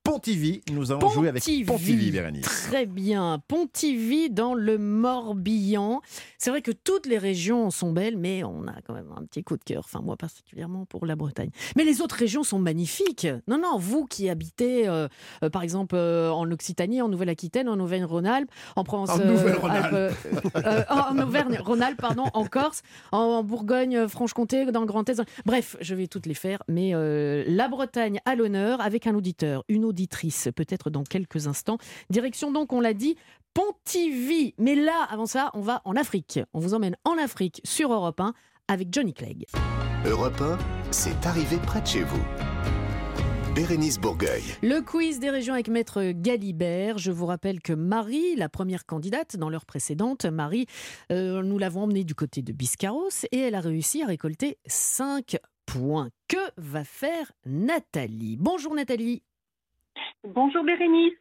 [0.09, 2.67] Pontivy, nous allons jouer avec Pontivy, Bérénice.
[2.67, 3.39] Très bien.
[3.47, 6.01] Pontivy dans le Morbihan.
[6.39, 9.43] C'est vrai que toutes les régions sont belles, mais on a quand même un petit
[9.43, 9.83] coup de cœur.
[9.85, 11.51] Enfin, moi particulièrement pour la Bretagne.
[11.75, 13.27] Mais les autres régions sont magnifiques.
[13.47, 15.07] Non, non, vous qui habitez, euh,
[15.43, 19.93] euh, par exemple, euh, en Occitanie, en Nouvelle-Aquitaine, en Auvergne-Rhône-Alpes, en Provence, En euh, Nouvelle-Rhône-Alpes.
[19.93, 20.15] Alpes,
[20.55, 22.81] euh, euh, en Auvergne-Rhône-Alpes, pardon, en Corse,
[23.11, 25.21] en Bourgogne-Franche-Comté, dans le Grand Est.
[25.45, 26.63] Bref, je vais toutes les faire.
[26.67, 31.77] Mais euh, la Bretagne à l'honneur avec un auditeur, une auditrice, peut-être dans quelques instants.
[32.09, 33.15] Direction donc, on l'a dit,
[33.53, 34.53] Pontivy.
[34.57, 36.39] Mais là, avant ça, on va en Afrique.
[36.53, 38.33] On vous emmène en Afrique sur Europe 1
[38.67, 39.45] avec Johnny Clegg.
[40.05, 40.57] Europe 1,
[40.91, 42.23] c'est arrivé près de chez vous.
[43.55, 44.43] Bérénice Bourgueil.
[44.61, 46.97] Le quiz des régions avec Maître Galibert.
[46.99, 50.67] Je vous rappelle que Marie, la première candidate dans l'heure précédente, Marie,
[51.11, 55.37] euh, nous l'avons emmenée du côté de Biscarros et elle a réussi à récolter 5
[55.65, 56.09] points.
[56.27, 58.37] Que va faire Nathalie?
[58.37, 59.23] Bonjour Nathalie.
[60.27, 61.13] Bonjour Bérénice.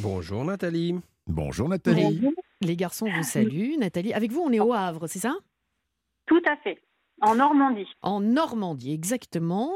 [0.00, 0.98] Bonjour Nathalie.
[1.26, 2.20] Bonjour Nathalie.
[2.60, 3.76] Les garçons vous saluent.
[3.78, 5.34] Nathalie, avec vous, on est au Havre, c'est ça?
[6.26, 6.78] Tout à fait.
[7.20, 7.86] En Normandie.
[8.02, 9.70] En Normandie, exactement.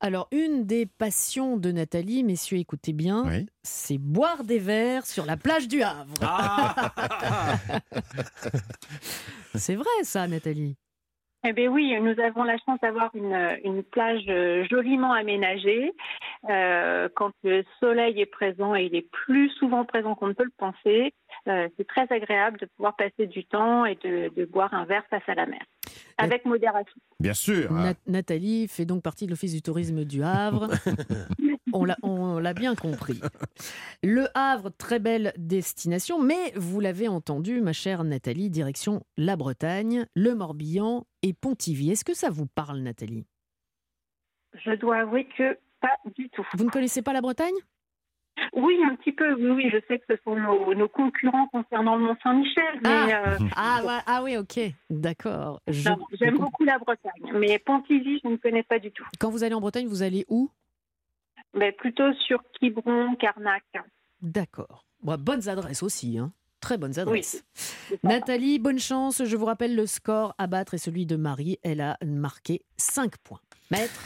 [0.00, 3.46] Alors, une des passions de Nathalie, messieurs, écoutez bien, Oui.
[3.62, 6.12] c'est boire des verres sur la plage du Havre.
[9.54, 10.76] c'est vrai, ça, Nathalie.
[11.42, 15.90] Eh bien oui, nous avons la chance d'avoir une, une plage euh, joliment aménagée.
[16.50, 20.44] Euh, quand le soleil est présent, et il est plus souvent présent qu'on ne peut
[20.44, 21.14] le penser,
[21.48, 25.04] euh, c'est très agréable de pouvoir passer du temps et de, de boire un verre
[25.10, 25.62] face à la mer,
[26.18, 26.94] avec modération.
[27.18, 27.72] Bien sûr.
[27.72, 30.68] Na- Nathalie fait donc partie de l'Office du tourisme du Havre.
[31.72, 33.20] on l'a bien compris.
[34.02, 40.06] Le Havre, très belle destination, mais vous l'avez entendu, ma chère Nathalie, direction la Bretagne,
[40.14, 41.90] le Morbihan et Pontivy.
[41.90, 43.26] Est-ce que ça vous parle, Nathalie?
[44.64, 46.46] Je dois avouer que pas du tout.
[46.54, 47.54] Vous ne connaissez pas la Bretagne?
[48.54, 49.34] Oui, un petit peu.
[49.34, 53.38] Oui, oui, je sais que ce sont nos, nos concurrents concernant le Mont-Saint-Michel, mais euh,
[53.56, 54.60] ah, ouais, ah oui, ok,
[54.90, 55.60] d'accord.
[55.66, 57.32] Je- j'aime beaucoup la Bretagne.
[57.34, 59.04] Mais Pontivy, je ne connais pas du tout.
[59.18, 60.50] Quand vous allez en Bretagne, vous allez où?
[61.54, 63.64] Mais plutôt sur Quiberon, Carnac.
[64.22, 64.84] D'accord.
[65.02, 66.32] Bon, bonnes adresses aussi, hein.
[66.60, 67.00] Très bonnes Oui.
[67.00, 67.42] adresses.
[68.04, 69.24] Nathalie, bonne chance.
[69.24, 71.58] Je vous rappelle le score à battre est celui de Marie.
[71.62, 73.40] Elle a marqué 5 points.
[73.70, 74.00] Maître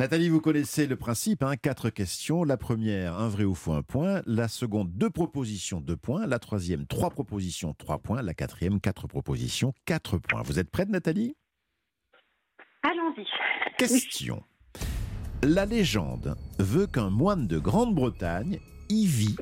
[0.00, 2.44] Nathalie, vous connaissez le principe, hein, quatre questions.
[2.44, 4.22] La première, un vrai ou faux, un point.
[4.26, 6.24] La seconde, deux propositions, deux points.
[6.28, 8.22] La troisième, trois propositions, trois points.
[8.22, 10.42] La quatrième, quatre propositions, quatre points.
[10.42, 11.34] Vous êtes prête, Nathalie?
[12.84, 13.26] Allons-y.
[13.76, 14.44] Question.
[15.42, 18.60] La légende veut qu'un moine de Grande-Bretagne,
[18.90, 19.34] Ivy,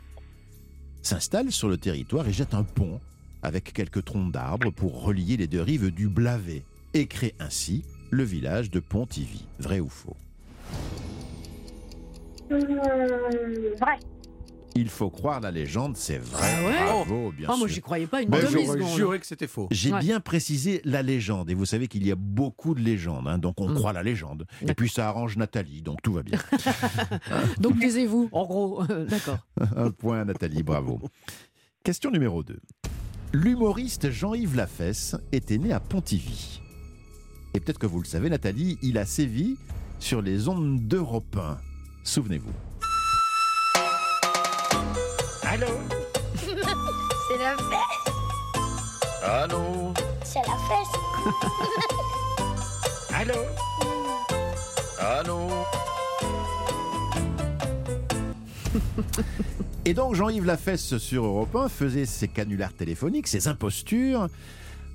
[1.03, 2.99] s'installe sur le territoire et jette un pont
[3.43, 6.65] avec quelques troncs d'arbres pour relier les deux rives du Blavet
[6.95, 9.47] et crée ainsi le village de Pontivy.
[9.59, 10.17] Vrai ou faux?
[12.53, 13.97] Euh, vrai.
[14.79, 16.43] Il faut croire la légende, c'est vrai.
[16.59, 17.59] Ah ouais Bravo, bien Ah, sûr.
[17.61, 19.69] moi, j'y croyais pas une Ben, j'aurais Juré que c'était faux.
[19.71, 20.01] J'ai Ouais.
[20.01, 23.59] bien précisé la légende, et vous savez qu'il y a beaucoup de légendes, hein, donc
[23.59, 23.75] on Mm.
[23.75, 24.47] croit la légende.
[24.69, 26.39] Et puis ça arrange Nathalie, donc tout va bien.
[27.59, 28.85] Donc taisez-vous, en gros.
[28.85, 29.39] D'accord.
[29.77, 31.01] Un point à Nathalie, bravo.
[31.83, 32.61] Question numéro 2.
[33.33, 36.61] L'humoriste Jean-Yves Lafesse était né à Pontivy.
[37.55, 39.57] Et peut-être que vous le savez, Nathalie, il a sévi
[39.99, 41.59] sur les ondes d'Europe 1.
[42.05, 42.53] Souvenez-vous.
[45.43, 45.67] Allô
[46.37, 48.15] C'est la fête
[49.23, 49.95] Allô
[50.25, 50.95] C'est la fête
[53.15, 53.35] Allô
[54.99, 55.49] Allô
[59.85, 64.29] Et donc Jean-Yves Lafesse sur Europe 1 faisait ses canulars téléphoniques, ses impostures,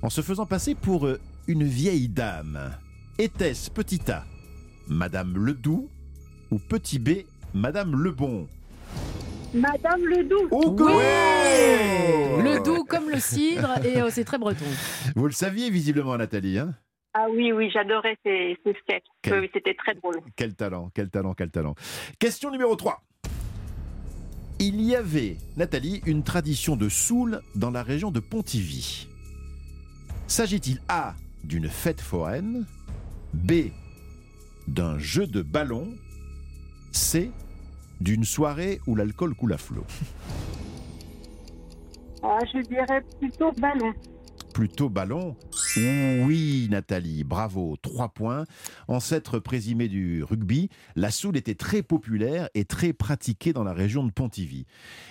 [0.02, 2.76] en se faisant passer pour euh, une vieille dame.
[3.18, 4.24] Était-ce petit A,
[4.92, 5.88] Madame Ledoux,
[6.50, 7.24] ou petit B,
[7.54, 8.46] Madame Lebon?
[9.54, 10.48] Madame Ledoux.
[10.50, 14.64] Oh, Oui Le doux comme le cidre, et euh, c'est très breton.
[15.16, 16.74] Vous le saviez visiblement Nathalie, hein?
[17.14, 19.04] Ah oui, oui, j'adorais ces, ces sketchs.
[19.22, 20.16] Quel- Oui, oui, C'était très drôle.
[20.36, 21.74] Quel talent, quel talent, quel talent.
[22.18, 23.02] Question numéro 3.
[24.60, 29.08] Il y avait, Nathalie, une tradition de soul dans la région de Pontivy.
[30.26, 31.14] S'agit-il A
[31.44, 32.66] d'une fête foraine,
[33.34, 33.52] B
[34.68, 35.88] d'un jeu de ballon,
[36.92, 37.30] C
[38.00, 39.86] d'une soirée où l'alcool coule à flot
[42.22, 43.92] Ah, je dirais plutôt ballon.
[44.54, 45.36] Plutôt ballon
[45.76, 48.44] Oui, Nathalie, bravo, trois points.
[48.86, 54.04] Ancêtre présumé du rugby, la soule était très populaire et très pratiquée dans la région
[54.04, 54.66] de Pontivy.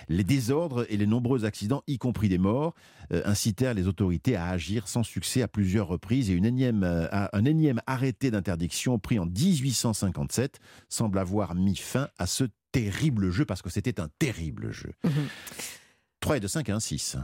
[0.08, 2.74] Les désordres et les nombreux accidents, y compris des morts,
[3.12, 7.08] euh, incitèrent les autorités à agir sans succès à plusieurs reprises et une énième, euh,
[7.10, 13.44] un énième arrêté d'interdiction pris en 1857 semble avoir mis fin à ce terrible jeu
[13.44, 14.92] parce que c'était un terrible jeu.
[16.20, 17.16] 3 et de 5 et un 6.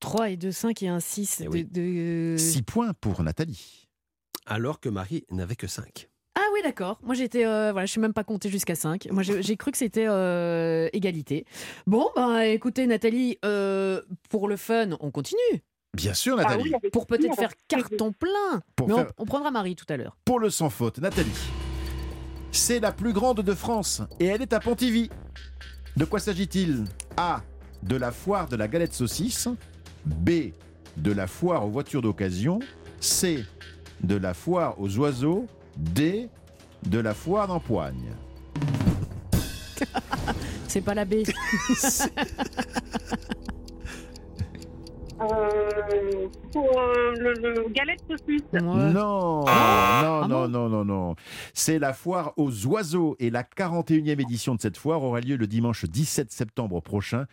[0.00, 1.44] 3 et 2, 5 et un 6.
[1.50, 1.64] oui.
[1.64, 3.88] de, de- 6 points pour Nathalie.
[4.46, 6.08] Alors que Marie n'avait que 5.
[6.36, 6.98] Ah oui, d'accord.
[7.02, 7.44] Moi, j'étais.
[7.44, 9.08] euh, voilà, je suis même pas compté jusqu'à 5.
[9.10, 11.44] Moi, j'ai cru que c'était euh, égalité.
[11.86, 14.00] Bon, ben, écoutez, Nathalie, euh,
[14.30, 15.38] pour le fun, on continue.
[15.96, 16.72] Bien sûr, Ah Nathalie.
[16.92, 18.62] Pour peut-être faire carton plein.
[18.76, 20.16] Pour Mais on, prendra Marie tout à l'heure.
[20.24, 21.30] Pour le sans faute, Nathalie.
[22.52, 25.10] C'est la plus grande de France et elle est à Pontivy.
[25.96, 26.84] De quoi s'agit-il?
[27.16, 27.42] A.
[27.82, 29.48] De la foire de la galette saucisse.
[30.04, 30.52] B.
[30.96, 32.58] De la foire aux voitures d'occasion.
[33.00, 33.44] C.
[34.02, 35.46] De la foire aux oiseaux.
[35.76, 36.28] D.
[36.86, 38.14] De la foire d'empoigne.
[40.68, 41.14] C'est pas la B.
[45.22, 48.42] Euh, pour euh, le, le galette saucisse.
[48.54, 50.24] Non, Ah.
[50.26, 51.14] non, non, non, non, non.
[51.52, 55.46] C'est la foire aux oiseaux et la 41e édition de cette foire aura lieu le
[55.46, 57.26] dimanche 17 septembre prochain.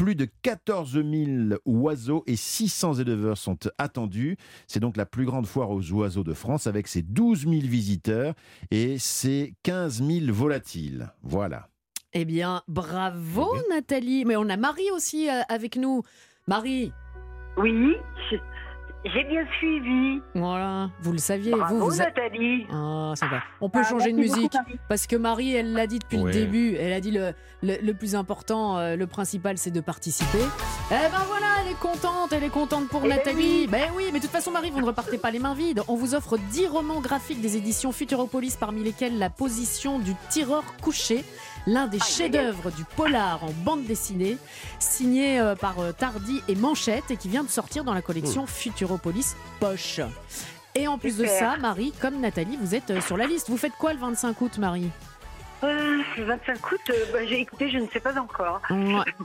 [0.00, 4.38] Plus de 14 000 oiseaux et 600 éleveurs sont attendus.
[4.66, 8.32] C'est donc la plus grande foire aux oiseaux de France avec ses 12 000 visiteurs
[8.70, 11.12] et ses 15 000 volatiles.
[11.22, 11.68] Voilà.
[12.14, 14.24] Eh bien, bravo, Nathalie.
[14.24, 16.02] Mais on a Marie aussi euh, avec nous.
[16.46, 16.92] Marie.
[17.58, 17.94] Oui,
[19.04, 20.20] j'ai bien suivi.
[20.34, 21.52] Voilà, vous le saviez.
[21.52, 22.66] Bravo, vous, vous a- Nathalie.
[22.70, 23.40] Ah, ça va.
[23.60, 24.52] On peut Ah, changer de beaucoup, musique
[24.88, 26.32] parce que Marie, elle l'a dit depuis Ouais.
[26.32, 26.74] le début.
[26.76, 27.32] Elle a dit le,
[27.62, 30.38] le, le plus important, euh, le principal, c'est de participer.
[30.90, 33.36] Eh ben voilà, elle est contente, elle est contente pour Eh ben Nathalie.
[33.62, 33.68] oui.
[33.70, 35.82] Ben oui, mais de toute façon, Marie, vous ne repartez pas les mains vides.
[35.88, 40.62] On vous offre 10 romans graphiques des éditions Futuropolis, parmi lesquels La position du tireur
[40.82, 41.24] couché,
[41.66, 44.36] l'un des chefs-d'œuvre du polar en bande dessinée,
[44.78, 48.46] signé euh, par euh, Tardy et Manchette et qui vient de sortir dans la collection
[48.46, 50.00] Futuropolis Poche.
[50.74, 53.50] Et en plus de ça, Marie, comme Nathalie, vous êtes euh, sur la liste.
[53.50, 54.88] Vous faites quoi le 25 août, Marie?
[55.62, 58.62] Euh, le 25 août, euh, bah, j'ai écouté, je ne sais pas encore.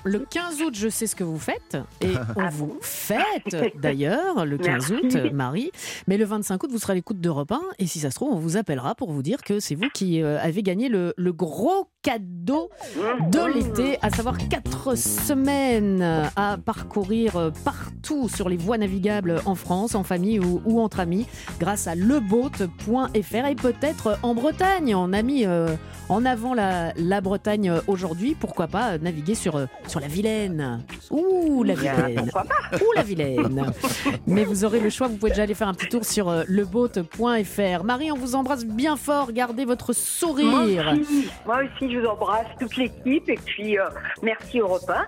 [0.04, 1.78] Le 15 août, je sais ce que vous faites.
[2.02, 5.18] Et on vous fête d'ailleurs le 15 Merci.
[5.18, 5.72] août, Marie.
[6.08, 7.62] Mais le 25 août, vous serez à l'écoute d'Europe 1.
[7.80, 10.22] Et si ça se trouve, on vous appellera pour vous dire que c'est vous qui
[10.22, 12.70] euh, avez gagné le, le gros cadeau
[13.32, 19.96] de l'été, à savoir 4 semaines à parcourir partout sur les voies navigables en France,
[19.96, 21.26] en famille ou, ou entre amis,
[21.60, 24.94] grâce à leboat.fr et peut-être en Bretagne.
[24.94, 25.76] On a mis euh,
[26.10, 28.36] en avant la, la Bretagne aujourd'hui.
[28.40, 32.30] Pourquoi pas naviguer sur, euh, sur la Vilaine Ouh, la Vilaine
[32.74, 33.72] Ouh, la Vilaine
[34.28, 36.44] Mais vous aurez le choix, vous pouvez déjà aller faire un petit tour sur euh,
[36.48, 37.84] leboat.fr.
[37.84, 40.46] Marie, on vous embrasse bien fort, gardez votre sourire.
[40.46, 43.86] Moi aussi, moi aussi, je vous embrasse toute l'équipe et puis euh,
[44.22, 45.06] merci Europe 1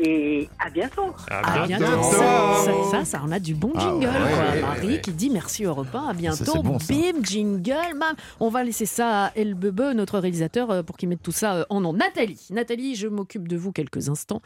[0.00, 1.12] et à bientôt.
[1.30, 1.84] À bientôt.
[2.02, 4.06] Ça, ça, ça, ça en a du bon Ah jingle.
[4.06, 4.54] ouais, quoi.
[4.54, 5.00] ouais, Marie ouais.
[5.00, 6.62] qui dit merci Europe 1, à bientôt.
[6.62, 6.78] bon.
[6.88, 7.98] Bim, jingle.
[7.98, 8.14] Bam.
[8.38, 11.54] On va laisser ça à El Bebe, notre réalisateur, euh, pour qu'ils mettent tout ça
[11.56, 11.92] euh, en nom.
[11.92, 14.40] Nathalie, Nathalie, je m'occupe de vous quelques instants.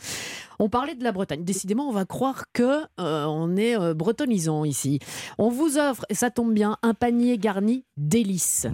[0.58, 1.44] On parlait de la Bretagne.
[1.44, 4.98] Décidément, on va croire que euh, on est euh, bretonisant ici.
[5.38, 8.66] On vous offre, et ça tombe bien, un panier garni délices.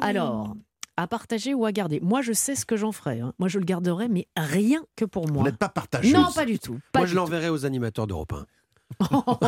[0.00, 0.54] Alors.
[0.96, 2.00] À partager ou à garder.
[2.00, 3.20] Moi, je sais ce que j'en ferai.
[3.20, 3.32] hein.
[3.38, 5.38] Moi, je le garderai, mais rien que pour moi.
[5.38, 6.12] Vous n'êtes pas partageuse.
[6.12, 6.78] Non, pas du tout.
[6.92, 8.46] Pas Moi, du je l'enverrai aux animateurs d'Europe 1.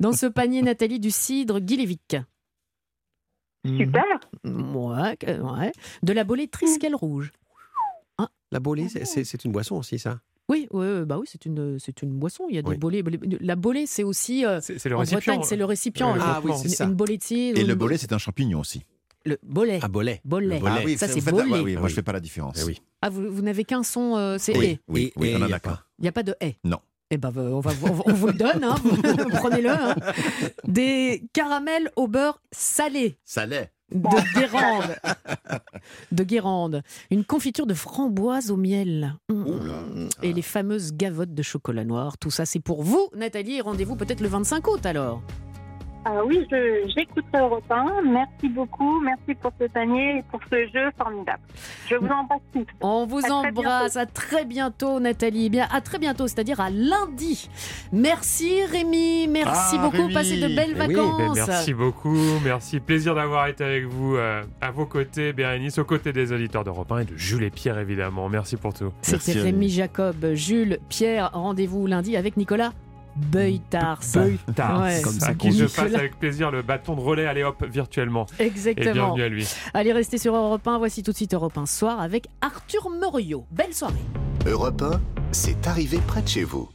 [0.00, 2.16] Dans ce panier, Nathalie, du cidre Guilévic.
[3.66, 4.04] Super.
[4.44, 5.72] Ouais, que- ouais.
[6.02, 7.32] De la bolée Triskel rouge.
[8.52, 10.20] La bolée, c'est- une boisson aussi, ça?
[10.48, 12.44] Oui, bah oui, c'est une, c'est une boisson.
[12.48, 13.38] Il y a des Oui.
[13.40, 14.44] La bolée, c'est aussi.
[14.44, 15.18] euh, C'est le en récipient.
[15.34, 16.08] Bretagne, c'est le récipient.
[16.12, 16.84] Ouais, le Ah oui, Une- c'est ça.
[16.86, 17.58] Une bolée de cidre.
[17.58, 18.82] Et le bo- bolet, c'est un champignon aussi.
[19.26, 19.80] Le bolet.
[19.82, 20.20] Ah, bolet.
[20.24, 20.54] Bolet.
[20.56, 20.74] Le bolet.
[20.78, 21.50] Ah oui, ça, c'est bolé.
[21.50, 22.58] ouais, oui, moi, Ah je fais pas la différence.
[22.62, 22.80] Eh oui.
[23.02, 24.80] Ah, vous, vous n'avez qu'un son, euh, c'est Oui, et.
[24.88, 25.70] oui, Et- oui, et on il en y a qu'un.
[25.70, 25.84] pas.
[25.98, 26.56] Il n'y a pas de et.
[26.64, 26.78] Non.
[27.10, 28.76] Eh ben, on, va, on, on vous le donne, hein.
[29.34, 29.68] prenez-le.
[29.70, 29.94] hein.
[30.66, 33.18] Des caramels au beurre salé
[33.48, 33.72] l'est.
[33.92, 34.96] de Guérande.
[36.12, 36.82] de Guérande.
[37.10, 39.16] Une confiture de framboise au miel.
[39.28, 40.06] Mmh.
[40.22, 42.16] Et les fameuses gavottes de chocolat noir.
[42.16, 43.60] Tout ça, c'est pour vous, Nathalie.
[43.60, 45.20] Rendez-vous peut-être le 25 août alors.
[46.04, 48.02] Ah oui, je- j'écouterai Europe 1.
[48.10, 49.00] Merci beaucoup.
[49.00, 51.42] Merci pour ce panier et pour ce jeu formidable.
[51.90, 52.64] Je vous embrasse tous.
[52.80, 53.96] On vous À très embrasse.
[53.96, 55.46] À très bientôt, Nathalie.
[55.46, 57.50] Eh bien, à très bientôt, c'est-à-dire à lundi.
[57.92, 59.28] Merci, Rémi.
[59.28, 59.96] Merci Ah, beaucoup.
[59.98, 60.14] Rémi.
[60.14, 61.36] Passez de belles Eh oui, vacances.
[61.36, 62.80] Ben, merci beaucoup, merci.
[62.80, 66.90] Plaisir d'avoir été avec vous euh, à vos côtés, Bérénice, aux côtés des auditeurs d'Europe
[66.92, 68.28] 1 et de Jules et Pierre, évidemment.
[68.30, 68.92] Merci pour tout.
[69.02, 69.68] C'était Rémi.
[69.68, 71.30] Jacob, Jules, Pierre.
[71.34, 72.72] Rendez-vous lundi avec Nicolas
[73.16, 74.00] Beutars.
[74.14, 75.00] Beutars, Ouais.
[75.02, 78.26] comme ça, À qui je passe avec plaisir le bâton de relais, allez hop, virtuellement.
[78.38, 78.92] Et Exactement.
[79.14, 79.48] bienvenue à lui.
[79.74, 80.78] Allez, restez sur Europe 1.
[80.78, 83.46] Voici tout de suite Europe 1 soir avec Arthur Muriot.
[83.50, 83.94] Belle soirée.
[84.46, 85.00] Europe 1,
[85.32, 86.68] c'est arrivé près de chez vous.